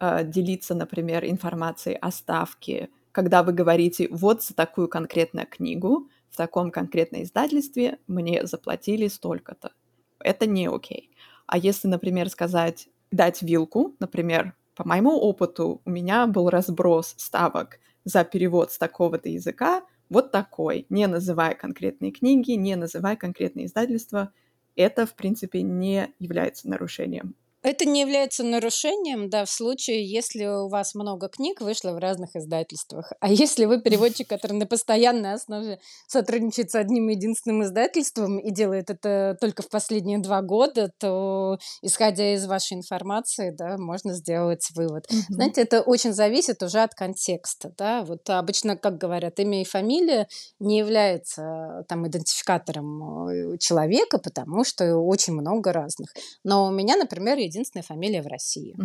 э, 0.00 0.24
делиться, 0.24 0.74
например, 0.74 1.24
информацией 1.24 1.96
о 1.96 2.10
ставке 2.10 2.90
когда 3.12 3.42
вы 3.42 3.52
говорите 3.52 4.08
вот 4.10 4.42
за 4.42 4.54
такую 4.54 4.88
конкретную 4.88 5.46
книгу 5.46 6.08
в 6.30 6.36
таком 6.36 6.70
конкретном 6.70 7.22
издательстве 7.22 7.98
мне 8.06 8.46
заплатили 8.46 9.08
столько-то. 9.08 9.72
Это 10.20 10.46
не 10.46 10.68
окей. 10.68 11.10
А 11.46 11.58
если, 11.58 11.88
например, 11.88 12.28
сказать, 12.28 12.88
дать 13.10 13.42
вилку, 13.42 13.96
например, 13.98 14.54
по 14.74 14.86
моему 14.86 15.12
опыту 15.12 15.82
у 15.84 15.90
меня 15.90 16.26
был 16.26 16.48
разброс 16.48 17.14
ставок 17.16 17.80
за 18.04 18.24
перевод 18.24 18.72
с 18.72 18.78
такого-то 18.78 19.28
языка 19.28 19.82
вот 20.10 20.32
такой, 20.32 20.86
не 20.90 21.06
называя 21.06 21.54
конкретные 21.54 22.10
книги, 22.10 22.52
не 22.52 22.74
называя 22.74 23.16
конкретные 23.16 23.66
издательства, 23.66 24.32
это, 24.74 25.06
в 25.06 25.14
принципе, 25.14 25.62
не 25.62 26.12
является 26.18 26.68
нарушением. 26.68 27.36
Это 27.62 27.84
не 27.84 28.00
является 28.00 28.42
нарушением, 28.42 29.28
да, 29.28 29.44
в 29.44 29.50
случае, 29.50 30.10
если 30.10 30.46
у 30.46 30.68
вас 30.68 30.94
много 30.94 31.28
книг 31.28 31.60
вышло 31.60 31.92
в 31.92 31.98
разных 31.98 32.34
издательствах. 32.34 33.12
А 33.20 33.30
если 33.30 33.66
вы 33.66 33.82
переводчик, 33.82 34.28
который 34.28 34.52
на 34.52 34.66
постоянной 34.66 35.34
основе 35.34 35.78
сотрудничает 36.06 36.70
с 36.70 36.74
одним 36.74 37.08
единственным 37.08 37.62
издательством 37.64 38.38
и 38.38 38.50
делает 38.50 38.88
это 38.88 39.36
только 39.40 39.62
в 39.62 39.68
последние 39.68 40.18
два 40.18 40.40
года, 40.40 40.90
то, 40.98 41.58
исходя 41.82 42.34
из 42.34 42.46
вашей 42.46 42.78
информации, 42.78 43.50
да, 43.50 43.76
можно 43.76 44.14
сделать 44.14 44.66
вывод. 44.74 45.04
Mm-hmm. 45.10 45.24
Знаете, 45.28 45.60
это 45.60 45.82
очень 45.82 46.14
зависит 46.14 46.62
уже 46.62 46.80
от 46.80 46.94
контекста, 46.94 47.74
да. 47.76 48.04
Вот 48.04 48.28
обычно, 48.30 48.76
как 48.76 48.96
говорят, 48.96 49.38
имя 49.38 49.60
и 49.60 49.64
фамилия 49.64 50.28
не 50.60 50.78
является 50.78 51.84
там 51.88 52.06
идентификатором 52.06 53.28
э, 53.28 53.58
человека, 53.58 54.18
потому 54.18 54.64
что 54.64 54.96
очень 54.96 55.34
много 55.34 55.72
разных. 55.74 56.08
Но 56.42 56.66
у 56.66 56.70
меня, 56.70 56.96
например, 56.96 57.38
единственная 57.50 57.82
фамилия 57.82 58.22
в 58.22 58.26
России. 58.26 58.76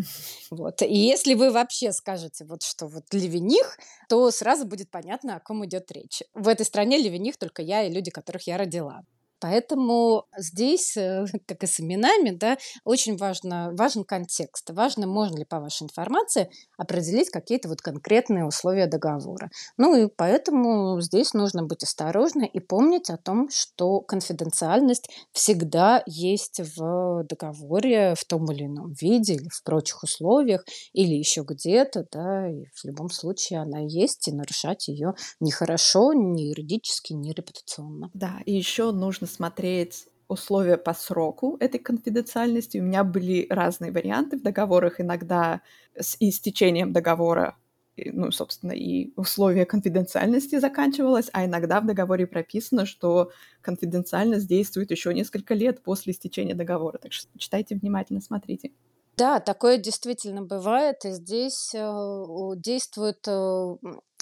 Вот. 0.49 0.82
И 0.82 0.95
если 0.95 1.34
вы 1.34 1.51
вообще 1.51 1.91
скажете, 1.91 2.45
вот 2.45 2.63
что 2.63 2.88
вот 2.88 3.05
Левиних, 3.13 3.78
то 4.09 4.30
сразу 4.32 4.66
будет 4.66 4.89
понятно, 4.91 5.36
о 5.36 5.39
ком 5.39 5.66
идет 5.66 5.91
речь. 5.91 6.22
В 6.34 6.47
этой 6.47 6.66
стране 6.66 6.97
Левиних 6.97 7.38
только 7.38 7.61
я 7.61 7.84
и 7.84 7.93
люди, 7.93 8.11
которых 8.11 8.47
я 8.47 8.57
родила. 8.57 9.03
Поэтому 9.39 10.25
здесь, 10.38 10.95
э, 10.97 11.25
как 11.47 11.63
и 11.63 11.67
с 11.67 11.79
именами, 11.79 12.31
да, 12.31 12.57
очень 12.83 13.17
важно, 13.17 13.71
важен 13.73 14.03
контекст. 14.03 14.69
Важно, 14.71 15.07
можно 15.07 15.38
ли 15.38 15.45
по 15.45 15.59
вашей 15.59 15.83
информации 15.83 16.49
определить 16.77 17.29
какие-то 17.29 17.69
вот 17.69 17.81
конкретные 17.81 18.45
условия 18.45 18.88
договора. 18.88 19.49
Ну 19.77 19.95
и 19.95 20.07
поэтому 20.07 20.99
здесь 21.01 21.33
нужно 21.33 21.63
быть 21.63 21.83
осторожны 21.83 22.45
и 22.45 22.59
помнить 22.59 23.09
о 23.09 23.17
том, 23.17 23.49
что 23.49 24.01
конфиденциальность 24.01 25.09
всегда 25.31 26.03
есть 26.05 26.59
в 26.75 27.23
договоре 27.23 28.15
в 28.17 28.25
том 28.25 28.51
или 28.51 28.65
ином 28.65 28.93
виде 28.93 29.36
или 29.36 29.49
в 29.49 29.63
прочих 29.63 30.03
условиях 30.03 30.65
или 30.93 31.13
еще 31.13 31.43
где-то, 31.45 32.05
да, 32.11 32.49
и 32.49 32.65
в 32.73 32.86
любом 32.86 33.09
случае 33.09 33.61
она 33.61 33.79
есть, 33.79 34.27
и 34.27 34.31
нарушать 34.31 34.88
ее 34.88 35.13
нехорошо 35.39 36.13
ни 36.13 36.43
юридически, 36.43 37.13
ни 37.13 37.31
репутационно. 37.31 38.09
Да, 38.13 38.39
и 38.45 38.53
еще 38.53 38.91
нужно 38.91 39.24
смотреть 39.26 40.07
условия 40.28 40.78
по 40.78 40.93
сроку 40.93 41.57
этой 41.59 41.80
конфиденциальности. 41.80 42.80
У 42.80 42.84
меня 42.84 43.03
были 43.03 43.45
разные 43.49 43.91
варианты 43.91 44.38
в 44.38 44.41
договорах. 44.41 44.99
Иногда 44.99 45.61
с 45.95 46.17
истечением 46.19 46.93
договора 46.93 47.57
ну, 47.97 48.32
собственно, 48.32 48.73
и 48.73 49.13
условия 49.15 49.65
конфиденциальности 49.65 50.59
заканчивалось, 50.59 51.30
а 51.32 51.45
иногда 51.45 51.80
в 51.80 51.86
договоре 51.86 52.28
прописано, 52.28 52.86
что 52.86 53.32
конфиденциальность 53.61 54.47
действует 54.47 54.91
еще 54.91 55.13
несколько 55.13 55.53
лет 55.53 55.82
после 55.82 56.11
истечения 56.11 56.55
договора. 56.55 56.97
Так 56.97 57.13
что 57.13 57.28
читайте 57.38 57.76
внимательно, 57.76 58.21
смотрите. 58.21 58.71
Да, 59.17 59.39
такое 59.39 59.78
действительно 59.78 60.41
бывает, 60.41 61.05
и 61.05 61.11
здесь 61.11 61.73
э, 61.73 62.26
действуют 62.57 63.26
э, 63.28 63.76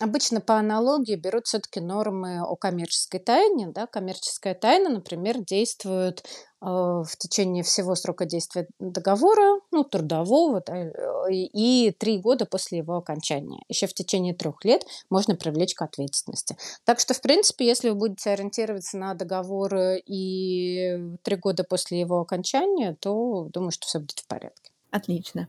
обычно 0.04 0.42
по 0.42 0.56
аналогии 0.56 1.16
берут 1.16 1.48
все-таки 1.48 1.80
нормы 1.80 2.42
о 2.42 2.56
коммерческой 2.56 3.20
тайне. 3.20 3.68
Да? 3.68 3.88
Коммерческая 3.88 4.54
тайна, 4.54 4.90
например, 4.90 5.40
действует 5.40 6.24
э, 6.62 6.66
в 6.66 7.10
течение 7.18 7.64
всего 7.64 7.96
срока 7.96 8.26
действия 8.26 8.68
договора, 8.80 9.62
ну, 9.72 9.84
трудового, 9.84 10.62
да, 10.66 10.92
и 11.32 11.92
три 11.92 12.20
года 12.20 12.46
после 12.46 12.80
его 12.80 12.98
окончания. 12.98 13.64
Еще 13.70 13.88
в 13.88 13.94
течение 13.94 14.34
трех 14.34 14.64
лет 14.66 14.86
можно 15.10 15.36
привлечь 15.36 15.74
к 15.74 15.82
ответственности. 15.82 16.58
Так 16.84 17.00
что, 17.00 17.14
в 17.14 17.22
принципе, 17.22 17.66
если 17.66 17.90
вы 17.90 17.96
будете 17.96 18.32
ориентироваться 18.32 18.98
на 18.98 19.14
договор 19.14 19.74
и 20.06 21.18
три 21.24 21.36
года 21.38 21.64
после 21.64 22.00
его 22.00 22.20
окончания, 22.20 22.98
то 23.00 23.48
думаю, 23.52 23.72
что 23.72 23.88
все 23.88 24.00
будет 24.00 24.20
в 24.20 24.28
порядке. 24.28 24.72
Отлично. 24.92 25.48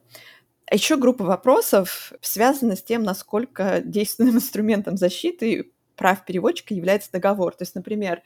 А 0.70 0.74
еще 0.74 0.96
группа 0.96 1.24
вопросов 1.24 2.12
связана 2.20 2.76
с 2.76 2.82
тем, 2.82 3.02
насколько 3.02 3.80
действенным 3.84 4.36
инструментом 4.36 4.96
защиты 4.96 5.72
прав 5.96 6.24
переводчика 6.24 6.74
является 6.74 7.12
договор. 7.12 7.54
То 7.54 7.62
есть, 7.62 7.74
например, 7.74 8.22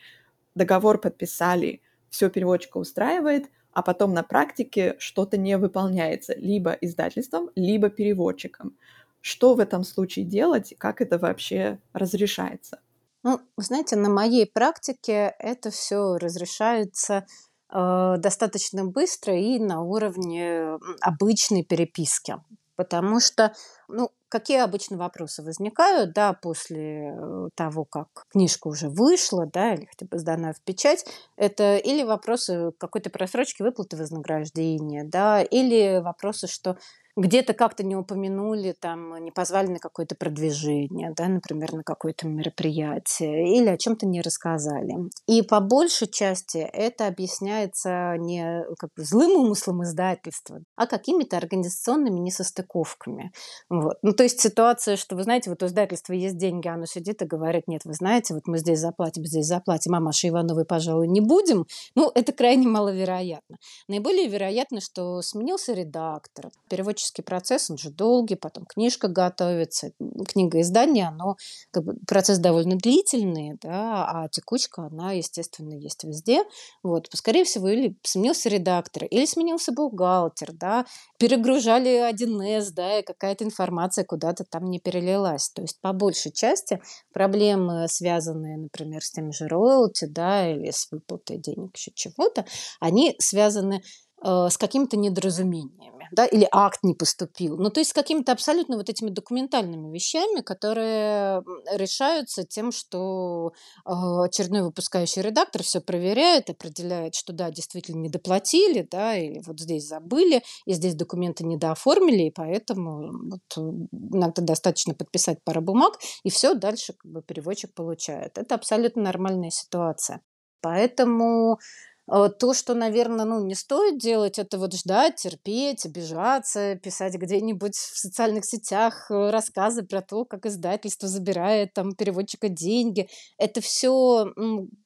договор 0.55 0.99
подписали, 0.99 1.83
все 2.11 2.31
переводчика 2.31 2.79
устраивает, 2.79 3.51
а 3.73 3.83
потом 3.83 4.15
на 4.15 4.23
практике 4.23 4.97
что-то 4.99 5.37
не 5.37 5.57
выполняется 5.59 6.35
либо 6.37 6.73
издательством, 6.73 7.51
либо 7.55 7.91
переводчиком. 7.91 8.77
Что 9.21 9.55
в 9.55 9.61
этом 9.61 9.85
случае 9.85 10.25
делать, 10.25 10.75
как 10.79 11.01
это 11.01 11.19
вообще 11.19 11.79
разрешается? 11.93 12.81
Ну, 13.25 13.41
вы 13.57 13.63
знаете, 13.63 13.97
на 13.97 14.09
моей 14.09 14.47
практике 14.47 15.35
это 15.39 15.71
все 15.71 16.17
разрешается 16.17 17.27
достаточно 17.71 18.85
быстро 18.85 19.39
и 19.39 19.59
на 19.59 19.83
уровне 19.83 20.79
обычной 21.01 21.65
переписки. 21.65 22.37
Потому 22.77 23.19
что, 23.19 23.53
ну, 23.89 24.11
какие 24.29 24.59
обычно 24.61 24.97
вопросы 24.97 25.43
возникают, 25.43 26.13
да, 26.13 26.33
после 26.33 27.09
э, 27.11 27.49
того, 27.57 27.85
как 27.85 28.07
книжка 28.31 28.69
уже 28.69 28.89
вышла, 28.89 29.47
да, 29.47 29.75
или 29.75 29.87
хотя 29.87 30.07
бы 30.07 30.17
сдана 30.19 30.53
в 30.53 30.61
печать, 30.61 31.05
это 31.37 31.77
или 31.77 32.05
вопросы 32.05 32.71
какой-то 32.79 33.11
просрочки 33.11 33.63
выплаты 33.63 33.97
вознаграждения, 33.97 35.03
да, 35.05 35.43
или 35.43 36.01
вопросы, 36.01 36.47
что 36.47 36.79
где-то 37.19 37.53
как-то 37.53 37.85
не 37.85 37.97
упомянули, 37.97 38.75
там, 38.79 39.23
не 39.23 39.33
позвали 39.33 39.67
на 39.67 39.79
какое-то 39.79 40.15
продвижение, 40.15 41.13
да, 41.17 41.27
например, 41.27 41.73
на 41.73 41.83
какое-то 41.83 42.29
мероприятие, 42.29 43.59
или 43.59 43.69
о 43.69 43.77
чем-то 43.77 44.07
не 44.07 44.23
рассказали. 44.23 44.95
И 45.27 45.43
по 45.43 45.59
большей 45.61 46.07
части 46.07 46.59
это 46.59 47.09
объясняется 47.09 48.15
не 48.19 48.65
как 48.79 48.91
бы 48.97 49.03
злым 49.03 49.33
умыслом 49.33 49.83
издательства, 49.83 50.61
а 50.77 50.87
какими-то 50.87 51.37
организационными 51.37 52.21
несостыковками. 52.21 53.33
Вот. 53.69 53.97
Ну, 54.03 54.13
то 54.13 54.23
есть 54.23 54.41
ситуация, 54.41 54.97
что, 54.97 55.17
вы 55.17 55.25
знаете, 55.25 55.51
вот 55.51 55.63
у 55.63 55.67
издательства 55.67 56.13
есть 56.13 56.37
деньги, 56.37 56.69
оно 56.69 56.87
сидит 56.87 57.21
и 57.23 57.27
говорит, 57.27 57.65
нет, 57.67 57.83
вы 57.85 57.95
знаете, 57.95 58.35
вот 58.35 58.47
мы 58.47 58.59
здесь 58.59 58.79
заплатим, 58.79 59.25
здесь 59.25 59.47
заплатим, 59.47 59.95
а 59.97 60.01
Маши 60.01 60.29
Ивановой, 60.29 60.65
пожалуй, 60.65 61.09
не 61.09 61.21
будем. 61.21 61.67
Ну, 61.97 62.13
это 62.15 62.33
крайне 62.33 62.69
маловероятно. 62.69 63.57
Наиболее 63.89 64.29
вероятно, 64.29 64.81
что 64.81 65.21
сменился 65.23 65.73
редактор, 65.73 66.51
переводчик 66.71 67.08
творческий 67.09 67.23
процесс, 67.23 67.71
он 67.71 67.79
же 67.79 67.91
долгий, 67.91 68.37
потом 68.37 68.65
книжка 68.67 69.09
готовится, 69.09 69.91
книга 70.29 70.61
издания, 70.61 71.09
оно 71.09 71.37
как 71.71 71.85
бы 71.85 71.95
процесс 72.07 72.39
довольно 72.39 72.77
длительный, 72.77 73.59
да, 73.61 74.07
а 74.09 74.29
текучка, 74.29 74.87
она, 74.87 75.13
естественно, 75.13 75.75
есть 75.75 76.05
везде. 76.05 76.45
Вот, 76.83 77.09
скорее 77.15 77.45
всего, 77.45 77.69
или 77.69 77.97
сменился 78.03 78.49
редактор, 78.49 79.05
или 79.05 79.27
сменился 79.27 79.73
бухгалтер, 79.73 80.53
да, 80.53 80.85
перегружали 81.19 82.11
1С, 82.11 82.71
да, 82.73 82.99
и 82.99 83.03
какая-то 83.03 83.45
информация 83.45 84.05
куда-то 84.05 84.45
там 84.45 84.65
не 84.71 84.81
перелилась. 84.81 85.51
То 85.51 85.63
есть, 85.63 85.81
по 85.81 85.93
большей 85.93 86.33
части, 86.33 86.81
проблемы, 87.13 87.87
связанные, 87.89 88.59
например, 88.59 89.03
с 89.03 89.11
теми 89.11 89.33
же 89.33 89.49
роялти, 89.49 90.07
да, 90.07 90.51
или 90.51 90.71
с 90.71 90.89
выплатой 90.91 91.39
денег 91.39 91.77
еще 91.77 91.91
чего-то, 91.95 92.45
они 92.81 93.15
связаны 93.19 93.83
Э, 94.21 94.49
с 94.51 94.59
какими-то 94.59 94.97
недоразумениями, 94.97 96.09
да, 96.11 96.27
или 96.27 96.49
акт 96.51 96.81
не 96.83 96.95
поступил. 96.95 97.57
Ну, 97.57 97.71
то 97.71 97.79
есть 97.79 97.91
с 97.91 97.93
какими-то 97.93 98.33
абсолютно 98.33 98.77
вот 98.77 98.89
этими 98.89 99.11
документальными 99.11 99.95
вещами, 99.95 100.41
которые 100.41 101.45
решаются 101.73 102.43
тем, 102.43 102.73
что 102.73 103.53
э, 103.87 103.91
очередной 103.91 104.63
выпускающий 104.63 105.23
редактор 105.23 105.63
все 105.63 105.81
проверяет, 105.81 106.51
определяет, 106.51 107.15
что 107.15 107.33
да, 107.33 107.53
действительно 107.53 108.01
не 108.01 108.09
доплатили, 108.09 108.89
да, 108.91 109.17
или 109.17 109.41
вот 109.47 109.61
здесь 109.61 109.87
забыли, 109.87 110.43
и 110.67 110.73
здесь 110.73 110.97
документы 110.97 111.45
недооформили, 111.45 112.25
и 112.25 112.33
поэтому 112.33 113.13
вот 113.31 113.41
э, 113.57 113.61
иногда 113.93 114.43
достаточно 114.43 114.95
подписать 114.95 115.45
пару 115.45 115.61
бумаг, 115.61 115.95
и 116.25 116.31
все, 116.31 116.55
дальше 116.55 116.95
как 116.95 117.09
бы 117.09 117.23
переводчик 117.23 117.73
получает. 117.73 118.37
Это 118.37 118.57
абсолютно 118.57 119.03
нормальная 119.03 119.51
ситуация. 119.51 120.23
Поэтому 120.61 121.59
Э, 121.59 121.98
то, 122.09 122.55
что, 122.55 122.75
наверное, 122.75 123.27
ну, 123.27 123.45
не 123.45 123.55
стоит 123.55 123.99
делать, 123.99 124.39
это 124.39 124.59
вот 124.59 124.73
ждать, 124.75 125.17
терпеть, 125.17 125.85
обижаться, 125.85 126.77
писать 126.77 127.15
где-нибудь 127.17 127.75
в 127.77 127.99
социальных 127.99 128.47
сетях 128.47 129.11
э, 129.11 129.31
рассказы 129.31 129.83
про 129.83 130.01
то, 130.01 130.25
как 130.25 130.47
издательство 130.47 131.07
забирает 131.07 131.75
там 131.75 131.93
переводчика 131.93 132.49
деньги. 132.49 133.09
Это 133.37 133.61
все, 133.61 134.27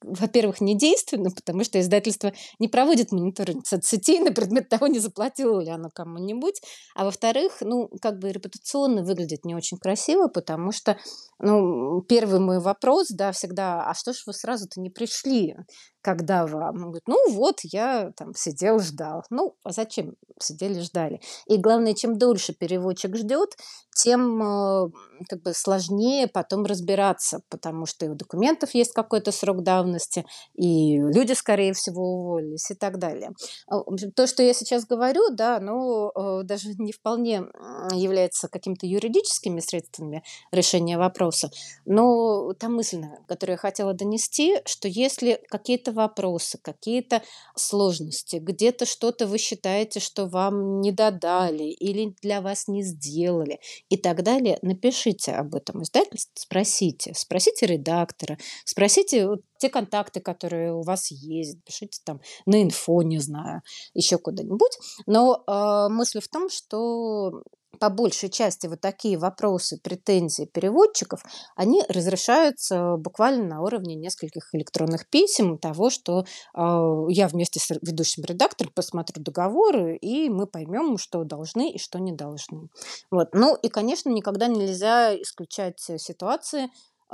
во-первых, 0.01 0.59
не 0.59 0.77
действенно, 0.77 1.29
потому 1.31 1.63
что 1.63 1.79
издательство 1.79 2.33
не 2.59 2.67
проводит 2.67 3.11
мониторинг 3.13 3.65
соцсетей 3.65 4.19
на 4.21 4.33
предмет 4.33 4.67
того, 4.67 4.87
не 4.87 4.99
заплатило 4.99 5.61
ли 5.61 5.69
оно 5.69 5.89
кому-нибудь. 5.93 6.61
А 6.95 7.05
во-вторых, 7.05 7.57
ну, 7.61 7.89
как 8.01 8.19
бы 8.19 8.31
репутационно 8.31 9.03
выглядит 9.03 9.45
не 9.45 9.55
очень 9.55 9.77
красиво, 9.77 10.27
потому 10.27 10.71
что, 10.73 10.97
ну, 11.39 12.01
первый 12.01 12.39
мой 12.39 12.59
вопрос, 12.59 13.07
да, 13.09 13.31
всегда, 13.31 13.85
а 13.89 13.93
что 13.93 14.11
ж 14.11 14.23
вы 14.27 14.33
сразу-то 14.33 14.81
не 14.81 14.89
пришли? 14.89 15.55
Когда 16.03 16.45
вам? 16.45 16.75
Он 16.75 16.81
говорит, 16.83 17.07
ну 17.07 17.31
вот, 17.31 17.61
я 17.63 18.11
там 18.15 18.35
сидел, 18.35 18.79
ждал. 18.79 19.23
Ну, 19.29 19.55
а 19.63 19.71
зачем 19.71 20.15
сидели, 20.39 20.79
ждали? 20.81 21.21
И 21.47 21.57
главное, 21.57 21.93
чем 21.93 22.17
дольше 22.17 22.53
переводчик 22.53 23.15
ждет, 23.15 23.57
тем 23.93 24.41
э, 24.41 24.89
как 25.29 25.41
бы 25.41 25.53
сложнее 25.53 26.27
потом 26.27 26.65
разбираться, 26.65 27.41
потому 27.49 27.85
что 27.85 28.05
и 28.05 28.09
у 28.09 28.15
документов 28.15 28.73
есть 28.73 28.93
какой-то 28.93 29.31
срок 29.31 29.63
давности, 29.63 30.25
и 30.55 30.97
люди, 30.97 31.33
скорее 31.33 31.73
всего, 31.73 32.03
уволились 32.03 32.71
и 32.71 32.75
так 32.75 32.99
далее. 32.99 33.31
А, 33.67 33.81
то, 34.15 34.27
что 34.27 34.43
я 34.43 34.53
сейчас 34.53 34.85
говорю, 34.85 35.29
да, 35.31 35.59
ну, 35.59 36.11
даже 36.43 36.69
не 36.77 36.91
вполне 36.91 37.43
является 37.91 38.47
какими-то 38.47 38.85
юридическими 38.85 39.59
средствами 39.59 40.23
решения 40.51 40.97
вопроса, 40.97 41.49
но 41.85 42.53
та 42.53 42.69
мысль, 42.69 43.03
которую 43.27 43.55
я 43.55 43.57
хотела 43.57 43.93
донести, 43.93 44.61
что 44.65 44.87
если 44.87 45.41
какие-то 45.49 45.91
вопросы, 45.91 46.57
какие-то 46.61 47.21
сложности, 47.55 48.37
где-то 48.37 48.85
что-то 48.85 49.27
вы 49.27 49.37
считаете, 49.37 49.99
что 49.99 50.25
вам 50.25 50.81
не 50.81 50.91
додали 50.91 51.63
или 51.63 52.15
для 52.21 52.41
вас 52.41 52.67
не 52.67 52.83
сделали, 52.83 53.59
и 53.89 53.97
так 53.97 54.23
далее, 54.23 54.57
напишите 54.61 55.33
об 55.33 55.55
этом 55.55 55.83
издательству, 55.83 56.33
спросите. 56.35 57.13
Спросите 57.15 57.65
редактора, 57.65 58.37
спросите 58.65 59.29
те 59.59 59.69
контакты, 59.69 60.19
которые 60.19 60.73
у 60.73 60.81
вас 60.81 61.11
есть, 61.11 61.63
пишите 61.63 61.99
там 62.05 62.21
на 62.45 62.61
инфо, 62.61 63.01
не 63.03 63.19
знаю, 63.19 63.61
еще 63.93 64.17
куда-нибудь. 64.17 64.77
Но 65.05 65.43
э, 65.47 65.89
мысль 65.89 66.19
в 66.21 66.27
том, 66.27 66.49
что 66.49 67.43
по 67.79 67.89
большей 67.89 68.29
части 68.29 68.67
вот 68.67 68.81
такие 68.81 69.17
вопросы, 69.17 69.79
претензии 69.81 70.45
переводчиков, 70.45 71.23
они 71.55 71.83
разрешаются 71.89 72.97
буквально 72.97 73.45
на 73.45 73.61
уровне 73.61 73.95
нескольких 73.95 74.53
электронных 74.53 75.09
писем 75.09 75.57
того, 75.57 75.89
что 75.89 76.21
э, 76.21 77.05
я 77.09 77.27
вместе 77.27 77.59
с 77.59 77.69
ведущим 77.81 78.23
редактором 78.23 78.71
посмотрю 78.73 79.23
договоры, 79.23 79.97
и 79.97 80.29
мы 80.29 80.47
поймем, 80.47 80.97
что 80.97 81.23
должны 81.23 81.71
и 81.71 81.79
что 81.79 81.99
не 81.99 82.11
должны. 82.11 82.69
Вот. 83.11 83.29
Ну 83.33 83.55
и, 83.55 83.69
конечно, 83.69 84.09
никогда 84.09 84.47
нельзя 84.47 85.15
исключать 85.15 85.79
ситуации, 85.79 86.69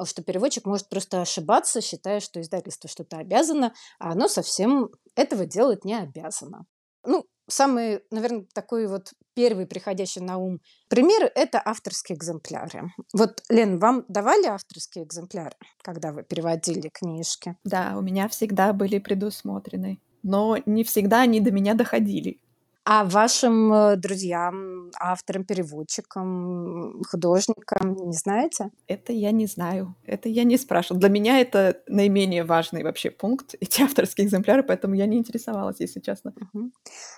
что 0.06 0.24
переводчик 0.24 0.66
может 0.66 0.90
просто 0.90 1.22
ошибаться, 1.22 1.82
считая, 1.82 2.20
что 2.20 2.42
издательство 2.42 2.90
что-то 2.90 3.18
обязано, 3.18 3.74
а 4.00 4.12
оно 4.12 4.28
совсем 4.28 4.90
этого 5.16 5.46
делать 5.46 5.86
не 5.86 5.96
обязано. 5.96 6.66
Ну, 7.06 7.26
самый, 7.50 8.02
наверное, 8.12 8.46
такой 8.54 8.88
вот 8.88 9.14
первый 9.34 9.66
приходящий 9.66 10.22
на 10.22 10.38
ум 10.38 10.60
пример– 10.90 11.32
это 11.36 11.62
авторские 11.64 12.18
экземпляры. 12.18 12.92
Вот, 13.14 13.42
Лен, 13.50 13.80
вам 13.80 14.06
давали 14.08 14.46
авторские 14.46 15.06
экземпляры, 15.06 15.56
когда 15.82 16.12
вы 16.12 16.24
переводили 16.24 16.90
книжки? 16.90 17.56
Да, 17.64 17.96
у 17.98 18.02
меня 18.02 18.28
всегда 18.28 18.74
были 18.74 19.00
предусмотрены, 19.00 20.00
но 20.24 20.58
не 20.66 20.84
всегда 20.84 21.22
они 21.22 21.40
до 21.40 21.52
меня 21.52 21.74
доходили. 21.74 22.40
А 22.86 23.04
вашим 23.04 23.72
э, 23.74 23.96
друзьям, 23.98 24.90
авторам, 25.00 25.44
переводчикам, 25.44 27.04
художникам 27.10 27.96
не 28.08 28.14
знаете? 28.14 28.72
Это 28.88 29.14
я 29.14 29.32
не 29.32 29.46
знаю. 29.46 29.96
Это 30.06 30.30
я 30.30 30.44
не 30.44 30.58
спрашивала. 30.58 31.00
Для 31.00 31.10
меня 31.10 31.40
это 31.40 31.82
наименее 31.88 32.44
важный 32.44 32.84
вообще 32.84 33.12
пункт, 33.12 33.56
эти 33.60 33.84
авторские 33.84 34.26
экземпляры, 34.26 34.64
поэтому 34.64 34.96
я 34.96 35.06
не 35.06 35.18
интересовалась, 35.18 35.80
если 35.80 36.00
честно. 36.00 36.34
Угу. 36.54 36.72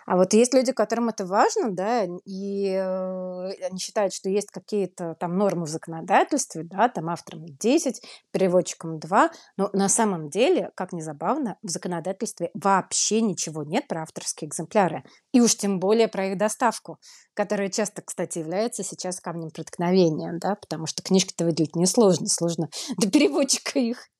А 0.07 0.17
вот 0.17 0.33
есть 0.33 0.53
люди, 0.53 0.73
которым 0.73 1.09
это 1.09 1.25
важно, 1.25 1.71
да, 1.71 2.05
и 2.25 2.67
э, 2.67 3.65
они 3.69 3.79
считают, 3.79 4.13
что 4.13 4.29
есть 4.29 4.51
какие-то 4.51 5.15
там 5.19 5.37
нормы 5.37 5.65
в 5.65 5.69
законодательстве, 5.69 6.63
да, 6.63 6.89
там 6.89 7.09
авторам 7.09 7.45
10, 7.45 8.01
переводчикам 8.31 8.99
2, 8.99 9.31
но 9.57 9.69
на 9.73 9.87
самом 9.89 10.29
деле, 10.29 10.71
как 10.75 10.91
ни 10.91 11.01
забавно, 11.01 11.57
в 11.61 11.69
законодательстве 11.69 12.49
вообще 12.53 13.21
ничего 13.21 13.63
нет 13.63 13.87
про 13.87 14.01
авторские 14.01 14.49
экземпляры. 14.49 15.03
И 15.31 15.39
уж 15.39 15.50
тем 15.55 15.79
более 15.79 16.07
про 16.07 16.27
их 16.27 16.37
доставку, 16.37 16.97
которая 17.33 17.69
часто, 17.69 18.01
кстати, 18.01 18.39
является 18.39 18.83
сейчас 18.83 19.19
камнем 19.19 19.49
преткновения, 19.51 20.33
да, 20.39 20.55
потому 20.55 20.85
что 20.87 21.03
книжки-то 21.03 21.45
выделить 21.45 21.75
несложно, 21.75 22.27
сложно 22.27 22.69
до 22.97 23.09
переводчика 23.09 23.79
их 23.79 24.10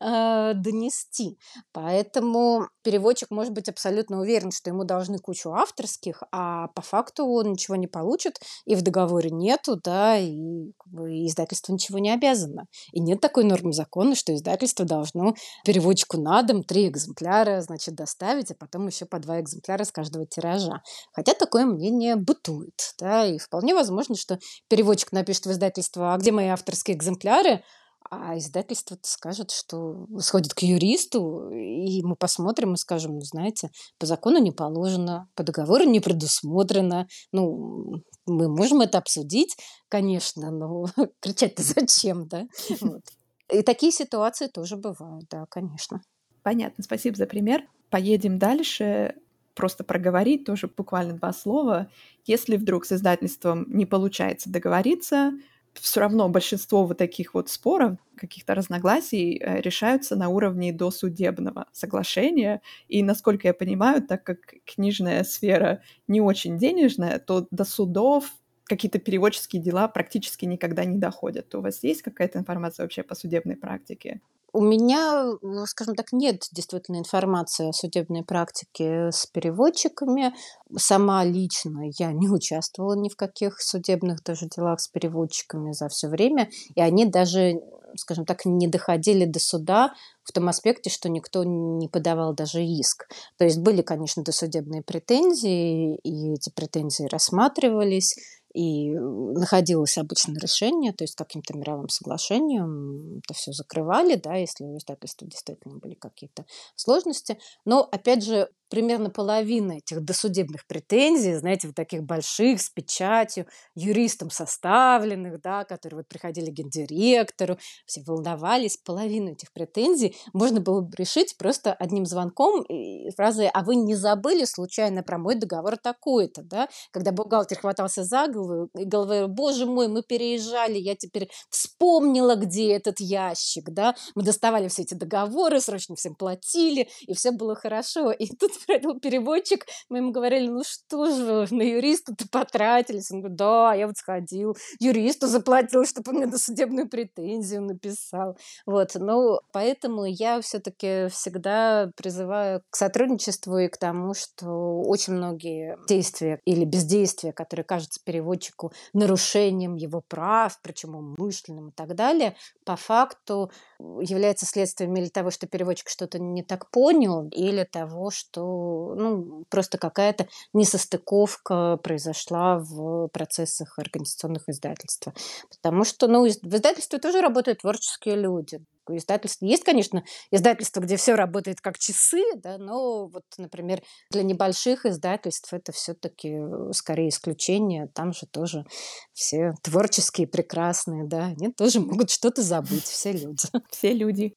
донести. 0.00 1.38
Поэтому 1.72 2.68
переводчик 2.82 3.30
может 3.30 3.52
быть 3.52 3.68
абсолютно 3.68 4.20
уверен, 4.20 4.50
что 4.50 4.70
ему 4.70 4.84
должны 4.84 5.18
кучу 5.18 5.50
авторских, 5.50 6.22
а 6.32 6.68
по 6.68 6.82
факту 6.82 7.26
он 7.26 7.52
ничего 7.52 7.76
не 7.76 7.86
получит, 7.86 8.38
и 8.64 8.74
в 8.74 8.82
договоре 8.82 9.30
нету, 9.30 9.76
да, 9.82 10.16
и, 10.16 10.30
и 10.30 11.26
издательство 11.26 11.72
ничего 11.72 11.98
не 11.98 12.10
обязано. 12.10 12.66
И 12.92 13.00
нет 13.00 13.20
такой 13.20 13.44
нормы 13.44 13.72
закона, 13.72 14.14
что 14.14 14.34
издательство 14.34 14.84
должно 14.84 15.34
переводчику 15.64 16.18
на 16.18 16.42
дом 16.42 16.62
три 16.62 16.88
экземпляра, 16.88 17.60
значит, 17.60 17.94
доставить, 17.94 18.50
а 18.50 18.54
потом 18.54 18.86
еще 18.86 19.04
по 19.06 19.18
два 19.18 19.40
экземпляра 19.40 19.84
с 19.84 19.92
каждого 19.92 20.26
тиража. 20.26 20.82
Хотя 21.12 21.34
такое 21.34 21.66
мнение 21.66 22.16
бытует, 22.16 22.94
да, 22.98 23.26
и 23.26 23.38
вполне 23.38 23.74
возможно, 23.74 24.14
что 24.14 24.38
переводчик 24.68 25.12
напишет 25.12 25.46
в 25.46 25.50
издательство, 25.50 26.14
а 26.14 26.18
где 26.18 26.32
мои 26.32 26.48
авторские 26.48 26.96
экземпляры, 26.96 27.62
а 28.10 28.36
издательство 28.38 28.98
скажет, 29.02 29.50
что 29.50 30.06
сходит 30.18 30.54
к 30.54 30.60
юристу, 30.60 31.50
и 31.50 32.02
мы 32.02 32.16
посмотрим 32.16 32.74
и 32.74 32.78
скажем, 32.78 33.14
ну, 33.14 33.20
знаете, 33.20 33.70
по 33.98 34.06
закону 34.06 34.38
не 34.38 34.52
положено, 34.52 35.28
по 35.34 35.42
договору 35.42 35.84
не 35.84 36.00
предусмотрено. 36.00 37.06
Ну, 37.32 38.02
мы 38.26 38.48
можем 38.48 38.80
это 38.80 38.98
обсудить, 38.98 39.56
конечно, 39.88 40.50
но 40.50 40.86
кричать-то 41.20 41.62
зачем, 41.62 42.28
да? 42.28 42.46
Вот. 42.80 43.02
И 43.52 43.62
такие 43.62 43.92
ситуации 43.92 44.46
тоже 44.46 44.76
бывают, 44.76 45.26
да, 45.30 45.46
конечно. 45.48 46.02
Понятно, 46.42 46.84
спасибо 46.84 47.16
за 47.16 47.26
пример. 47.26 47.62
Поедем 47.90 48.38
дальше 48.38 49.14
просто 49.54 49.82
проговорить 49.82 50.44
тоже 50.44 50.68
буквально 50.68 51.14
два 51.14 51.32
слова. 51.32 51.90
Если 52.26 52.56
вдруг 52.56 52.84
с 52.84 52.92
издательством 52.92 53.64
не 53.68 53.86
получается 53.86 54.50
договориться, 54.50 55.32
все 55.80 56.00
равно 56.00 56.28
большинство 56.28 56.86
вот 56.86 56.98
таких 56.98 57.34
вот 57.34 57.48
споров, 57.48 57.96
каких-то 58.16 58.54
разногласий 58.54 59.38
э, 59.40 59.60
решаются 59.60 60.16
на 60.16 60.28
уровне 60.28 60.72
досудебного 60.72 61.66
соглашения. 61.72 62.62
И, 62.88 63.02
насколько 63.02 63.48
я 63.48 63.54
понимаю, 63.54 64.02
так 64.06 64.24
как 64.24 64.38
книжная 64.64 65.24
сфера 65.24 65.82
не 66.08 66.20
очень 66.20 66.58
денежная, 66.58 67.18
то 67.18 67.46
до 67.50 67.64
судов 67.64 68.30
какие-то 68.64 68.98
переводческие 68.98 69.62
дела 69.62 69.88
практически 69.88 70.44
никогда 70.44 70.84
не 70.84 70.98
доходят. 70.98 71.54
У 71.54 71.60
вас 71.60 71.82
есть 71.82 72.02
какая-то 72.02 72.38
информация 72.38 72.84
вообще 72.84 73.02
по 73.02 73.14
судебной 73.14 73.56
практике? 73.56 74.20
У 74.52 74.62
меня, 74.62 75.24
ну, 75.42 75.66
скажем 75.66 75.94
так, 75.94 76.12
нет 76.12 76.44
действительно 76.52 76.96
информации 76.96 77.68
о 77.68 77.72
судебной 77.72 78.24
практике 78.24 79.10
с 79.12 79.26
переводчиками. 79.26 80.34
Сама 80.76 81.22
лично 81.24 81.82
я 81.98 82.12
не 82.12 82.30
участвовала 82.30 82.94
ни 82.94 83.10
в 83.10 83.16
каких 83.16 83.60
судебных 83.60 84.22
даже 84.22 84.46
делах 84.46 84.80
с 84.80 84.88
переводчиками 84.88 85.72
за 85.72 85.88
все 85.88 86.08
время, 86.08 86.48
и 86.74 86.80
они 86.80 87.04
даже, 87.04 87.60
скажем 87.96 88.24
так, 88.24 88.46
не 88.46 88.68
доходили 88.68 89.26
до 89.26 89.38
суда 89.38 89.92
в 90.24 90.32
том 90.32 90.48
аспекте, 90.48 90.88
что 90.88 91.10
никто 91.10 91.44
не 91.44 91.88
подавал 91.88 92.34
даже 92.34 92.64
иск. 92.64 93.06
То 93.36 93.44
есть 93.44 93.58
были, 93.58 93.82
конечно, 93.82 94.22
досудебные 94.22 94.82
претензии, 94.82 95.96
и 95.96 96.32
эти 96.32 96.50
претензии 96.50 97.04
рассматривались, 97.04 98.14
и 98.54 98.90
находилось 98.94 99.98
обычно 99.98 100.38
решение, 100.38 100.92
то 100.92 101.04
есть 101.04 101.14
каким-то 101.14 101.56
мировым 101.56 101.88
соглашением 101.88 103.18
это 103.18 103.34
все 103.34 103.52
закрывали, 103.52 104.14
да, 104.16 104.34
если 104.34 104.64
у 104.64 104.76
издательства 104.76 105.26
действительно 105.26 105.78
были 105.78 105.94
какие-то 105.94 106.46
сложности. 106.74 107.38
Но, 107.64 107.88
опять 107.90 108.24
же, 108.24 108.48
примерно 108.68 109.10
половина 109.10 109.72
этих 109.72 110.04
досудебных 110.04 110.66
претензий, 110.66 111.34
знаете, 111.34 111.68
вот 111.68 111.76
таких 111.76 112.02
больших, 112.02 112.60
с 112.60 112.70
печатью, 112.70 113.46
юристом 113.74 114.30
составленных, 114.30 115.40
да, 115.40 115.64
которые 115.64 115.98
вот 115.98 116.08
приходили 116.08 116.50
к 116.50 116.54
гендиректору, 116.54 117.58
все 117.86 118.02
волновались, 118.02 118.76
половину 118.76 119.32
этих 119.32 119.52
претензий 119.52 120.16
можно 120.32 120.60
было 120.60 120.80
бы 120.80 120.94
решить 120.96 121.36
просто 121.36 121.72
одним 121.72 122.06
звонком 122.06 122.62
и 122.62 123.10
фразой 123.10 123.48
«А 123.48 123.62
вы 123.62 123.76
не 123.76 123.94
забыли 123.94 124.44
случайно 124.44 125.02
про 125.02 125.18
мой 125.18 125.34
договор 125.34 125.76
такой-то?» 125.76 126.42
да? 126.42 126.68
Когда 126.90 127.12
бухгалтер 127.12 127.58
хватался 127.58 128.04
за 128.04 128.28
голову 128.28 128.70
и 128.76 128.84
говорил 128.84 129.28
«Боже 129.28 129.66
мой, 129.66 129.88
мы 129.88 130.02
переезжали, 130.02 130.78
я 130.78 130.94
теперь 130.94 131.30
вспомнила, 131.50 132.34
где 132.34 132.72
этот 132.72 133.00
ящик», 133.00 133.70
да? 133.70 133.94
Мы 134.14 134.22
доставали 134.22 134.68
все 134.68 134.82
эти 134.82 134.94
договоры, 134.94 135.60
срочно 135.60 135.96
всем 135.96 136.14
платили, 136.14 136.88
и 137.06 137.14
все 137.14 137.30
было 137.30 137.54
хорошо. 137.54 138.10
И 138.10 138.26
тут 138.26 138.52
приходил 138.66 138.98
переводчик, 139.00 139.66
мы 139.88 139.98
ему 139.98 140.12
говорили, 140.12 140.48
ну 140.48 140.62
что 140.64 141.06
же 141.06 141.24
вы 141.24 141.56
на 141.56 141.62
юриста-то 141.62 142.26
потратились? 142.30 143.10
Он 143.10 143.20
говорит, 143.20 143.36
да, 143.36 143.74
я 143.74 143.86
вот 143.86 143.96
сходил, 143.96 144.56
юристу 144.80 145.26
заплатил, 145.26 145.84
чтобы 145.84 146.10
он 146.10 146.18
мне 146.18 146.26
досудебную 146.26 146.88
претензию 146.88 147.62
написал. 147.62 148.36
Вот, 148.66 148.92
ну, 148.94 149.40
поэтому 149.52 150.04
я 150.04 150.40
все-таки 150.40 151.08
всегда 151.08 151.90
призываю 151.96 152.62
к 152.70 152.76
сотрудничеству 152.76 153.58
и 153.58 153.68
к 153.68 153.76
тому, 153.76 154.14
что 154.14 154.80
очень 154.82 155.14
многие 155.14 155.78
действия 155.88 156.40
или 156.44 156.64
бездействия, 156.64 157.32
которые 157.32 157.64
кажутся 157.64 158.00
переводчику 158.04 158.72
нарушением 158.92 159.76
его 159.76 160.02
прав, 160.06 160.58
причем 160.62 160.94
умышленным 160.94 161.68
и 161.68 161.72
так 161.72 161.94
далее, 161.94 162.36
по 162.64 162.76
факту 162.76 163.50
является 163.78 164.46
следствием 164.46 164.94
или 164.96 165.08
того, 165.08 165.30
что 165.30 165.46
переводчик 165.46 165.88
что-то 165.88 166.18
не 166.18 166.42
так 166.42 166.70
понял, 166.70 167.28
или 167.28 167.64
того, 167.64 168.10
что 168.10 168.47
ну, 168.96 169.44
просто 169.48 169.78
какая-то 169.78 170.28
несостыковка 170.52 171.78
произошла 171.82 172.58
в 172.58 173.08
процессах 173.08 173.78
организационных 173.78 174.48
издательства. 174.48 175.12
Потому 175.50 175.84
что 175.84 176.08
ну, 176.08 176.24
в 176.24 176.28
издательстве 176.28 176.98
тоже 176.98 177.20
работают 177.20 177.60
творческие 177.60 178.16
люди. 178.16 178.60
Издательство. 178.90 179.44
Есть, 179.44 179.64
конечно, 179.64 180.02
издательство, 180.30 180.80
где 180.80 180.96
все 180.96 181.14
работает 181.14 181.60
как 181.60 181.78
часы, 181.78 182.22
да, 182.36 182.56
но 182.58 183.06
вот, 183.06 183.24
например, 183.36 183.82
для 184.10 184.22
небольших 184.22 184.86
издательств 184.86 185.52
это 185.52 185.72
все-таки 185.72 186.38
э, 186.38 186.72
скорее 186.72 187.10
исключение. 187.10 187.88
Там 187.94 188.12
же 188.12 188.26
тоже 188.26 188.64
все 189.12 189.52
творческие, 189.62 190.26
прекрасные, 190.26 191.06
да, 191.06 191.26
они 191.26 191.52
тоже 191.52 191.80
могут 191.80 192.10
что-то 192.10 192.42
забыть, 192.42 192.84
все 192.84 193.12
люди. 193.12 193.46
Все 193.70 193.92
люди. 193.92 194.34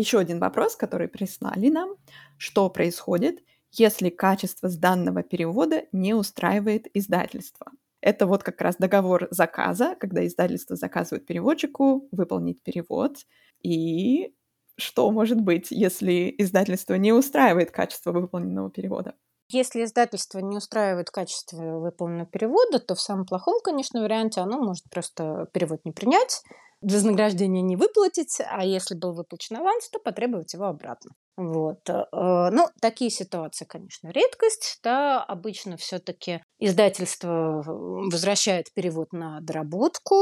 Еще 0.00 0.18
один 0.18 0.38
вопрос, 0.38 0.76
который 0.76 1.08
прислали 1.08 1.68
нам. 1.68 1.94
Что 2.38 2.70
происходит, 2.70 3.40
если 3.70 4.08
качество 4.08 4.70
сданного 4.70 5.22
перевода 5.22 5.84
не 5.92 6.14
устраивает 6.14 6.86
издательство? 6.94 7.70
Это 8.00 8.26
вот 8.26 8.42
как 8.42 8.62
раз 8.62 8.76
договор 8.78 9.28
заказа, 9.30 9.96
когда 10.00 10.26
издательство 10.26 10.74
заказывает 10.74 11.26
переводчику 11.26 12.08
выполнить 12.12 12.62
перевод. 12.62 13.18
И 13.62 14.34
что 14.78 15.10
может 15.10 15.42
быть, 15.42 15.66
если 15.70 16.34
издательство 16.38 16.94
не 16.94 17.12
устраивает 17.12 17.70
качество 17.70 18.12
выполненного 18.12 18.70
перевода? 18.70 19.12
Если 19.50 19.84
издательство 19.84 20.38
не 20.38 20.56
устраивает 20.56 21.10
качество 21.10 21.78
выполненного 21.78 22.26
перевода, 22.26 22.78
то 22.78 22.94
в 22.94 23.00
самом 23.02 23.26
плохом, 23.26 23.60
конечно, 23.62 24.00
варианте 24.00 24.40
оно 24.40 24.62
может 24.62 24.84
просто 24.88 25.46
перевод 25.52 25.84
не 25.84 25.92
принять, 25.92 26.42
вознаграждение 26.80 27.62
не 27.62 27.76
выплатить, 27.76 28.38
а 28.44 28.64
если 28.64 28.94
был 28.94 29.12
выплачен 29.12 29.56
аванс, 29.56 29.88
то 29.90 29.98
потребовать 29.98 30.52
его 30.54 30.66
обратно. 30.66 31.12
Вот. 31.36 31.88
Э, 31.88 32.04
ну, 32.12 32.68
такие 32.80 33.10
ситуации, 33.10 33.64
конечно, 33.64 34.08
редкость. 34.08 34.78
Да, 34.82 35.22
обычно 35.22 35.76
все-таки 35.76 36.42
издательство 36.58 37.62
возвращает 37.66 38.72
перевод 38.74 39.12
на 39.12 39.40
доработку, 39.40 40.16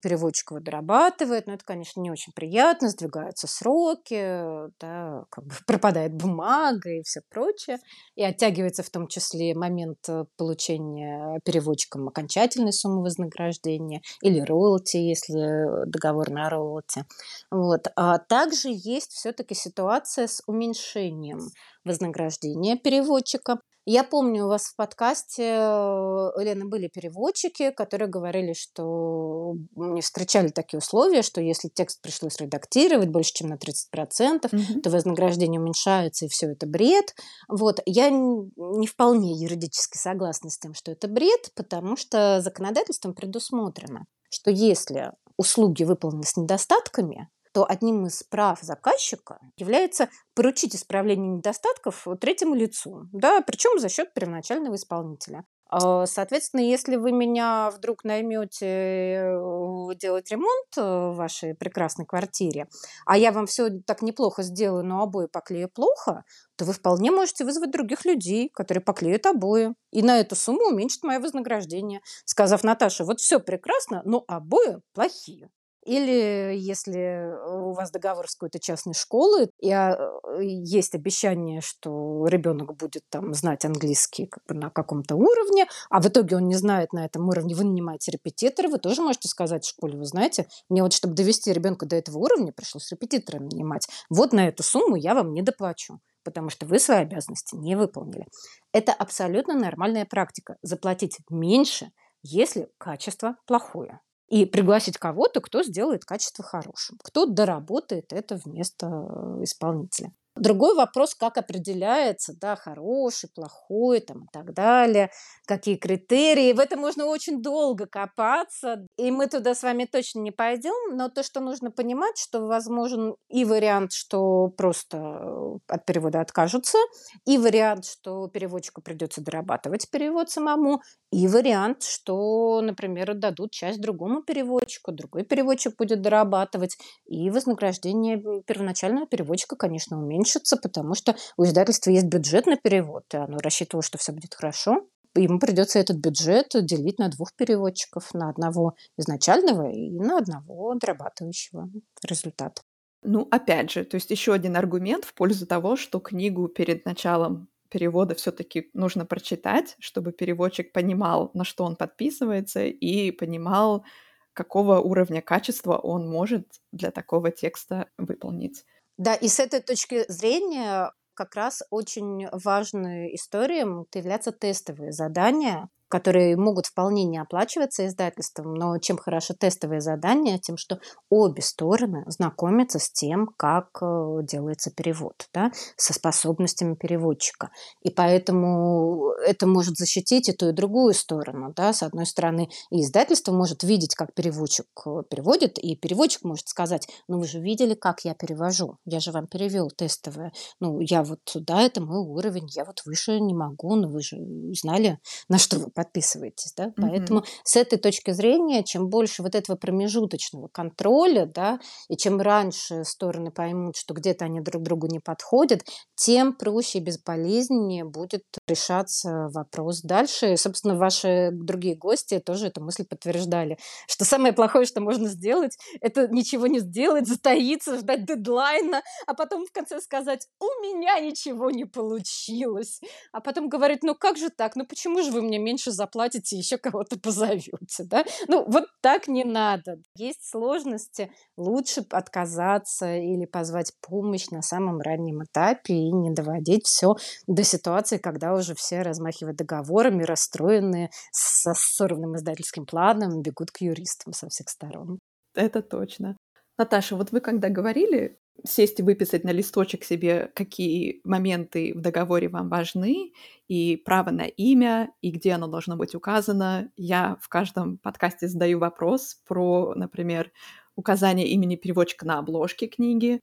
переводчик 0.00 0.50
его 0.50 0.60
дорабатывает, 0.60 1.46
но 1.46 1.54
это, 1.54 1.64
конечно, 1.64 2.00
не 2.00 2.10
очень 2.10 2.32
приятно, 2.32 2.88
сдвигаются 2.88 3.46
сроки, 3.46 4.70
да, 4.80 5.24
как 5.30 5.44
бы 5.44 5.54
пропадает 5.66 6.14
бумага 6.14 6.90
и 6.90 7.02
все 7.02 7.20
прочее, 7.28 7.78
и 8.14 8.22
оттягивается 8.22 8.82
в 8.82 8.90
том 8.90 9.06
числе 9.08 9.54
момент 9.54 9.98
э, 10.08 10.24
получения 10.36 11.40
переводчиком 11.44 12.08
окончательной 12.08 12.72
суммы 12.72 13.02
вознаграждения 13.02 14.02
или 14.22 14.40
роялти, 14.40 14.96
если 14.96 15.86
договор 15.86 16.30
на 16.30 16.48
роялти. 16.48 17.04
Вот. 17.50 17.86
А 17.96 18.18
также 18.18 18.68
есть 18.70 19.12
все-таки 19.12 19.54
ситуация 19.54 20.26
с 20.26 20.42
уменьшением 20.46 21.40
вознаграждения 21.84 22.76
переводчика. 22.76 23.60
Я 23.86 24.04
помню, 24.04 24.44
у 24.44 24.48
вас 24.48 24.66
в 24.66 24.76
подкасте, 24.76 25.42
э, 25.42 26.30
Лена, 26.36 26.66
были 26.66 26.88
переводчики, 26.88 27.70
которые 27.70 28.08
говорили, 28.08 28.52
что 28.52 29.54
не 29.74 30.02
встречали 30.02 30.48
такие 30.48 30.78
условия, 30.78 31.22
что 31.22 31.40
если 31.40 31.68
текст 31.68 32.02
пришлось 32.02 32.38
редактировать 32.38 33.08
больше, 33.08 33.32
чем 33.32 33.48
на 33.48 33.54
30%, 33.54 34.42
mm-hmm. 34.42 34.80
то 34.82 34.90
вознаграждение 34.90 35.60
уменьшается, 35.60 36.26
и 36.26 36.28
все 36.28 36.52
это 36.52 36.66
бред. 36.66 37.14
Вот. 37.48 37.80
Я 37.86 38.10
не 38.10 38.86
вполне 38.86 39.32
юридически 39.32 39.96
согласна 39.96 40.50
с 40.50 40.58
тем, 40.58 40.74
что 40.74 40.92
это 40.92 41.08
бред, 41.08 41.50
потому 41.54 41.96
что 41.96 42.40
законодательством 42.42 43.14
предусмотрено, 43.14 44.04
что 44.30 44.50
если 44.50 45.12
услуги 45.38 45.84
выполнены 45.84 46.24
с 46.24 46.36
недостатками, 46.36 47.30
то 47.52 47.66
одним 47.68 48.06
из 48.06 48.22
прав 48.22 48.60
заказчика 48.60 49.38
является 49.56 50.08
поручить 50.34 50.74
исправление 50.74 51.36
недостатков 51.36 52.06
третьему 52.20 52.54
лицу, 52.54 53.08
да, 53.12 53.40
причем 53.40 53.78
за 53.78 53.88
счет 53.88 54.14
первоначального 54.14 54.74
исполнителя. 54.74 55.44
А, 55.70 56.04
соответственно, 56.06 56.62
если 56.62 56.96
вы 56.96 57.12
меня 57.12 57.70
вдруг 57.70 58.02
наймете 58.02 58.66
э, 58.66 59.94
делать 59.94 60.28
ремонт 60.30 60.66
э, 60.76 60.82
в 60.82 61.14
вашей 61.14 61.54
прекрасной 61.54 62.06
квартире, 62.06 62.66
а 63.06 63.16
я 63.16 63.30
вам 63.30 63.46
все 63.46 63.70
так 63.86 64.02
неплохо 64.02 64.42
сделаю, 64.42 64.84
но 64.84 65.02
обои 65.02 65.26
поклею 65.26 65.68
плохо, 65.68 66.24
то 66.56 66.64
вы 66.64 66.72
вполне 66.72 67.12
можете 67.12 67.44
вызвать 67.44 67.70
других 67.70 68.04
людей, 68.04 68.48
которые 68.48 68.82
поклеят 68.82 69.26
обои. 69.26 69.74
И 69.92 70.02
на 70.02 70.18
эту 70.18 70.34
сумму 70.34 70.70
уменьшить 70.70 71.04
мое 71.04 71.20
вознаграждение, 71.20 72.00
сказав 72.24 72.64
Наташе, 72.64 73.04
вот 73.04 73.20
все 73.20 73.38
прекрасно, 73.38 74.02
но 74.04 74.24
обои 74.26 74.80
плохие. 74.92 75.50
Или 75.84 76.56
если 76.56 77.32
у 77.48 77.72
вас 77.72 77.90
договор 77.90 78.28
с 78.28 78.34
какой-то 78.34 78.60
частной 78.60 78.94
школой, 78.94 79.50
и 79.58 79.70
а, 79.70 79.98
есть 80.40 80.94
обещание, 80.94 81.60
что 81.62 82.26
ребенок 82.26 82.76
будет 82.76 83.04
там 83.08 83.32
знать 83.32 83.64
английский 83.64 84.26
как 84.26 84.44
бы 84.46 84.54
на 84.54 84.70
каком-то 84.70 85.16
уровне, 85.16 85.66
а 85.88 86.00
в 86.00 86.06
итоге 86.06 86.36
он 86.36 86.48
не 86.48 86.56
знает 86.56 86.92
на 86.92 87.06
этом 87.06 87.28
уровне, 87.28 87.54
вы 87.54 87.64
нанимаете 87.64 88.10
репетитора, 88.10 88.68
вы 88.68 88.78
тоже 88.78 89.00
можете 89.02 89.28
сказать 89.28 89.64
в 89.64 89.68
школе, 89.68 89.96
вы 89.96 90.04
знаете, 90.04 90.46
мне 90.68 90.82
вот 90.82 90.92
чтобы 90.92 91.14
довести 91.14 91.52
ребенка 91.52 91.86
до 91.86 91.96
этого 91.96 92.18
уровня, 92.18 92.52
пришлось 92.52 92.90
репетитора 92.90 93.40
нанимать. 93.40 93.88
Вот 94.10 94.32
на 94.32 94.48
эту 94.48 94.62
сумму 94.62 94.96
я 94.96 95.14
вам 95.14 95.32
не 95.32 95.42
доплачу 95.42 96.00
потому 96.22 96.50
что 96.50 96.66
вы 96.66 96.78
свои 96.78 96.98
обязанности 96.98 97.56
не 97.56 97.76
выполнили. 97.76 98.26
Это 98.72 98.92
абсолютно 98.92 99.54
нормальная 99.54 100.04
практика. 100.04 100.58
Заплатить 100.60 101.16
меньше, 101.30 101.92
если 102.22 102.68
качество 102.76 103.36
плохое 103.46 104.00
и 104.30 104.46
пригласить 104.46 104.96
кого-то, 104.96 105.40
кто 105.40 105.62
сделает 105.62 106.04
качество 106.04 106.44
хорошим, 106.44 106.98
кто 107.02 107.26
доработает 107.26 108.12
это 108.12 108.36
вместо 108.36 108.86
э, 108.86 109.42
исполнителя. 109.42 110.12
Другой 110.40 110.74
вопрос, 110.74 111.14
как 111.14 111.36
определяется, 111.36 112.32
да, 112.40 112.56
хороший, 112.56 113.28
плохой, 113.28 114.00
там, 114.00 114.24
и 114.24 114.26
так 114.32 114.54
далее, 114.54 115.10
какие 115.46 115.76
критерии. 115.76 116.54
В 116.54 116.60
этом 116.60 116.80
можно 116.80 117.04
очень 117.04 117.42
долго 117.42 117.86
копаться, 117.86 118.86
и 118.96 119.10
мы 119.10 119.26
туда 119.26 119.54
с 119.54 119.62
вами 119.62 119.84
точно 119.84 120.20
не 120.20 120.30
пойдем, 120.30 120.96
но 120.96 121.10
то, 121.10 121.22
что 121.22 121.40
нужно 121.40 121.70
понимать, 121.70 122.16
что 122.16 122.46
возможен 122.46 123.16
и 123.28 123.44
вариант, 123.44 123.92
что 123.92 124.48
просто 124.48 125.58
от 125.68 125.84
перевода 125.84 126.22
откажутся, 126.22 126.78
и 127.26 127.36
вариант, 127.36 127.84
что 127.84 128.26
переводчику 128.28 128.80
придется 128.80 129.20
дорабатывать 129.20 129.90
перевод 129.90 130.30
самому, 130.30 130.80
и 131.12 131.28
вариант, 131.28 131.82
что, 131.82 132.62
например, 132.62 133.10
отдадут 133.10 133.50
часть 133.50 133.80
другому 133.82 134.22
переводчику, 134.22 134.92
другой 134.92 135.24
переводчик 135.24 135.76
будет 135.76 136.00
дорабатывать, 136.00 136.78
и 137.04 137.28
вознаграждение 137.28 138.42
первоначального 138.46 139.06
переводчика, 139.06 139.54
конечно, 139.56 139.98
уменьшится 139.98 140.29
уменьшится, 140.30 140.56
потому 140.56 140.94
что 140.94 141.16
у 141.36 141.44
издательства 141.44 141.90
есть 141.90 142.06
бюджет 142.06 142.46
на 142.46 142.56
перевод, 142.56 143.04
и 143.12 143.16
оно 143.16 143.38
рассчитывало, 143.38 143.82
что 143.82 143.98
все 143.98 144.12
будет 144.12 144.34
хорошо. 144.34 144.86
Ему 145.16 145.40
придется 145.40 145.80
этот 145.80 145.96
бюджет 145.96 146.48
делить 146.54 146.98
на 146.98 147.08
двух 147.08 147.34
переводчиков, 147.34 148.14
на 148.14 148.30
одного 148.30 148.74
изначального 148.96 149.70
и 149.70 149.90
на 149.90 150.18
одного 150.18 150.74
дорабатывающего 150.74 151.68
результат. 152.06 152.62
Ну, 153.02 153.26
опять 153.30 153.70
же, 153.70 153.84
то 153.84 153.96
есть 153.96 154.10
еще 154.10 154.32
один 154.32 154.56
аргумент 154.56 155.04
в 155.04 155.14
пользу 155.14 155.46
того, 155.46 155.76
что 155.76 155.98
книгу 156.00 156.48
перед 156.48 156.84
началом 156.84 157.48
перевода 157.70 158.14
все-таки 158.14 158.68
нужно 158.74 159.06
прочитать, 159.06 159.76
чтобы 159.80 160.12
переводчик 160.12 160.72
понимал, 160.72 161.30
на 161.34 161.44
что 161.44 161.64
он 161.64 161.76
подписывается, 161.76 162.64
и 162.64 163.10
понимал, 163.10 163.84
какого 164.32 164.80
уровня 164.80 165.22
качества 165.22 165.76
он 165.76 166.08
может 166.08 166.46
для 166.72 166.90
такого 166.90 167.30
текста 167.30 167.88
выполнить. 167.98 168.64
Да, 168.98 169.14
и 169.14 169.28
с 169.28 169.40
этой 169.40 169.60
точки 169.60 170.04
зрения 170.10 170.92
как 171.14 171.34
раз 171.34 171.62
очень 171.70 172.28
важной 172.32 173.14
историей 173.14 173.64
являться 173.94 174.32
тестовые 174.32 174.92
задания, 174.92 175.68
которые 175.90 176.36
могут 176.36 176.66
вполне 176.66 177.04
не 177.04 177.18
оплачиваться 177.18 177.86
издательством, 177.86 178.54
но 178.54 178.78
чем 178.78 178.96
хорошо 178.96 179.34
тестовые 179.34 179.80
задания, 179.80 180.38
тем, 180.38 180.56
что 180.56 180.78
обе 181.10 181.42
стороны 181.42 182.04
знакомятся 182.06 182.78
с 182.78 182.90
тем, 182.90 183.28
как 183.36 183.68
э, 183.82 184.20
делается 184.22 184.70
перевод, 184.70 185.28
да, 185.34 185.50
со 185.76 185.92
способностями 185.92 186.74
переводчика. 186.74 187.50
И 187.82 187.90
поэтому 187.90 189.12
это 189.26 189.46
может 189.46 189.76
защитить 189.76 190.28
и 190.28 190.32
ту, 190.32 190.50
и 190.50 190.52
другую 190.52 190.94
сторону. 190.94 191.52
Да. 191.56 191.72
С 191.72 191.82
одной 191.82 192.06
стороны, 192.06 192.48
и 192.70 192.80
издательство 192.82 193.32
может 193.32 193.62
видеть, 193.62 193.94
как 193.94 194.14
переводчик 194.14 194.66
э, 194.86 195.02
переводит, 195.10 195.58
и 195.58 195.76
переводчик 195.76 196.22
может 196.24 196.48
сказать, 196.48 196.86
ну 197.08 197.18
вы 197.18 197.26
же 197.26 197.40
видели, 197.40 197.74
как 197.74 198.04
я 198.04 198.14
перевожу, 198.14 198.78
я 198.84 199.00
же 199.00 199.10
вам 199.10 199.26
перевел 199.26 199.70
тестовое, 199.70 200.32
ну 200.60 200.78
я 200.80 201.02
вот, 201.02 201.20
да, 201.34 201.62
это 201.62 201.82
мой 201.82 201.98
уровень, 201.98 202.46
я 202.54 202.64
вот 202.64 202.82
выше 202.84 203.18
не 203.18 203.34
могу, 203.34 203.74
но 203.74 203.88
вы 203.88 204.00
же 204.02 204.16
знали, 204.52 204.98
на 205.28 205.38
что 205.38 205.58
вы 205.58 205.70
подписываетесь, 205.80 206.52
да, 206.54 206.66
mm-hmm. 206.66 206.72
поэтому 206.76 207.24
с 207.42 207.56
этой 207.56 207.78
точки 207.78 208.10
зрения, 208.10 208.62
чем 208.62 208.90
больше 208.90 209.22
вот 209.22 209.34
этого 209.34 209.56
промежуточного 209.56 210.48
контроля, 210.48 211.24
да, 211.24 211.58
и 211.88 211.96
чем 211.96 212.20
раньше 212.20 212.84
стороны 212.84 213.30
поймут, 213.30 213.76
что 213.76 213.94
где-то 213.94 214.26
они 214.26 214.42
друг 214.42 214.62
другу 214.62 214.88
не 214.88 214.98
подходят, 214.98 215.62
тем 215.94 216.34
проще 216.34 216.78
и 216.78 216.82
безболезненнее 216.82 217.86
будет 217.86 218.24
решаться 218.46 219.30
вопрос 219.32 219.80
дальше. 219.80 220.34
И, 220.34 220.36
собственно, 220.36 220.76
ваши 220.76 221.30
другие 221.32 221.76
гости 221.76 222.18
тоже 222.18 222.48
эту 222.48 222.62
мысль 222.62 222.84
подтверждали, 222.84 223.56
что 223.88 224.04
самое 224.04 224.34
плохое, 224.34 224.66
что 224.66 224.82
можно 224.82 225.08
сделать, 225.08 225.56
это 225.80 226.08
ничего 226.08 226.46
не 226.46 226.58
сделать, 226.58 227.08
затаиться, 227.08 227.78
ждать 227.78 228.04
дедлайна, 228.04 228.82
а 229.06 229.14
потом 229.14 229.46
в 229.46 229.52
конце 229.52 229.80
сказать, 229.80 230.26
у 230.40 230.62
меня 230.62 231.00
ничего 231.00 231.50
не 231.50 231.64
получилось. 231.64 232.82
А 233.12 233.20
потом 233.20 233.48
говорить, 233.48 233.82
ну 233.82 233.94
как 233.94 234.18
же 234.18 234.28
так, 234.28 234.56
ну 234.56 234.66
почему 234.66 235.02
же 235.02 235.10
вы 235.10 235.22
мне 235.22 235.38
меньше 235.38 235.69
больше 235.70 235.72
заплатите, 235.72 236.36
еще 236.36 236.58
кого-то 236.58 236.98
позовете, 236.98 237.84
да? 237.84 238.04
Ну, 238.28 238.44
вот 238.46 238.64
так 238.82 239.08
не 239.08 239.24
надо. 239.24 239.76
Есть 239.96 240.28
сложности, 240.28 241.10
лучше 241.36 241.84
отказаться 241.90 242.96
или 242.96 243.26
позвать 243.26 243.72
помощь 243.80 244.28
на 244.30 244.42
самом 244.42 244.80
раннем 244.80 245.22
этапе 245.24 245.74
и 245.74 245.92
не 245.92 246.10
доводить 246.10 246.66
все 246.66 246.94
до 247.26 247.42
ситуации, 247.44 247.98
когда 247.98 248.34
уже 248.34 248.54
все 248.54 248.82
размахивают 248.82 249.36
договорами, 249.36 250.04
расстроенные, 250.04 250.90
со 251.12 251.54
сорванным 251.54 252.16
издательским 252.16 252.66
планом, 252.66 253.22
бегут 253.22 253.50
к 253.50 253.60
юристам 253.60 254.12
со 254.12 254.28
всех 254.28 254.48
сторон. 254.48 254.98
Это 255.34 255.62
точно. 255.62 256.16
Наташа, 256.58 256.96
вот 256.96 257.12
вы 257.12 257.20
когда 257.20 257.48
говорили, 257.48 258.18
сесть 258.44 258.80
и 258.80 258.82
выписать 258.82 259.24
на 259.24 259.30
листочек 259.30 259.84
себе, 259.84 260.30
какие 260.34 261.00
моменты 261.04 261.72
в 261.74 261.80
договоре 261.80 262.28
вам 262.28 262.48
важны, 262.48 263.12
и 263.48 263.76
право 263.76 264.10
на 264.10 264.22
имя, 264.22 264.92
и 265.02 265.10
где 265.10 265.32
оно 265.32 265.46
должно 265.46 265.76
быть 265.76 265.94
указано. 265.94 266.70
Я 266.76 267.16
в 267.20 267.28
каждом 267.28 267.78
подкасте 267.78 268.28
задаю 268.28 268.58
вопрос 268.58 269.20
про, 269.26 269.74
например, 269.74 270.30
указание 270.76 271.28
имени 271.28 271.56
переводчика 271.56 272.06
на 272.06 272.18
обложке 272.18 272.66
книги. 272.66 273.20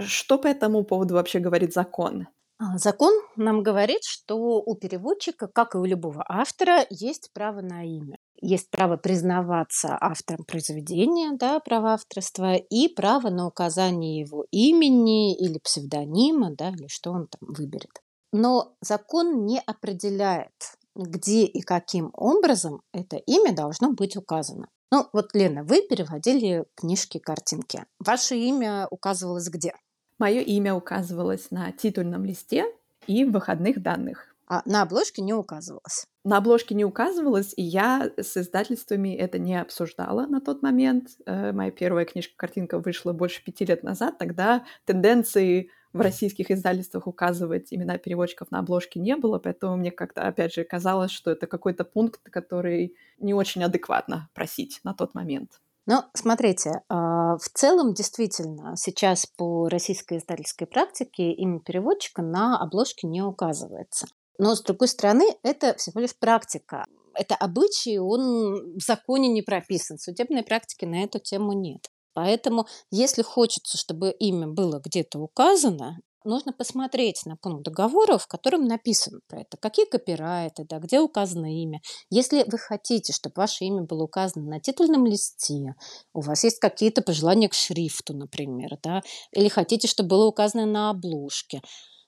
Что 0.00 0.38
по 0.38 0.46
этому 0.46 0.84
поводу 0.84 1.14
вообще 1.14 1.38
говорит 1.38 1.72
закон? 1.72 2.28
А, 2.58 2.76
закон 2.78 3.14
нам 3.36 3.62
говорит, 3.62 4.02
что 4.02 4.60
у 4.60 4.74
переводчика, 4.74 5.46
как 5.46 5.74
и 5.74 5.78
у 5.78 5.84
любого 5.84 6.24
автора, 6.28 6.84
есть 6.90 7.32
право 7.32 7.60
на 7.60 7.84
имя. 7.84 8.18
Есть 8.40 8.70
право 8.70 8.96
признаваться 8.96 9.96
автором 10.00 10.44
произведения, 10.44 11.36
да, 11.36 11.58
право 11.58 11.92
авторства, 11.92 12.54
и 12.54 12.88
право 12.88 13.30
на 13.30 13.46
указание 13.46 14.20
его 14.20 14.46
имени 14.50 15.36
или 15.36 15.58
псевдонима, 15.58 16.54
да, 16.54 16.70
или 16.70 16.86
что 16.86 17.10
он 17.10 17.26
там 17.26 17.52
выберет. 17.52 18.00
Но 18.32 18.76
закон 18.80 19.44
не 19.44 19.58
определяет, 19.58 20.52
где 20.94 21.44
и 21.44 21.60
каким 21.62 22.10
образом 22.14 22.82
это 22.92 23.16
имя 23.16 23.54
должно 23.54 23.92
быть 23.92 24.16
указано. 24.16 24.68
Ну, 24.90 25.06
вот, 25.12 25.34
Лена, 25.34 25.64
вы 25.64 25.82
переводили 25.82 26.64
книжки, 26.74 27.18
картинки. 27.18 27.84
Ваше 27.98 28.36
имя 28.36 28.86
указывалось 28.90 29.48
где? 29.48 29.74
Мое 30.18 30.40
имя 30.40 30.74
указывалось 30.74 31.50
на 31.50 31.72
титульном 31.72 32.24
листе 32.24 32.64
и 33.06 33.24
в 33.24 33.32
выходных 33.32 33.82
данных. 33.82 34.34
А 34.48 34.62
на 34.64 34.82
обложке 34.82 35.20
не 35.20 35.34
указывалось? 35.34 36.06
На 36.24 36.38
обложке 36.38 36.74
не 36.74 36.84
указывалось, 36.84 37.52
и 37.56 37.62
я 37.62 38.10
с 38.16 38.36
издательствами 38.36 39.14
это 39.14 39.38
не 39.38 39.60
обсуждала 39.60 40.26
на 40.26 40.40
тот 40.40 40.62
момент. 40.62 41.08
Э, 41.26 41.52
моя 41.52 41.70
первая 41.70 42.06
книжка-картинка 42.06 42.78
вышла 42.78 43.12
больше 43.12 43.44
пяти 43.44 43.66
лет 43.66 43.82
назад. 43.82 44.16
Тогда 44.18 44.64
тенденции 44.86 45.70
в 45.92 46.00
российских 46.00 46.50
издательствах 46.50 47.06
указывать 47.06 47.72
имена 47.72 47.98
переводчиков 47.98 48.50
на 48.50 48.60
обложке 48.60 49.00
не 49.00 49.16
было, 49.16 49.38
поэтому 49.38 49.76
мне 49.76 49.90
как-то, 49.90 50.26
опять 50.26 50.54
же, 50.54 50.64
казалось, 50.64 51.10
что 51.10 51.30
это 51.30 51.46
какой-то 51.46 51.84
пункт, 51.84 52.20
который 52.30 52.96
не 53.18 53.34
очень 53.34 53.64
адекватно 53.64 54.30
просить 54.34 54.80
на 54.82 54.94
тот 54.94 55.14
момент. 55.14 55.60
Ну, 55.86 56.02
смотрите, 56.12 56.82
а, 56.90 57.38
в 57.38 57.48
целом 57.54 57.94
действительно 57.94 58.76
сейчас 58.76 59.24
по 59.24 59.68
российской 59.70 60.18
издательской 60.18 60.66
практике 60.66 61.32
имя 61.32 61.60
переводчика 61.60 62.20
на 62.20 62.58
обложке 62.58 63.06
не 63.06 63.22
указывается. 63.22 64.06
Но, 64.38 64.54
с 64.54 64.62
другой 64.62 64.88
стороны, 64.88 65.24
это 65.42 65.74
всего 65.74 66.00
лишь 66.00 66.16
практика. 66.16 66.84
Это 67.14 67.34
обычай, 67.34 67.98
он 67.98 68.78
в 68.78 68.82
законе 68.84 69.28
не 69.28 69.42
прописан. 69.42 69.98
Судебной 69.98 70.44
практики 70.44 70.84
на 70.84 71.02
эту 71.02 71.18
тему 71.18 71.52
нет. 71.52 71.88
Поэтому, 72.14 72.66
если 72.90 73.22
хочется, 73.22 73.76
чтобы 73.76 74.10
имя 74.10 74.48
было 74.48 74.80
где-то 74.84 75.18
указано, 75.18 75.98
нужно 76.24 76.52
посмотреть 76.52 77.24
на 77.26 77.36
пункт 77.36 77.64
договора, 77.64 78.18
в 78.18 78.26
котором 78.26 78.64
написано 78.64 79.20
про 79.28 79.40
это, 79.40 79.56
какие 79.56 79.86
копирайты, 79.86 80.64
да, 80.68 80.78
где 80.78 81.00
указано 81.00 81.46
имя. 81.62 81.80
Если 82.10 82.44
вы 82.46 82.58
хотите, 82.58 83.12
чтобы 83.12 83.34
ваше 83.36 83.64
имя 83.64 83.82
было 83.82 84.04
указано 84.04 84.46
на 84.46 84.60
титульном 84.60 85.06
листе, 85.06 85.74
у 86.12 86.20
вас 86.20 86.44
есть 86.44 86.58
какие-то 86.58 87.02
пожелания 87.02 87.48
к 87.48 87.54
шрифту, 87.54 88.14
например, 88.14 88.78
да, 88.82 89.02
или 89.32 89.48
хотите, 89.48 89.88
чтобы 89.88 90.10
было 90.10 90.26
указано 90.26 90.66
на 90.66 90.90
обложке, 90.90 91.62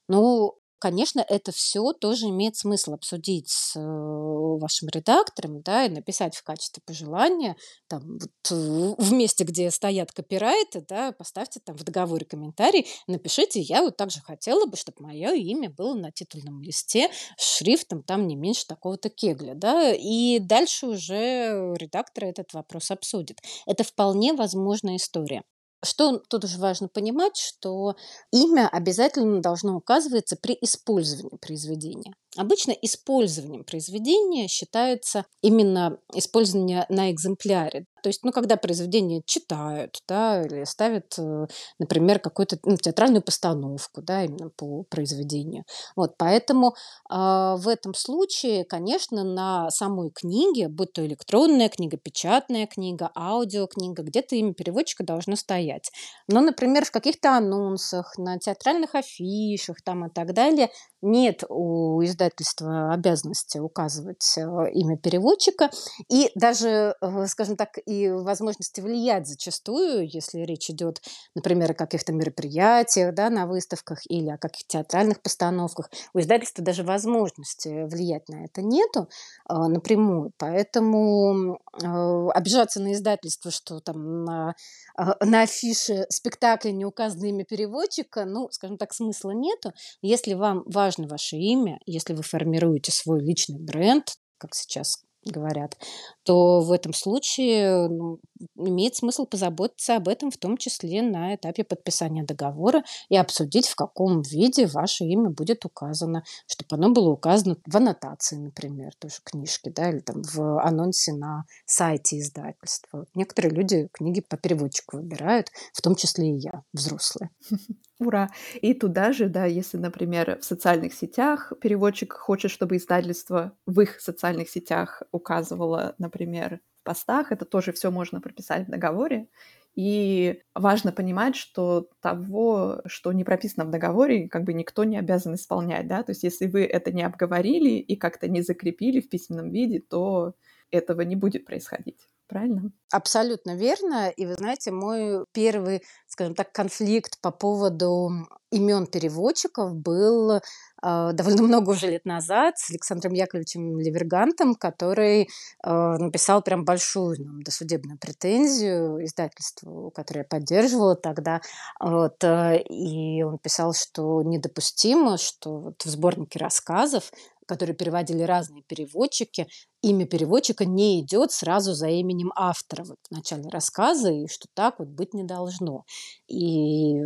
ну, 0.09 0.55
конечно, 0.81 1.25
это 1.29 1.53
все 1.53 1.93
тоже 1.93 2.27
имеет 2.27 2.57
смысл 2.57 2.95
обсудить 2.95 3.49
с 3.49 3.77
э, 3.77 3.81
вашим 3.81 4.89
редактором, 4.89 5.63
да, 5.63 5.85
и 5.85 5.89
написать 5.89 6.35
в 6.37 6.43
качестве 6.43 6.83
пожелания, 6.85 7.57
там, 7.89 8.19
вот, 8.19 8.51
в 8.99 9.13
месте, 9.13 9.45
где 9.45 9.71
стоят 9.71 10.13
копирайты, 10.13 10.85
да, 10.89 11.13
поставьте 11.13 11.61
там 11.65 11.77
в 11.77 11.85
договоре 11.85 12.27
комментарий, 12.27 12.89
напишите, 13.07 13.61
я 13.61 13.83
вот 13.83 13.97
также 13.97 14.21
хотела 14.21 14.67
бы, 14.67 14.77
чтобы 14.77 15.03
мое 15.03 15.33
имя 15.35 15.71
было 15.71 15.95
на 15.95 16.11
титульном 16.11 16.63
листе 16.63 17.11
шрифтом 17.39 18.03
там 18.03 18.27
не 18.27 18.37
меньше 18.37 18.67
такого-то 18.67 19.11
кегля, 19.11 19.55
да, 19.55 19.93
и 19.93 20.39
дальше 20.41 20.87
уже 20.87 21.75
редактор 21.77 22.25
этот 22.25 22.53
вопрос 22.55 22.91
обсудит. 22.91 23.39
Это 23.67 23.85
вполне 23.85 24.33
возможная 24.33 24.97
история. 24.97 25.43
Что 25.83 26.19
тут 26.19 26.45
уже 26.45 26.59
важно 26.59 26.89
понимать, 26.89 27.37
что 27.39 27.97
имя 28.31 28.69
обязательно 28.69 29.41
должно 29.41 29.77
указываться 29.77 30.37
при 30.37 30.57
использовании 30.61 31.39
произведения. 31.39 32.13
Обычно 32.37 32.71
использованием 32.71 33.65
произведения 33.65 34.47
считается 34.47 35.27
именно 35.43 35.99
использование 36.15 36.87
на 36.89 37.11
экземпляре. 37.11 37.87
То 38.03 38.09
есть, 38.09 38.25
ну, 38.25 38.33
когда 38.33 38.57
произведение 38.57 39.23
читают, 39.27 39.99
да, 40.09 40.43
или 40.43 40.65
ставят, 40.65 41.19
э, 41.19 41.47
например, 41.79 42.19
какую-то 42.19 42.59
ну, 42.65 42.77
театральную 42.77 43.23
постановку, 43.23 44.01
да, 44.01 44.25
именно 44.25 44.51
по 44.51 44.85
произведению. 44.85 45.65
Вот, 45.97 46.15
поэтому 46.17 46.69
э, 47.11 47.15
в 47.15 47.67
этом 47.67 47.95
случае, 47.95 48.65
конечно, 48.65 49.25
на 49.25 49.71
самой 49.71 50.11
книге, 50.11 50.69
будь 50.69 50.93
то 50.93 51.05
электронная 51.05 51.69
книга, 51.69 51.97
печатная 51.97 52.67
книга, 52.67 53.11
аудиокнига, 53.17 54.03
где-то 54.03 54.37
имя 54.37 54.55
переводчика 54.55 55.05
должно 55.05 55.37
стоять. 55.37 55.91
Но, 56.29 56.41
например, 56.41 56.85
в 56.85 56.91
каких-то 56.91 57.37
анонсах, 57.37 58.17
на 58.17 58.39
театральных 58.39 58.95
афишах 58.95 59.83
там 59.83 60.07
и 60.07 60.11
так 60.11 60.33
далее 60.33 60.71
нет 61.03 61.45
у 61.49 62.03
издательства 62.05 62.93
обязанности 62.93 63.59
указывать 63.59 64.37
э, 64.37 64.41
имя 64.73 64.97
переводчика, 64.99 65.71
и 66.09 66.31
даже, 66.35 66.95
э, 67.01 67.27
скажем 67.27 67.57
так, 67.57 67.79
и 67.87 68.11
возможности 68.11 68.81
влиять 68.81 69.27
зачастую, 69.27 70.09
если 70.09 70.41
речь 70.41 70.69
идет, 70.71 71.01
например, 71.35 71.71
о 71.73 71.75
каких-то 71.75 72.13
мероприятиях, 72.13 73.15
да, 73.15 73.31
на 73.31 73.47
выставках 73.47 74.01
или 74.09 74.29
о 74.29 74.39
каких-то 74.39 74.79
театральных 74.79 75.23
постановках, 75.23 75.91
у 76.15 76.21
издательства 76.21 76.65
даже 76.65 76.83
возможности 76.83 77.87
влиять 77.89 78.29
на 78.29 78.45
это 78.45 78.63
нету 78.63 79.09
э, 79.49 79.55
напрямую, 79.55 80.33
поэтому 80.39 81.59
обижаться 81.73 82.81
на 82.81 82.93
издательство, 82.93 83.51
что 83.51 83.81
там 83.81 84.25
на, 84.25 84.55
на 84.97 85.43
афише 85.43 86.05
спектакля 86.11 86.73
не 86.73 86.85
указано 86.85 87.27
имя 87.27 87.45
переводчика, 87.45 88.25
ну, 88.25 88.49
скажем 88.51 88.77
так, 88.77 88.93
смысла 88.93 89.31
нету. 89.31 89.73
Если 90.03 90.35
вам 90.35 90.63
важно 90.67 90.90
важно 90.91 91.07
ваше 91.07 91.37
имя, 91.37 91.79
если 91.87 92.15
вы 92.15 92.23
формируете 92.23 92.91
свой 92.91 93.21
личный 93.21 93.61
бренд, 93.61 94.17
как 94.39 94.55
сейчас 94.55 95.05
говорят, 95.25 95.77
то 96.25 96.61
в 96.61 96.73
этом 96.73 96.95
случае 96.95 97.89
ну, 97.89 98.19
имеет 98.57 98.97
смысл 98.97 99.27
позаботиться 99.27 99.97
об 99.97 100.09
этом, 100.09 100.31
в 100.31 100.39
том 100.39 100.57
числе 100.57 101.03
на 101.03 101.35
этапе 101.35 101.63
подписания 101.63 102.25
договора 102.25 102.83
и 103.11 103.17
обсудить, 103.17 103.69
в 103.69 103.77
каком 103.77 104.23
виде 104.23 104.67
ваше 104.67 105.05
имя 105.05 105.29
будет 105.29 105.65
указано, 105.67 106.25
чтобы 106.47 106.83
оно 106.83 106.91
было 106.93 107.11
указано 107.11 107.57
в 107.67 107.77
аннотации, 107.77 108.37
например, 108.37 108.93
тоже 108.99 109.17
книжки, 109.23 109.69
да, 109.69 109.91
или 109.91 110.01
там 110.01 110.23
в 110.23 110.59
анонсе 110.63 111.13
на 111.13 111.45
сайте 111.67 112.19
издательства. 112.19 113.05
Некоторые 113.15 113.55
люди 113.55 113.89
книги 113.93 114.23
по 114.23 114.39
переводчику 114.39 114.97
выбирают, 114.97 115.49
в 115.75 115.83
том 115.83 115.95
числе 115.95 116.31
и 116.31 116.41
я, 116.41 116.63
взрослые. 116.73 117.31
Ура! 118.01 118.31
И 118.63 118.73
туда 118.73 119.13
же, 119.13 119.29
да, 119.29 119.45
если, 119.45 119.77
например, 119.77 120.39
в 120.41 120.45
социальных 120.45 120.95
сетях 120.95 121.53
переводчик 121.61 122.15
хочет, 122.15 122.51
чтобы 122.51 122.77
издательство 122.77 123.53
в 123.67 123.79
их 123.81 124.01
социальных 124.01 124.49
сетях 124.49 125.03
указывало, 125.13 125.95
например, 125.99 126.61
в 126.81 126.85
постах, 126.85 127.31
это 127.31 127.45
тоже 127.45 127.73
все 127.73 127.91
можно 127.91 128.23
прописать 128.23 128.67
в 128.67 128.71
договоре. 128.71 129.29
И 129.75 130.41
важно 130.55 130.93
понимать, 130.93 131.37
что 131.37 131.91
того, 132.01 132.81
что 132.87 133.13
не 133.13 133.23
прописано 133.23 133.67
в 133.67 133.71
договоре, 133.71 134.29
как 134.29 134.45
бы 134.45 134.55
никто 134.55 134.85
не 134.85 134.97
обязан 134.99 135.35
исполнять, 135.35 135.87
да, 135.87 136.03
то 136.03 136.11
есть 136.13 136.23
если 136.25 136.47
вы 136.47 136.65
это 136.65 136.93
не 136.93 137.03
обговорили 137.03 137.75
и 137.79 137.97
как-то 137.97 138.29
не 138.29 138.41
закрепили 138.43 139.01
в 139.01 139.11
письменном 139.11 139.51
виде, 139.51 139.81
то 139.81 140.35
этого 140.71 141.03
не 141.03 141.17
будет 141.17 141.45
происходить 141.45 142.09
правильно? 142.31 142.71
Абсолютно 142.93 143.57
верно. 143.57 144.09
И 144.09 144.27
вы 144.27 144.35
знаете, 144.35 144.71
мой 144.71 145.25
первый, 145.33 145.83
скажем 146.07 146.35
так, 146.35 146.53
конфликт 146.53 147.21
по 147.21 147.31
поводу 147.31 148.11
имен 148.51 148.87
переводчиков 148.87 149.75
был 149.75 150.33
э, 150.33 150.41
довольно 150.83 151.43
много 151.43 151.71
уже 151.71 151.89
лет 151.89 152.05
назад 152.05 152.59
с 152.59 152.71
Александром 152.71 153.13
Яковлевичем 153.13 153.79
Левергантом, 153.79 154.55
который 154.55 155.23
э, 155.23 155.71
написал 155.99 156.43
прям 156.43 156.65
большую 156.65 157.17
нам 157.25 157.43
досудебную 157.43 157.99
претензию 157.99 159.05
издательству, 159.05 159.91
которое 159.91 160.21
я 160.21 160.25
поддерживала 160.25 160.97
тогда. 160.97 161.41
Вот, 161.81 162.23
э, 162.25 162.63
и 162.63 163.23
он 163.23 163.39
писал, 163.39 163.73
что 163.75 164.23
недопустимо, 164.23 165.19
что 165.19 165.59
вот 165.59 165.83
в 165.85 165.89
сборнике 165.89 166.39
рассказов 166.39 167.11
которые 167.51 167.75
переводили 167.75 168.23
разные 168.23 168.63
переводчики, 168.63 169.49
имя 169.83 170.07
переводчика 170.07 170.65
не 170.65 171.01
идет 171.01 171.33
сразу 171.33 171.75
за 171.75 171.89
именем 171.89 172.31
автора 172.37 172.85
вот 172.85 172.99
в 173.11 173.13
начале 173.13 173.49
рассказа, 173.51 174.09
и 174.13 174.29
что 174.29 174.47
так 174.55 174.79
вот 174.79 174.87
быть 174.87 175.15
не 175.15 175.25
должно. 175.25 175.85
И 176.29 177.01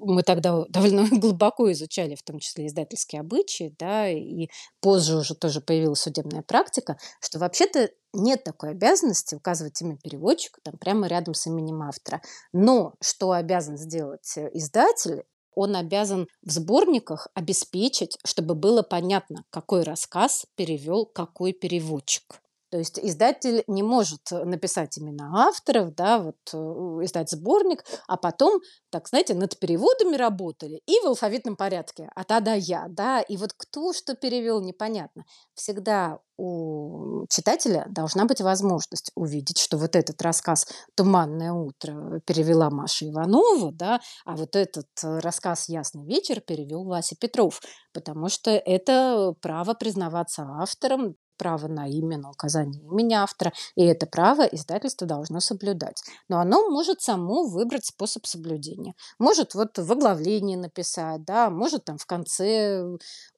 мы 0.00 0.24
тогда 0.24 0.64
довольно 0.68 1.06
глубоко 1.20 1.70
изучали, 1.70 2.16
в 2.16 2.24
том 2.24 2.40
числе 2.40 2.66
издательские 2.66 3.20
обычаи, 3.20 3.72
да, 3.78 4.08
и 4.08 4.48
позже 4.80 5.16
уже 5.16 5.36
тоже 5.36 5.60
появилась 5.60 6.00
судебная 6.00 6.42
практика, 6.42 6.96
что 7.20 7.38
вообще-то 7.38 7.90
нет 8.12 8.42
такой 8.42 8.70
обязанности 8.70 9.36
указывать 9.36 9.80
имя 9.80 9.96
переводчика 10.02 10.60
там 10.64 10.76
прямо 10.76 11.06
рядом 11.06 11.34
с 11.34 11.46
именем 11.46 11.82
автора. 11.82 12.20
Но 12.52 12.94
что 13.00 13.30
обязан 13.30 13.76
сделать 13.76 14.36
издатель, 14.52 15.22
он 15.56 15.76
обязан 15.76 16.28
в 16.42 16.50
сборниках 16.50 17.28
обеспечить, 17.34 18.18
чтобы 18.24 18.54
было 18.54 18.82
понятно, 18.82 19.44
какой 19.50 19.82
рассказ 19.82 20.46
перевел 20.56 21.06
какой 21.06 21.52
переводчик. 21.52 22.40
То 22.74 22.78
есть 22.78 22.98
издатель 22.98 23.62
не 23.68 23.84
может 23.84 24.32
написать 24.32 24.98
имена 24.98 25.46
авторов, 25.46 25.94
да, 25.94 26.18
вот 26.18 26.34
э, 26.52 26.56
издать 27.04 27.30
сборник, 27.30 27.84
а 28.08 28.16
потом, 28.16 28.60
так 28.90 29.06
знаете, 29.06 29.34
над 29.34 29.56
переводами 29.60 30.16
работали 30.16 30.82
и 30.84 30.98
в 30.98 31.06
алфавитном 31.06 31.54
порядке 31.54 32.10
А 32.16 32.40
до 32.40 32.56
Я, 32.56 32.86
да, 32.88 33.20
и 33.20 33.36
вот 33.36 33.52
кто 33.56 33.92
что 33.92 34.16
перевел, 34.16 34.60
непонятно. 34.60 35.24
Всегда 35.54 36.18
у 36.36 37.26
читателя 37.28 37.86
должна 37.88 38.24
быть 38.24 38.40
возможность 38.40 39.12
увидеть, 39.14 39.58
что 39.58 39.76
вот 39.78 39.94
этот 39.94 40.20
рассказ 40.20 40.66
«Туманное 40.96 41.52
утро» 41.52 42.20
перевела 42.26 42.70
Маша 42.70 43.08
Иванова, 43.08 43.70
да, 43.70 44.00
а 44.24 44.34
вот 44.34 44.56
этот 44.56 44.88
рассказ 45.00 45.68
«Ясный 45.68 46.04
вечер» 46.04 46.40
перевел 46.40 46.82
Вася 46.82 47.14
Петров, 47.14 47.60
потому 47.92 48.28
что 48.28 48.50
это 48.50 49.32
право 49.40 49.74
признаваться 49.74 50.42
автором, 50.60 51.14
право 51.36 51.68
на 51.68 51.86
имя, 51.88 52.18
на 52.18 52.30
указание 52.30 52.82
имени 52.82 53.14
автора, 53.14 53.52
и 53.76 53.84
это 53.84 54.06
право 54.06 54.42
издательство 54.42 55.06
должно 55.06 55.40
соблюдать. 55.40 56.02
Но 56.28 56.38
оно 56.40 56.68
может 56.70 57.00
само 57.00 57.44
выбрать 57.44 57.86
способ 57.86 58.26
соблюдения. 58.26 58.94
Может 59.18 59.54
вот 59.54 59.78
в 59.78 59.92
оглавлении 59.92 60.56
написать, 60.56 61.24
да, 61.24 61.50
может 61.50 61.84
там 61.84 61.98
в 61.98 62.06
конце 62.06 62.84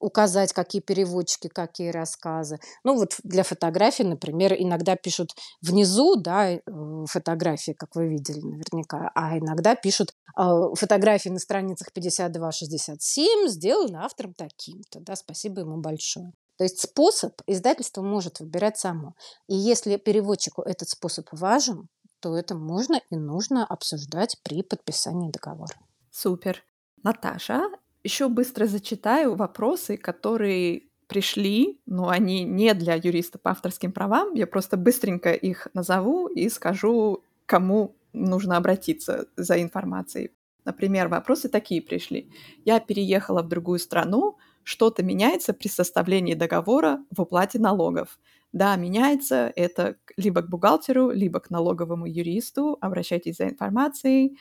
указать, 0.00 0.52
какие 0.52 0.82
переводчики, 0.82 1.48
какие 1.48 1.90
рассказы. 1.90 2.58
Ну 2.84 2.96
вот 2.96 3.16
для 3.24 3.42
фотографий, 3.42 4.04
например, 4.04 4.54
иногда 4.54 4.96
пишут 4.96 5.34
внизу, 5.62 6.16
да, 6.16 6.52
э, 6.52 6.60
фотографии, 7.06 7.72
как 7.72 7.94
вы 7.94 8.08
видели 8.08 8.40
наверняка, 8.40 9.10
а 9.14 9.38
иногда 9.38 9.74
пишут 9.74 10.12
э, 10.38 10.42
фотографии 10.74 11.28
на 11.28 11.38
страницах 11.38 11.88
52-67 11.94 13.48
сделаны 13.48 13.96
автором 13.96 14.34
таким-то, 14.34 15.00
да, 15.00 15.16
спасибо 15.16 15.60
ему 15.60 15.78
большое. 15.78 16.32
То 16.56 16.64
есть 16.64 16.80
способ 16.80 17.40
издательство 17.46 18.02
может 18.02 18.40
выбирать 18.40 18.78
само. 18.78 19.14
И 19.46 19.54
если 19.54 19.96
переводчику 19.96 20.62
этот 20.62 20.88
способ 20.88 21.28
важен, 21.32 21.88
то 22.20 22.36
это 22.36 22.54
можно 22.54 23.00
и 23.10 23.16
нужно 23.16 23.66
обсуждать 23.66 24.38
при 24.42 24.62
подписании 24.62 25.30
договора. 25.30 25.74
Супер. 26.10 26.62
Наташа, 27.02 27.62
еще 28.02 28.28
быстро 28.28 28.66
зачитаю 28.66 29.34
вопросы, 29.34 29.96
которые 29.96 30.84
пришли, 31.06 31.80
но 31.86 32.08
они 32.08 32.44
не 32.44 32.74
для 32.74 32.94
юриста 32.94 33.38
по 33.38 33.50
авторским 33.50 33.92
правам. 33.92 34.34
Я 34.34 34.46
просто 34.46 34.76
быстренько 34.76 35.32
их 35.32 35.68
назову 35.74 36.26
и 36.26 36.48
скажу, 36.48 37.22
кому 37.44 37.94
нужно 38.12 38.56
обратиться 38.56 39.26
за 39.36 39.62
информацией. 39.62 40.32
Например, 40.64 41.08
вопросы 41.08 41.48
такие 41.48 41.80
пришли. 41.80 42.28
Я 42.64 42.80
переехала 42.80 43.42
в 43.42 43.48
другую 43.48 43.78
страну, 43.78 44.36
что-то 44.66 45.04
меняется 45.04 45.52
при 45.54 45.68
составлении 45.68 46.34
договора 46.34 46.98
в 47.16 47.20
уплате 47.22 47.58
налогов. 47.60 48.18
Да, 48.52 48.74
меняется 48.76 49.52
это 49.54 49.96
либо 50.16 50.42
к 50.42 50.48
бухгалтеру, 50.50 51.10
либо 51.10 51.38
к 51.40 51.50
налоговому 51.50 52.06
юристу. 52.06 52.76
Обращайтесь 52.80 53.36
за 53.36 53.44
информацией. 53.48 54.36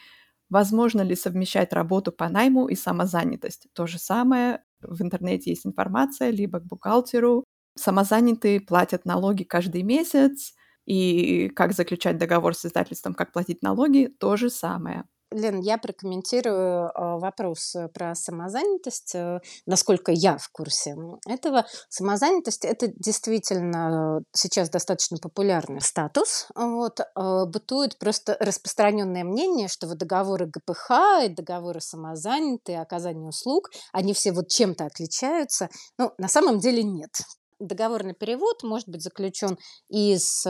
Возможно 0.49 1.01
ли 1.01 1.15
совмещать 1.15 1.73
работу 1.73 2.11
по 2.11 2.30
найму 2.30 2.67
и 2.67 2.76
самозанятость? 2.76 3.67
То 3.73 3.88
же 3.88 3.99
самое. 3.99 4.63
В 4.82 5.01
интернете 5.03 5.51
есть 5.51 5.65
информация, 5.67 6.32
либо 6.32 6.59
к 6.59 6.65
бухгалтеру. 6.65 7.43
Самозанятые 7.76 8.61
платят 8.61 9.05
налоги 9.05 9.43
каждый 9.43 9.84
месяц. 9.84 10.53
И 10.88 11.49
как 11.55 11.73
заключать 11.73 12.17
договор 12.17 12.55
с 12.55 12.65
издательством, 12.65 13.13
как 13.15 13.32
платить 13.34 13.61
налоги, 13.63 14.07
то 14.19 14.38
же 14.38 14.49
самое. 14.49 15.05
Лен, 15.36 15.59
я 15.59 15.77
прокомментирую 15.77 16.91
а, 16.93 17.17
вопрос 17.17 17.75
э, 17.75 17.88
про 17.89 18.15
самозанятость, 18.15 19.15
э, 19.15 19.39
насколько 19.65 20.11
я 20.11 20.38
в 20.38 20.49
курсе 20.49 20.95
этого. 21.27 21.65
Самозанятость– 21.89 22.65
это 22.65 22.88
действительно 22.95 24.21
сейчас 24.33 24.69
достаточно 24.69 25.17
популярный 25.17 25.81
статус. 25.81 26.47
Вот. 26.55 26.99
Бытует 27.15 27.97
просто 27.99 28.38
распространенное 28.39 29.23
мнение, 29.23 29.67
что 29.67 29.88
вот 29.88 29.97
договоры 29.97 30.47
ГПХ 30.47 31.25
и 31.25 31.29
договоры 31.29 31.81
самозанятые, 31.81 32.81
оказание 32.81 33.29
услуг, 33.29 33.69
они 33.91 34.13
все 34.13 34.31
вот 34.31 34.47
чем-то 34.47 34.86
отличаются. 34.86 35.69
Ну, 35.97 36.11
на 36.17 36.27
самом 36.27 36.59
деле 36.59 36.83
нет 36.83 37.11
договорный 37.59 38.13
перевод 38.13 38.63
может 38.63 38.87
быть 38.89 39.01
заключен 39.01 39.57
и 39.89 40.17
с 40.17 40.45
э, 40.45 40.49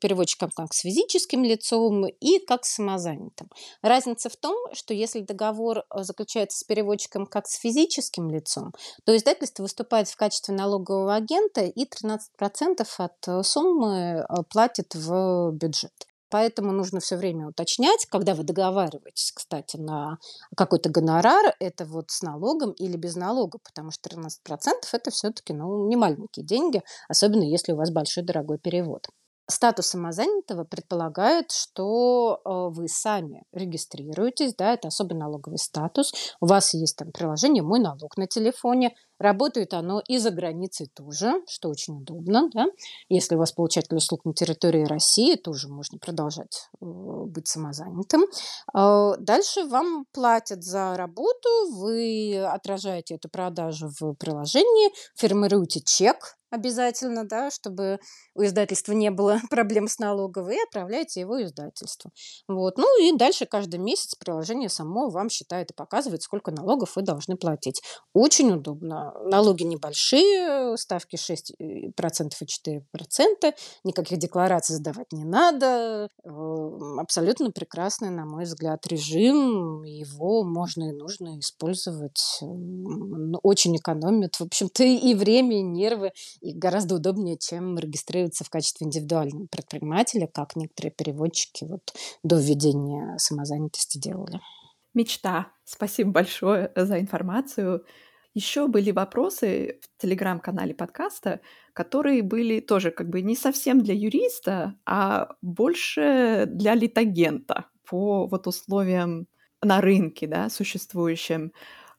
переводчиком 0.00 0.50
как 0.54 0.72
с 0.72 0.80
физическим 0.80 1.44
лицом, 1.44 2.06
и 2.06 2.38
как 2.38 2.64
с 2.64 2.74
самозанятым. 2.74 3.50
Разница 3.82 4.28
в 4.28 4.36
том, 4.36 4.56
что 4.72 4.94
если 4.94 5.20
договор 5.20 5.78
э, 5.78 6.02
заключается 6.02 6.58
с 6.58 6.64
переводчиком 6.64 7.26
как 7.26 7.46
с 7.46 7.58
физическим 7.58 8.30
лицом, 8.30 8.72
то 9.04 9.16
издательство 9.16 9.62
выступает 9.62 10.08
в 10.08 10.16
качестве 10.16 10.54
налогового 10.54 11.14
агента 11.14 11.62
и 11.62 11.84
13% 11.84 12.86
от 12.98 13.28
э, 13.28 13.42
суммы 13.42 14.26
платит 14.50 14.94
в 14.94 15.52
бюджет. 15.52 15.92
Поэтому 16.28 16.72
нужно 16.72 17.00
все 17.00 17.16
время 17.16 17.48
уточнять, 17.48 18.06
когда 18.06 18.34
вы 18.34 18.42
договариваетесь, 18.42 19.32
кстати, 19.32 19.76
на 19.76 20.18
какой-то 20.56 20.90
гонорар, 20.90 21.54
это 21.60 21.84
вот 21.84 22.10
с 22.10 22.22
налогом 22.22 22.72
или 22.72 22.96
без 22.96 23.16
налога, 23.16 23.58
потому 23.62 23.90
что 23.90 24.08
13% 24.08 24.28
это 24.92 25.10
все-таки 25.10 25.52
ну, 25.52 25.86
не 25.88 25.96
маленькие 25.96 26.44
деньги, 26.44 26.82
особенно 27.08 27.42
если 27.42 27.72
у 27.72 27.76
вас 27.76 27.90
большой 27.90 28.24
дорогой 28.24 28.58
перевод. 28.58 29.06
Статус 29.48 29.86
самозанятого 29.86 30.64
предполагает, 30.64 31.52
что 31.52 32.40
э, 32.44 32.50
вы 32.74 32.88
сами 32.88 33.44
регистрируетесь, 33.52 34.56
да, 34.56 34.74
это 34.74 34.88
особый 34.88 35.16
налоговый 35.16 35.58
статус. 35.58 36.12
У 36.40 36.46
вас 36.46 36.74
есть 36.74 36.96
там 36.96 37.12
приложение 37.12 37.62
«Мой 37.62 37.78
налог» 37.78 38.16
на 38.16 38.26
телефоне, 38.26 38.96
Работает 39.18 39.74
оно 39.74 40.02
и 40.06 40.18
за 40.18 40.30
границей 40.30 40.88
тоже, 40.94 41.42
что 41.48 41.68
очень 41.68 41.98
удобно. 41.98 42.50
Да? 42.52 42.66
Если 43.08 43.34
у 43.34 43.38
вас 43.38 43.52
получатель 43.52 43.96
услуг 43.96 44.24
на 44.24 44.34
территории 44.34 44.84
России, 44.84 45.36
тоже 45.36 45.68
можно 45.68 45.98
продолжать 45.98 46.68
э, 46.80 46.84
быть 46.84 47.48
самозанятым. 47.48 48.24
Э, 48.74 49.12
дальше 49.18 49.64
вам 49.64 50.04
платят 50.12 50.62
за 50.62 50.96
работу, 50.96 51.48
вы 51.70 52.44
отражаете 52.44 53.14
эту 53.14 53.28
продажу 53.28 53.90
в 54.00 54.14
приложении, 54.14 54.90
формируете 55.14 55.80
чек 55.80 56.36
обязательно, 56.50 57.24
да, 57.24 57.50
чтобы 57.50 57.98
у 58.34 58.42
издательства 58.44 58.92
не 58.92 59.10
было 59.10 59.40
проблем 59.50 59.88
с 59.88 59.98
налоговой, 59.98 60.56
и 60.56 60.62
отправляете 60.62 61.20
его 61.20 61.42
издательству. 61.42 62.10
Вот. 62.48 62.78
Ну 62.78 63.02
и 63.02 63.16
дальше 63.16 63.46
каждый 63.46 63.78
месяц 63.78 64.14
приложение 64.14 64.68
само 64.68 65.08
вам 65.08 65.28
считает 65.28 65.70
и 65.70 65.74
показывает, 65.74 66.22
сколько 66.22 66.50
налогов 66.50 66.96
вы 66.96 67.02
должны 67.02 67.36
платить. 67.36 67.82
Очень 68.12 68.52
удобно. 68.52 69.05
Налоги 69.24 69.64
небольшие, 69.64 70.76
ставки 70.76 71.16
6% 71.16 71.48
и 71.58 71.92
4%, 71.92 73.54
никаких 73.84 74.18
деклараций 74.18 74.76
сдавать 74.76 75.12
не 75.12 75.24
надо. 75.24 76.08
Абсолютно 76.98 77.50
прекрасный, 77.50 78.10
на 78.10 78.24
мой 78.24 78.44
взгляд, 78.44 78.86
режим. 78.86 79.82
Его 79.84 80.44
можно 80.44 80.90
и 80.90 80.92
нужно 80.92 81.38
использовать. 81.38 82.40
Очень 83.42 83.76
экономит, 83.76 84.36
в 84.36 84.42
общем-то, 84.42 84.84
и 84.84 85.14
время, 85.14 85.58
и 85.58 85.62
нервы, 85.62 86.12
и 86.40 86.52
гораздо 86.52 86.96
удобнее, 86.96 87.36
чем 87.38 87.78
регистрироваться 87.78 88.44
в 88.44 88.50
качестве 88.50 88.86
индивидуального 88.86 89.46
предпринимателя, 89.46 90.26
как 90.26 90.56
некоторые 90.56 90.92
переводчики 90.92 91.64
вот 91.64 91.92
до 92.22 92.36
введения 92.36 93.16
самозанятости 93.18 93.98
делали. 93.98 94.40
Мечта. 94.94 95.52
Спасибо 95.64 96.10
большое 96.10 96.72
за 96.74 96.98
информацию. 96.98 97.84
Еще 98.36 98.68
были 98.68 98.90
вопросы 98.90 99.80
в 99.80 100.02
телеграм-канале 100.02 100.74
подкаста, 100.74 101.40
которые 101.72 102.22
были 102.22 102.60
тоже 102.60 102.90
как 102.90 103.08
бы 103.08 103.22
не 103.22 103.34
совсем 103.34 103.80
для 103.80 103.94
юриста, 103.94 104.74
а 104.84 105.36
больше 105.40 106.44
для 106.46 106.74
литагента 106.74 107.64
по 107.88 108.26
вот 108.26 108.46
условиям 108.46 109.26
на 109.62 109.80
рынке, 109.80 110.26
да, 110.26 110.50
существующим. 110.50 111.50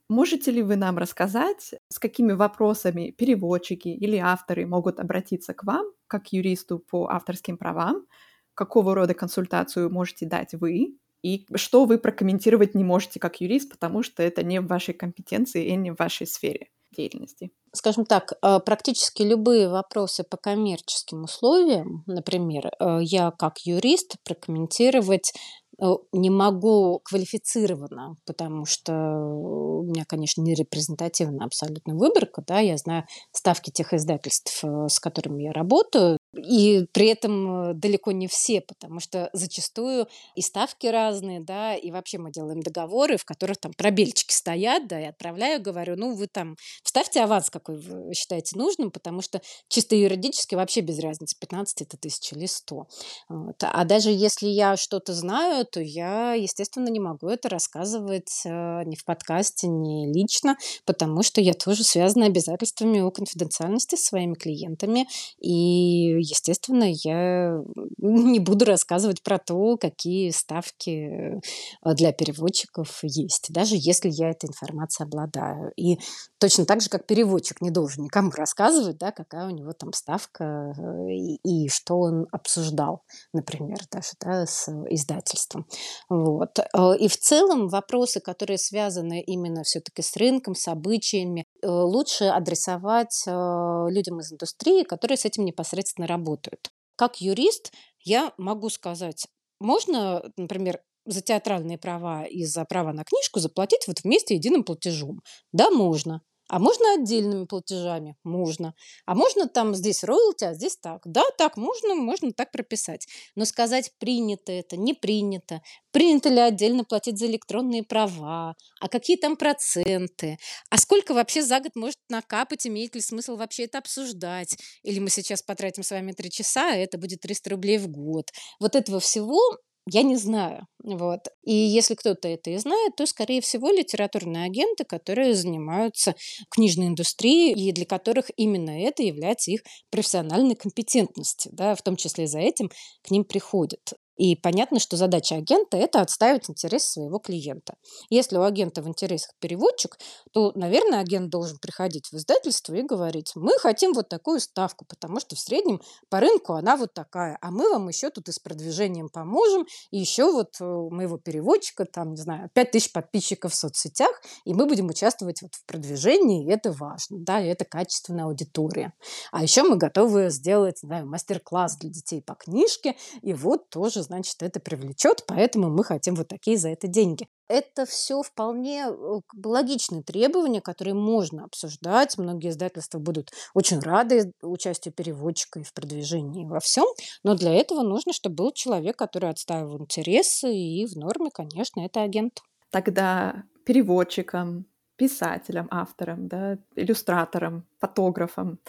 Можете 0.10 0.52
ли 0.52 0.62
вы 0.62 0.76
нам 0.76 1.00
рассказать, 1.00 1.74
с 1.90 1.98
какими 1.98 2.34
вопросами 2.34 3.10
переводчики 3.18 3.88
или 3.88 4.18
авторы 4.18 4.68
могут 4.68 5.00
обратиться 5.00 5.56
к 5.56 5.64
вам, 5.64 5.88
как 6.06 6.34
юристу 6.34 6.78
по 6.78 7.08
авторским 7.08 7.58
правам? 7.58 8.06
Какого 8.54 8.94
рода 8.94 9.16
консультацию 9.16 9.90
можете 9.92 10.28
дать 10.28 10.54
вы? 10.54 10.98
И 11.24 11.46
что 11.56 11.86
вы 11.86 11.98
прокомментировать 11.98 12.76
не 12.76 12.84
можете 12.84 13.20
как 13.20 13.42
юрист, 13.42 13.72
потому 13.72 14.04
что 14.04 14.24
это 14.24 14.44
не 14.44 14.62
в 14.62 14.68
вашей 14.68 14.94
компетенции 14.94 15.66
и 15.66 15.76
не 15.76 15.92
в 15.92 16.00
вашей 16.00 16.28
сфере 16.28 16.70
деятельности. 16.96 17.52
Скажем 17.74 18.06
так, 18.06 18.34
э, 18.42 18.60
практически 18.60 19.22
любые 19.22 19.70
вопросы 19.70 20.24
по 20.24 20.38
коммерческим 20.38 21.24
условиям, 21.24 22.04
например, 22.08 22.72
э, 22.80 23.00
я 23.02 23.32
как 23.32 23.60
юрист 23.60 24.16
прокомментировать 24.24 25.34
э, 25.80 25.86
не 26.12 26.30
могу 26.30 27.02
квалифицированно, 27.04 28.16
потому 28.26 28.66
что 28.66 28.94
у 28.94 29.84
меня, 29.84 30.06
конечно, 30.08 30.42
не 30.42 30.56
репрезентативная 30.56 31.46
абсолютно 31.46 31.96
выборка, 31.96 32.42
да, 32.48 32.60
я 32.60 32.78
знаю 32.78 33.06
ставки 33.32 33.70
тех 33.70 33.94
издательств, 33.94 34.64
с 34.64 35.00
которыми 35.00 35.44
я 35.44 35.52
работаю, 35.52 36.18
и 36.38 36.86
при 36.92 37.08
этом 37.08 37.72
э, 37.72 37.74
далеко 37.74 38.12
не 38.12 38.28
все, 38.28 38.62
потому 38.62 39.00
что 39.00 39.30
зачастую 39.34 40.08
и 40.36 40.42
ставки 40.42 40.88
разные, 40.88 41.40
да, 41.40 41.76
и 41.76 41.92
вообще 41.92 42.18
мы 42.18 42.32
делаем 42.32 42.62
договоры, 42.62 43.18
в 43.18 43.26
которых 43.26 43.58
там 43.58 43.74
пробельчики 43.74 44.34
стоят, 44.34 44.88
да, 44.88 45.00
и 45.02 45.06
отправляю, 45.06 45.62
говорю, 45.62 45.96
ну, 45.98 46.16
вы 46.16 46.28
там 46.28 46.56
вставьте 46.84 47.22
аванс, 47.22 47.50
какой 47.50 47.78
вы 47.78 48.14
считаете 48.14 48.58
нужным, 48.58 48.92
потому 48.92 49.22
что 49.22 49.42
чисто 49.68 49.96
юридически 49.96 50.56
вообще 50.56 50.82
без 50.82 51.00
разницы, 51.00 51.36
15 51.40 51.82
это 51.82 51.98
тысяча 51.98 52.36
или 52.36 52.46
100. 52.46 52.88
Вот. 53.30 53.56
А 53.62 53.86
даже 53.86 54.10
если 54.10 54.48
я 54.48 54.78
что-то 54.78 55.14
знаю, 55.14 55.66
то 55.66 55.82
я, 55.82 56.34
естественно, 56.34 56.90
не 56.90 57.00
могу 57.00 57.28
это 57.28 57.50
рассказывать 57.50 58.42
э, 58.46 58.84
ни 58.86 58.96
в 58.96 59.06
подкасте, 59.06 59.68
ни 59.68 60.12
лично, 60.12 60.58
потому 60.86 61.24
что 61.24 61.42
я 61.42 61.54
тоже 61.54 61.84
связана 61.84 62.26
обязательствами 62.26 63.00
о 63.00 63.12
конфиденциальности 63.12 63.96
с 63.96 64.06
своими 64.06 64.34
клиентами, 64.34 65.08
и, 65.40 66.18
естественно, 66.30 66.86
я 66.90 67.62
не 67.98 68.40
буду 68.40 68.66
рассказывать 68.66 69.22
про 69.24 69.40
то, 69.40 69.78
какие 69.78 70.30
ставки 70.32 71.40
э, 71.86 71.94
для 71.94 72.12
переводчиков 72.12 73.00
есть, 73.04 73.52
даже 73.52 73.76
если 73.78 74.10
я 74.10 74.30
этой 74.30 74.48
информацией 74.48 75.08
обладаю. 75.08 75.72
И 75.76 76.00
точно 76.40 76.66
так 76.66 76.82
же, 76.82 76.90
как 76.90 77.06
переводчик 77.06 77.62
не 77.62 77.72
должен 77.72 78.04
никому 78.04 78.32
рассказывать, 78.36 78.98
да, 78.98 79.12
какая 79.12 79.48
у 79.48 79.52
него 79.52 79.74
там 79.74 79.94
ставка 79.94 80.74
э, 80.78 81.12
и, 81.12 81.40
и 81.44 81.70
что 81.70 82.00
он 82.00 82.28
обсуждал, 82.32 83.04
например, 83.34 83.80
даже 83.92 84.10
да, 84.20 84.46
с 84.46 84.70
издательством. 84.90 85.66
Вот. 86.10 86.60
Э, 86.60 86.98
и 86.98 87.08
в 87.08 87.18
целом 87.18 87.68
вопросы, 87.68 88.20
которые 88.20 88.58
связаны 88.58 89.22
именно 89.22 89.64
все-таки 89.64 90.02
с 90.02 90.16
рынком, 90.16 90.56
с 90.56 90.68
обычаями, 90.68 91.46
лучше 91.64 92.26
адресовать 92.26 93.24
людям 93.26 94.20
из 94.20 94.32
индустрии, 94.32 94.84
которые 94.84 95.18
с 95.18 95.26
этим 95.26 95.46
непосредственно 95.46 96.07
работают. 96.08 96.72
Как 96.96 97.22
юрист 97.22 97.72
я 98.04 98.34
могу 98.38 98.70
сказать, 98.70 99.28
можно, 99.60 100.24
например, 100.38 100.82
за 101.06 101.22
театральные 101.22 101.78
права 101.78 102.26
и 102.26 102.44
за 102.46 102.66
право 102.66 102.92
на 102.92 103.04
книжку 103.04 103.40
заплатить 103.40 103.88
вот 103.88 104.02
вместе 104.04 104.36
единым 104.36 104.64
платежом? 104.64 105.22
Да, 105.54 105.70
можно. 105.72 106.22
А 106.48 106.60
можно 106.60 106.94
отдельными 106.94 107.46
платежами? 107.46 108.16
Можно. 108.24 108.74
А 109.06 109.16
можно 109.16 109.48
там 109.48 109.76
здесь 109.76 110.04
роялти, 110.04 110.46
а 110.46 110.54
здесь 110.54 110.78
так? 110.78 111.02
Да, 111.06 111.24
так 111.38 111.58
можно, 111.58 111.96
можно 111.96 112.32
так 112.32 112.52
прописать. 112.52 113.08
Но 113.36 113.46
сказать, 113.46 113.92
принято 114.00 114.52
это, 114.52 114.78
не 114.78 114.94
принято, 114.94 115.62
принято 115.92 116.30
ли 116.30 116.40
отдельно 116.40 116.84
платить 116.84 117.18
за 117.18 117.26
электронные 117.26 117.84
права, 117.84 118.56
а 118.80 118.88
какие 118.88 119.18
там 119.18 119.36
проценты, 119.36 120.38
а 120.70 120.78
сколько 120.78 121.14
вообще 121.14 121.42
за 121.42 121.60
год 121.60 121.76
может 121.76 122.00
накапать, 122.10 122.66
имеет 122.68 122.96
ли 122.96 123.02
смысл 123.02 123.36
вообще 123.36 123.64
это 123.66 123.80
обсуждать, 123.80 124.58
или 124.84 125.00
мы 125.00 125.10
сейчас 125.10 125.42
потратим 125.42 125.84
с 125.84 125.92
вами 125.92 126.14
три 126.14 126.30
часа, 126.30 126.72
а 126.72 126.76
это 126.76 126.98
будет 126.98 127.22
300 127.22 127.50
рублей 127.50 127.78
в 127.78 127.88
год. 127.90 128.32
Вот 128.60 128.76
этого 128.76 129.00
всего 129.00 129.40
я 129.90 130.04
не 130.04 130.16
знаю. 130.18 130.68
Вот. 130.84 131.22
И 131.44 131.54
если 131.54 131.96
кто-то 131.96 132.28
это 132.28 132.52
и 132.52 132.58
знает, 132.58 132.96
то, 132.96 133.06
скорее 133.06 133.42
всего, 133.42 133.70
литературные 133.70 134.46
агенты, 134.46 134.84
которые 134.86 135.34
занимаются 135.34 136.16
книжной 136.50 136.88
индустрией 136.88 137.54
и 137.54 137.72
для 137.72 137.86
которых 137.86 138.30
именно 138.38 138.72
это 138.82 139.04
является 139.04 139.52
их 139.52 139.62
профессиональной 139.90 140.56
компетентностью. 140.56 141.52
Да, 141.54 141.76
в 141.76 141.82
том 141.82 141.96
числе 141.96 142.28
за 142.28 142.40
этим 142.40 142.70
к 143.02 143.12
ним 143.12 143.24
приходят. 143.26 143.94
И 144.18 144.36
понятно, 144.36 144.80
что 144.80 144.98
задача 144.98 145.36
агента– 145.36 145.78
это 145.78 146.02
отстаивать 146.02 146.50
интересы 146.50 146.88
своего 146.94 147.20
клиента. 147.20 147.76
Если 148.10 148.38
у 148.38 148.42
агента 148.42 148.82
в 148.82 148.88
интересах 148.88 149.32
переводчик, 149.40 149.98
то, 150.34 150.52
наверное, 150.56 151.00
агент 151.00 151.30
должен 151.30 151.58
приходить 151.60 152.08
в 152.12 152.16
издательство 152.16 152.74
и 152.74 152.82
говорить, 152.82 153.32
мы 153.36 153.54
хотим 153.60 153.94
вот 153.94 154.10
такую 154.10 154.40
ставку, 154.40 154.86
потому 154.86 155.20
что 155.20 155.36
в 155.36 155.40
среднем 155.40 155.82
по 156.10 156.20
рынку 156.20 156.54
она 156.54 156.78
вот 156.78 156.94
такая, 156.94 157.38
а 157.42 157.52
мы 157.52 157.70
вам 157.70 157.88
еще 157.88 158.10
тут 158.10 158.28
и 158.30 158.32
с 158.32 158.40
продвижением 158.40 159.10
поможем, 159.10 159.66
и 159.92 160.00
еще 160.00 160.32
вот 160.32 160.56
э, 160.60 160.66
у 160.66 160.90
моего 160.90 161.18
переводчика, 161.18 161.86
там, 161.86 162.12
не 162.12 162.22
знаю, 162.22 162.50
5000 162.54 162.92
подписчиков 162.92 163.54
в 163.54 163.56
соцсетях, 163.56 164.20
и 164.46 164.54
мы 164.54 164.66
будем 164.66 164.88
участвовать 164.88 165.42
вот 165.42 165.54
в 165.54 165.66
продвижении, 165.66 166.46
и 166.46 166.52
это 166.52 166.72
важно, 166.72 167.20
да, 167.20 167.40
и 167.40 167.48
это 167.48 167.66
качественная 167.66 168.26
аудитория. 168.26 168.94
А 169.32 169.44
еще 169.44 169.64
мы 169.64 169.78
готовы 169.78 170.30
сделать, 170.30 170.80
знаю, 170.80 171.08
мастер-класс 171.08 171.78
для 171.78 171.90
детей 171.90 172.22
по 172.22 172.34
книжке, 172.34 172.96
и 173.22 173.34
вот 173.34 173.70
тоже 173.70 174.02
значит, 174.08 174.42
это 174.42 174.60
привлечет, 174.60 175.24
поэтому 175.28 175.70
мы 175.70 175.84
хотим 175.84 176.16
вот 176.16 176.28
такие 176.28 176.58
за 176.58 176.70
это 176.70 176.88
деньги. 176.88 177.28
Это 177.48 177.86
все 177.86 178.22
вполне 178.24 178.88
э, 178.88 179.20
логичные 179.44 180.04
требования, 180.04 180.62
которые 180.62 180.94
можно 180.94 181.46
обсуждать. 181.46 182.18
Многие 182.18 182.50
издательства 182.50 183.00
будут 183.00 183.32
очень 183.54 183.80
рады 183.80 184.32
участию 184.42 184.94
переводчика 184.94 185.60
и 185.60 185.64
в 185.64 185.74
продвижении 185.74 186.46
во 186.46 186.60
всем. 186.60 186.86
Но 187.24 187.36
для 187.36 187.54
этого 187.54 187.84
нужно, 187.84 188.12
чтобы 188.12 188.36
был 188.36 188.52
человек, 188.52 188.98
который 188.98 189.30
отстаивал 189.30 189.80
интересы, 189.80 190.54
и 190.54 190.86
в 190.86 190.98
норме, 190.98 191.30
конечно, 191.32 191.82
это 191.82 192.02
агент. 192.02 192.42
Тогда 192.72 193.44
переводчикам, 193.66 194.66
писателям, 194.98 195.68
авторам, 195.72 196.28
да, 196.28 196.58
иллюстраторам, 196.76 197.66
фотографам, 197.80 198.60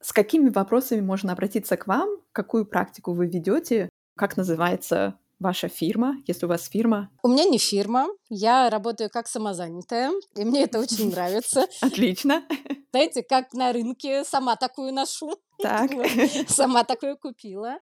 с 0.00 0.12
какими 0.12 0.50
вопросами 0.50 1.00
можно 1.00 1.32
обратиться 1.32 1.76
к 1.76 1.86
вам? 1.86 2.08
Какую 2.32 2.66
практику 2.66 3.12
вы 3.12 3.26
ведете 3.26 3.88
как 4.16 4.36
называется 4.36 5.18
ваша 5.38 5.68
фирма, 5.68 6.16
если 6.26 6.46
у 6.46 6.48
вас 6.48 6.66
фирма? 6.68 7.10
У 7.22 7.28
меня 7.28 7.44
не 7.44 7.58
фирма, 7.58 8.06
я 8.28 8.70
работаю 8.70 9.10
как 9.10 9.28
самозанятая, 9.28 10.10
и 10.34 10.44
мне 10.44 10.64
это 10.64 10.80
очень 10.80 11.10
нравится. 11.10 11.66
Отлично. 11.80 12.42
Знаете, 12.92 13.22
как 13.22 13.52
на 13.52 13.72
рынке, 13.72 14.24
сама 14.24 14.56
такую 14.56 14.92
ношу. 14.92 15.36
Так. 15.58 15.90
Сама 16.48 16.84
такую 16.84 17.16
купила 17.16 17.78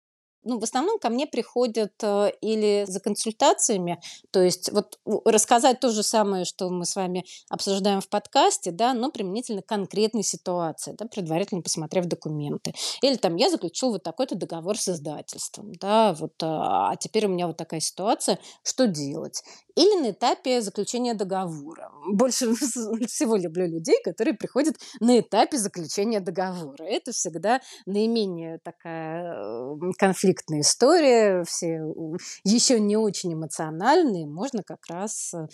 ну, 0.43 0.59
в 0.59 0.63
основном 0.63 0.99
ко 0.99 1.09
мне 1.09 1.27
приходят 1.27 1.93
э, 2.01 2.31
или 2.41 2.85
за 2.87 2.99
консультациями, 2.99 4.01
то 4.31 4.41
есть 4.41 4.71
вот 4.71 4.99
рассказать 5.25 5.79
то 5.79 5.89
же 5.89 6.03
самое, 6.03 6.45
что 6.45 6.69
мы 6.69 6.85
с 6.85 6.95
вами 6.95 7.25
обсуждаем 7.49 8.01
в 8.01 8.09
подкасте, 8.09 8.71
да, 8.71 8.93
но 8.93 9.11
применительно 9.11 9.61
конкретной 9.61 10.23
ситуации, 10.23 10.95
да, 10.97 11.05
предварительно 11.05 11.61
посмотрев 11.61 12.05
документы. 12.05 12.73
Или 13.01 13.15
там 13.15 13.35
я 13.35 13.49
заключил 13.49 13.91
вот 13.91 14.03
такой-то 14.03 14.35
договор 14.35 14.77
с 14.77 14.89
издательством, 14.89 15.73
да, 15.75 16.13
вот, 16.13 16.33
а, 16.41 16.91
а 16.91 16.95
теперь 16.95 17.25
у 17.25 17.29
меня 17.29 17.47
вот 17.47 17.57
такая 17.57 17.79
ситуация, 17.79 18.39
что 18.63 18.87
делать? 18.87 19.43
Или 19.75 20.01
на 20.01 20.11
этапе 20.11 20.61
заключения 20.61 21.13
договора. 21.13 21.91
Больше 22.13 22.53
всего 23.07 23.35
люблю 23.35 23.67
людей, 23.67 23.97
которые 24.03 24.33
приходят 24.33 24.75
на 24.99 25.19
этапе 25.19 25.57
заключения 25.57 26.19
договора. 26.19 26.83
Это 26.83 27.11
всегда 27.11 27.61
наименее 27.85 28.59
такая 28.63 29.35
конфликтная 29.97 30.31
конфликтная 30.31 30.61
история, 30.61 31.43
все 31.43 31.79
еще 32.43 32.79
не 32.79 32.97
очень 32.97 33.33
эмоциональные, 33.33 34.27
можно 34.27 34.63
как 34.63 34.85
раз 34.87 35.33
э, 35.33 35.47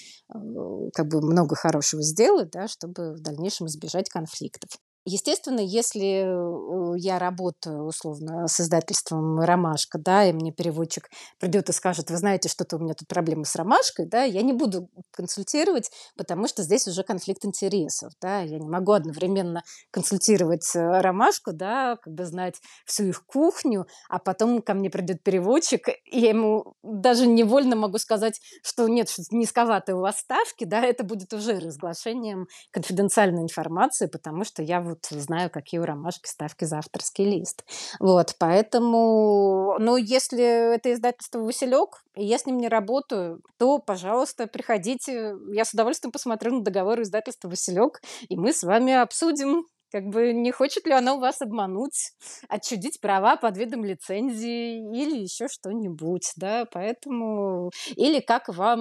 как 0.93 1.07
бы 1.07 1.21
много 1.21 1.55
хорошего 1.55 2.01
сделать, 2.01 2.51
да, 2.51 2.67
чтобы 2.67 3.13
в 3.13 3.19
дальнейшем 3.19 3.67
избежать 3.67 4.09
конфликтов. 4.09 4.69
Естественно, 5.09 5.61
если 5.61 6.25
э, 6.25 6.97
я 6.97 7.17
работаю 7.17 7.85
условно 7.85 8.45
с 8.49 8.59
издательством 8.59 9.39
«Ромашка», 9.39 9.97
да, 9.97 10.25
и 10.25 10.33
мне 10.33 10.51
переводчик 10.51 11.09
придет 11.39 11.69
и 11.69 11.71
скажет, 11.71 12.09
вы 12.09 12.17
знаете, 12.17 12.49
что-то 12.49 12.75
у 12.75 12.79
меня 12.79 12.93
тут 12.93 13.07
проблемы 13.07 13.45
с 13.45 13.55
«Ромашкой», 13.55 14.05
да, 14.05 14.23
я 14.23 14.41
не 14.41 14.51
буду 14.51 14.89
консультировать, 15.11 15.91
потому 16.17 16.49
что 16.49 16.61
здесь 16.61 16.89
уже 16.89 17.03
конфликт 17.03 17.45
интересов, 17.45 18.11
да, 18.21 18.41
я 18.41 18.59
не 18.59 18.67
могу 18.67 18.91
одновременно 18.91 19.63
консультировать 19.91 20.69
э, 20.75 20.99
«Ромашку», 20.99 21.53
да, 21.53 21.95
как 21.95 22.13
бы 22.13 22.25
знать 22.25 22.55
всю 22.85 23.05
их 23.05 23.25
кухню, 23.25 23.87
а 24.09 24.19
потом 24.19 24.61
ко 24.61 24.73
мне 24.73 24.89
придет 24.89 25.23
переводчик, 25.23 25.87
и 25.87 26.19
я 26.19 26.29
ему 26.31 26.73
даже 26.83 27.27
невольно 27.27 27.77
могу 27.77 27.97
сказать, 27.97 28.41
что 28.61 28.89
нет, 28.89 29.09
что 29.09 29.23
низковатые 29.31 29.95
у 29.95 30.01
вас 30.01 30.17
ставки, 30.17 30.65
да, 30.65 30.81
это 30.83 31.05
будет 31.05 31.33
уже 31.33 31.57
разглашением 31.59 32.47
конфиденциальной 32.71 33.43
информации, 33.43 34.07
потому 34.07 34.43
что 34.43 34.61
я 34.61 34.81
вот 34.81 34.96
вот 35.11 35.21
знаю, 35.21 35.49
какие 35.49 35.79
у 35.79 35.85
ромашки 35.85 36.27
ставки 36.27 36.65
за 36.65 36.79
авторский 36.79 37.25
лист. 37.25 37.63
Вот, 37.99 38.35
поэтому, 38.39 39.77
ну, 39.79 39.97
если 39.97 40.75
это 40.75 40.93
издательство 40.93 41.39
«Василек», 41.39 42.03
и 42.15 42.25
я 42.25 42.37
с 42.37 42.45
ним 42.45 42.57
не 42.57 42.67
работаю, 42.67 43.41
то, 43.57 43.79
пожалуйста, 43.79 44.47
приходите. 44.47 45.35
Я 45.51 45.65
с 45.65 45.73
удовольствием 45.73 46.11
посмотрю 46.11 46.55
на 46.55 46.63
договор 46.63 47.01
издательства 47.01 47.49
«Василек», 47.49 48.01
и 48.27 48.35
мы 48.35 48.53
с 48.53 48.63
вами 48.63 48.93
обсудим, 48.93 49.65
как 49.91 50.05
бы 50.05 50.33
не 50.33 50.51
хочет 50.51 50.85
ли 50.85 50.93
оно 50.93 51.17
вас 51.17 51.41
обмануть, 51.41 52.11
отчудить 52.49 52.99
права 52.99 53.37
под 53.37 53.57
видом 53.57 53.85
лицензии 53.85 54.77
или 54.77 55.21
еще 55.21 55.47
что-нибудь, 55.47 56.33
да, 56.35 56.65
поэтому... 56.71 57.71
Или 57.95 58.19
как 58.19 58.49
вам, 58.49 58.79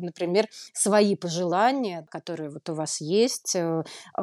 например, 0.00 0.46
свои 0.74 1.16
пожелания, 1.16 2.06
которые 2.10 2.50
вот 2.50 2.68
у 2.68 2.74
вас 2.74 3.00
есть, 3.00 3.56
э, 3.56 3.82
э, 4.18 4.22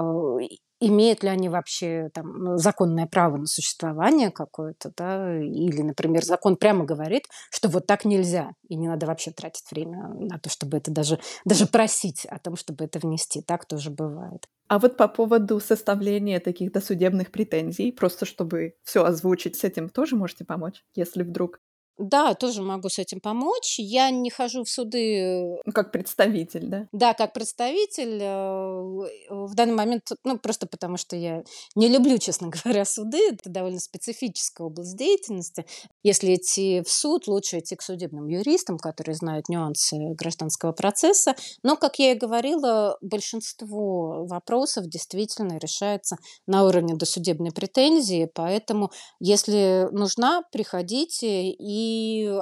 имеют 0.80 1.24
ли 1.24 1.30
они 1.30 1.50
вообще 1.50 2.10
там, 2.14 2.58
законное 2.58 3.06
право 3.08 3.38
на 3.38 3.46
существование 3.46 4.32
какое-то, 4.32 4.92
да, 4.96 5.38
или, 5.38 5.82
например, 5.82 6.24
закон 6.24 6.56
прямо 6.56 6.86
говорит, 6.86 7.26
что 7.52 7.70
вот 7.70 7.86
так 7.88 8.06
нельзя, 8.06 8.52
и 8.68 8.76
не 8.76 8.88
надо 8.88 9.06
вообще 9.06 9.32
тратить 9.32 9.70
время 9.72 10.10
на 10.16 10.40
то, 10.40 10.50
чтобы 10.50 10.78
это 10.78 10.92
даже, 10.92 11.20
даже 11.46 11.66
просить 11.68 12.26
о 12.26 12.40
том, 12.40 12.56
чтобы 12.56 12.86
это 12.86 13.00
внести. 13.00 13.42
Так 13.42 13.66
тоже 13.66 13.90
бывает. 13.90 14.48
А 14.68 14.78
вот 14.78 14.98
по 14.98 15.08
поводу 15.08 15.60
составления 15.60 16.40
таких 16.40 16.72
досудебных 16.72 17.32
претензий, 17.32 17.92
просто 17.92 18.26
чтобы 18.26 18.76
все 18.84 19.04
озвучить, 19.04 19.56
с 19.56 19.64
этим 19.64 19.90
тоже 19.90 20.16
можете 20.16 20.46
помочь, 20.46 20.84
если 20.96 21.24
вдруг 21.24 21.60
да, 22.00 22.34
тоже 22.34 22.62
могу 22.62 22.88
с 22.88 22.98
этим 22.98 23.20
помочь. 23.20 23.78
Я 23.78 24.10
не 24.10 24.30
хожу 24.30 24.64
в 24.64 24.70
суды. 24.70 25.58
Э, 25.66 25.72
как 25.74 25.92
представитель, 25.92 26.68
да? 26.68 26.88
Да, 26.94 27.14
как 27.14 27.34
представитель. 27.34 28.20
Э, 28.22 29.10
в 29.30 29.54
данный 29.54 29.76
момент, 29.76 30.10
ну, 30.24 30.40
просто 30.40 30.66
потому 30.66 30.96
что 30.96 31.18
я 31.18 31.44
не 31.76 31.90
люблю, 31.90 32.18
честно 32.20 32.48
говоря, 32.48 32.86
суды. 32.86 33.20
Это 33.32 33.50
довольно 33.50 33.80
специфическая 33.80 34.66
область 34.66 34.96
деятельности. 34.96 35.66
Если 36.02 36.36
идти 36.36 36.82
в 36.86 36.90
суд, 36.90 37.28
лучше 37.28 37.60
идти 37.60 37.76
к 37.76 37.82
судебным 37.82 38.28
юристам, 38.28 38.78
которые 38.78 39.16
знают 39.16 39.50
нюансы 39.50 39.98
гражданского 40.14 40.72
процесса. 40.72 41.36
Но, 41.64 41.76
как 41.76 42.00
я 42.00 42.14
и 42.14 42.18
говорила, 42.18 42.98
большинство 43.02 44.26
вопросов 44.26 44.88
действительно 44.88 45.58
решается 45.58 46.16
на 46.48 46.64
уровне 46.64 46.96
досудебной 46.96 47.52
претензии. 47.52 48.32
Поэтому, 48.34 48.90
если 49.20 49.90
нужна, 49.92 50.44
приходите 50.54 51.50
и 51.50 51.89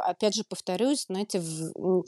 опять 0.04 0.36
же 0.36 0.44
повторюсь, 0.44 1.06
знаете, 1.08 1.40
в, 1.40 2.04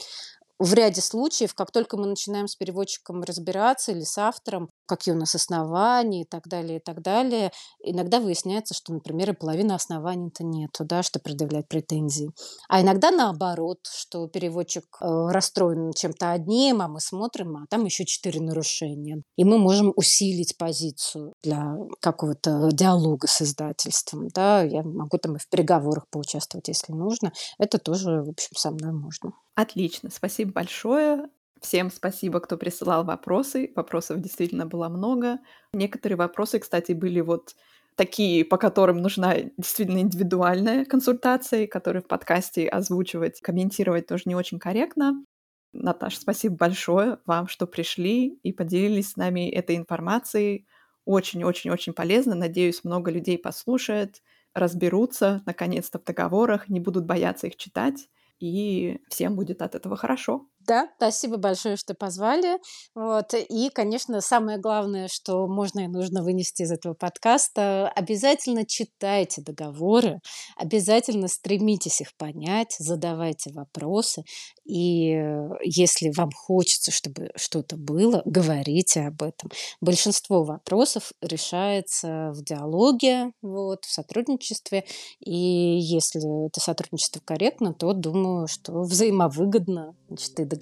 в 0.60 0.73
ряде 0.73 1.02
случаев, 1.02 1.53
как 1.53 1.72
только 1.72 1.98
мы 1.98 2.06
начинаем 2.06 2.48
с 2.48 2.56
переводчиком 2.56 3.23
разбираться 3.23 3.91
или 3.91 4.03
с 4.03 4.18
автором, 4.18 4.69
какие 4.86 5.15
у 5.15 5.18
нас 5.18 5.34
основания 5.36 6.23
и 6.23 6.26
так 6.26 6.48
далее, 6.48 6.80
и 6.80 6.81
так 6.81 7.02
далее, 7.02 7.52
иногда 7.81 8.19
выясняется, 8.19 8.73
что, 8.73 8.94
например, 8.94 9.31
и 9.31 9.36
половины 9.36 9.72
оснований-то 9.72 10.44
нету, 10.44 10.84
да, 10.84 11.02
что 11.02 11.19
предъявлять 11.19 11.69
претензии. 11.69 12.31
А 12.68 12.81
иногда 12.81 13.11
наоборот, 13.11 13.80
что 13.86 14.27
переводчик 14.27 14.84
э, 15.02 15.06
расстроен 15.30 15.94
чем-то 15.94 16.31
одним, 16.31 16.81
а 16.81 16.88
мы 16.88 16.99
смотрим, 16.99 17.56
а 17.57 17.65
там 17.69 17.86
еще 17.86 18.06
четыре 18.06 18.41
нарушения. 18.41 19.23
И 19.38 19.45
мы 19.45 19.57
можем 19.60 19.94
усилить 19.95 20.57
позицию 20.57 21.34
для 21.41 21.76
какого-то 22.02 22.69
диалога 22.72 23.27
с 23.27 23.41
издательством. 23.41 24.27
Да. 24.30 24.64
Я 24.64 24.84
могу 24.84 25.18
там 25.18 25.36
и 25.36 25.40
в 25.40 25.48
переговорах 25.49 26.06
поучаствовать, 26.10 26.68
если 26.68 26.91
нужно. 26.91 27.31
Это 27.57 27.77
тоже, 27.77 28.23
в 28.23 28.30
общем, 28.30 28.56
со 28.56 28.72
мной 28.72 28.91
можно. 28.91 29.31
Отлично, 29.55 30.09
спасибо 30.09 30.51
большое. 30.53 31.30
Всем 31.61 31.91
спасибо, 31.91 32.39
кто 32.39 32.57
присылал 32.57 33.03
вопросы. 33.03 33.71
Вопросов 33.76 34.21
действительно 34.21 34.65
было 34.65 34.88
много. 34.88 35.39
Некоторые 35.73 36.17
вопросы, 36.17 36.59
кстати, 36.59 36.93
были 36.93 37.19
вот 37.19 37.55
такие, 37.95 38.45
по 38.45 38.57
которым 38.57 39.01
нужна 39.01 39.35
действительно 39.57 39.99
индивидуальная 39.99 40.85
консультация, 40.85 41.67
которые 41.67 42.01
в 42.01 42.07
подкасте 42.07 42.67
озвучивать, 42.69 43.41
комментировать 43.41 44.07
тоже 44.07 44.23
не 44.26 44.35
очень 44.35 44.57
корректно. 44.59 45.26
Наташа, 45.73 46.21
спасибо 46.21 46.55
большое 46.55 47.19
вам, 47.26 47.47
что 47.49 47.67
пришли 47.67 48.39
и 48.41 48.53
поделились 48.53 49.11
с 49.11 49.15
нами 49.17 49.49
этой 49.49 49.76
информацией. 49.76 50.65
Очень-очень-очень 51.05 51.91
полезно. 51.93 52.35
Надеюсь, 52.35 52.85
много 52.85 53.11
людей 53.11 53.38
послушает, 53.38 54.21
разберутся 54.53 55.43
наконец-то 55.45 55.99
в 55.99 56.05
договорах, 56.05 56.69
не 56.69 56.80
будут 56.80 57.05
бояться 57.05 57.47
их 57.47 57.57
читать 57.57 58.07
и 58.40 58.99
всем 59.10 59.36
будет 59.36 59.61
от 59.61 59.76
этого 59.76 59.95
хорошо. 59.95 60.48
Да, 60.70 60.88
спасибо 60.98 61.38
большое, 61.38 61.78
что 61.78 61.96
позвали. 61.96 62.60
Вот. 62.94 63.34
И, 63.34 63.72
конечно, 63.74 64.22
самое 64.22 64.60
главное, 64.60 65.08
что 65.08 65.48
можно 65.48 65.80
и 65.80 65.88
нужно 65.88 66.22
вынести 66.22 66.62
из 66.62 66.72
этого 66.72 66.94
подкаста, 66.94 67.90
обязательно 67.96 68.68
читайте 68.68 69.41
договоры, 69.41 70.20
обязательно 70.58 71.28
стремитесь 71.28 72.02
их 72.02 72.16
понять, 72.18 72.76
задавайте 72.78 73.52
вопросы. 73.52 74.22
И 74.64 75.16
э, 75.16 75.50
если 75.64 76.12
вам 76.16 76.30
хочется, 76.32 76.91
чтобы 76.91 77.32
что-то 77.36 77.76
было, 77.76 78.22
говорите 78.26 79.02
об 79.08 79.24
этом. 79.24 79.50
Большинство 79.82 80.44
вопросов 80.44 81.14
решается 81.20 82.32
в 82.32 82.44
диалоге, 82.44 83.32
вот, 83.41 83.86
в 83.86 83.91
сотрудничестве. 83.91 84.86
И 85.20 85.34
если 85.36 86.46
это 86.46 86.60
сотрудничество 86.60 87.22
корректно, 87.26 87.74
то 87.74 87.94
думаю, 87.94 88.48
что 88.48 88.82
взаимовыгодно 88.84 89.96
значит, 90.10 90.40
и 90.40 90.46
договор, 90.46 90.59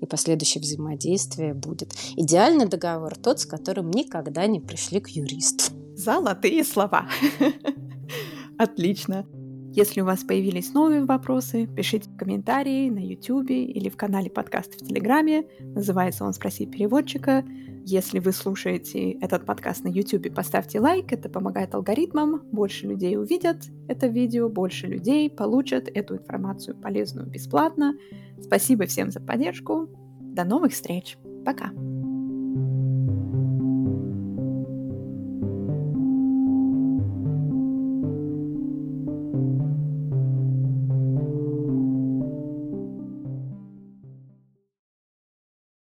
и 0.00 0.06
последующее 0.06 0.60
взаимодействие 0.60 1.54
будет. 1.54 1.94
Идеальный 2.16 2.66
договор 2.66 3.16
тот, 3.16 3.40
с 3.40 3.46
которым 3.46 3.90
никогда 3.90 4.46
не 4.46 4.60
пришли 4.60 5.00
к 5.00 5.08
юристу. 5.08 5.72
Золотые 5.96 6.64
слова. 6.64 7.08
Отлично. 8.58 9.26
Если 9.72 10.00
у 10.00 10.04
вас 10.04 10.24
появились 10.24 10.74
новые 10.74 11.04
вопросы, 11.04 11.66
пишите 11.66 12.10
комментарии 12.18 12.90
на 12.90 12.98
YouTube 12.98 13.50
или 13.50 13.88
в 13.88 13.96
канале 13.96 14.28
подкаста 14.28 14.72
в 14.72 14.86
Телеграме. 14.86 15.44
Называется 15.60 16.24
он 16.24 16.32
«Спроси 16.32 16.66
переводчика». 16.66 17.44
Если 17.86 18.18
вы 18.18 18.32
слушаете 18.32 19.12
этот 19.12 19.46
подкаст 19.46 19.84
на 19.84 19.88
YouTube, 19.88 20.34
поставьте 20.34 20.80
лайк, 20.80 21.12
это 21.12 21.28
помогает 21.28 21.74
алгоритмам, 21.74 22.42
больше 22.52 22.86
людей 22.86 23.16
увидят 23.16 23.58
это 23.88 24.06
видео, 24.06 24.48
больше 24.48 24.86
людей 24.86 25.30
получат 25.30 25.88
эту 25.92 26.16
информацию 26.16 26.76
полезную 26.76 27.26
бесплатно. 27.26 27.94
Спасибо 28.42 28.86
всем 28.86 29.10
за 29.10 29.20
поддержку. 29.20 29.88
До 30.20 30.44
новых 30.44 30.72
встреч. 30.72 31.18
Пока. 31.44 31.70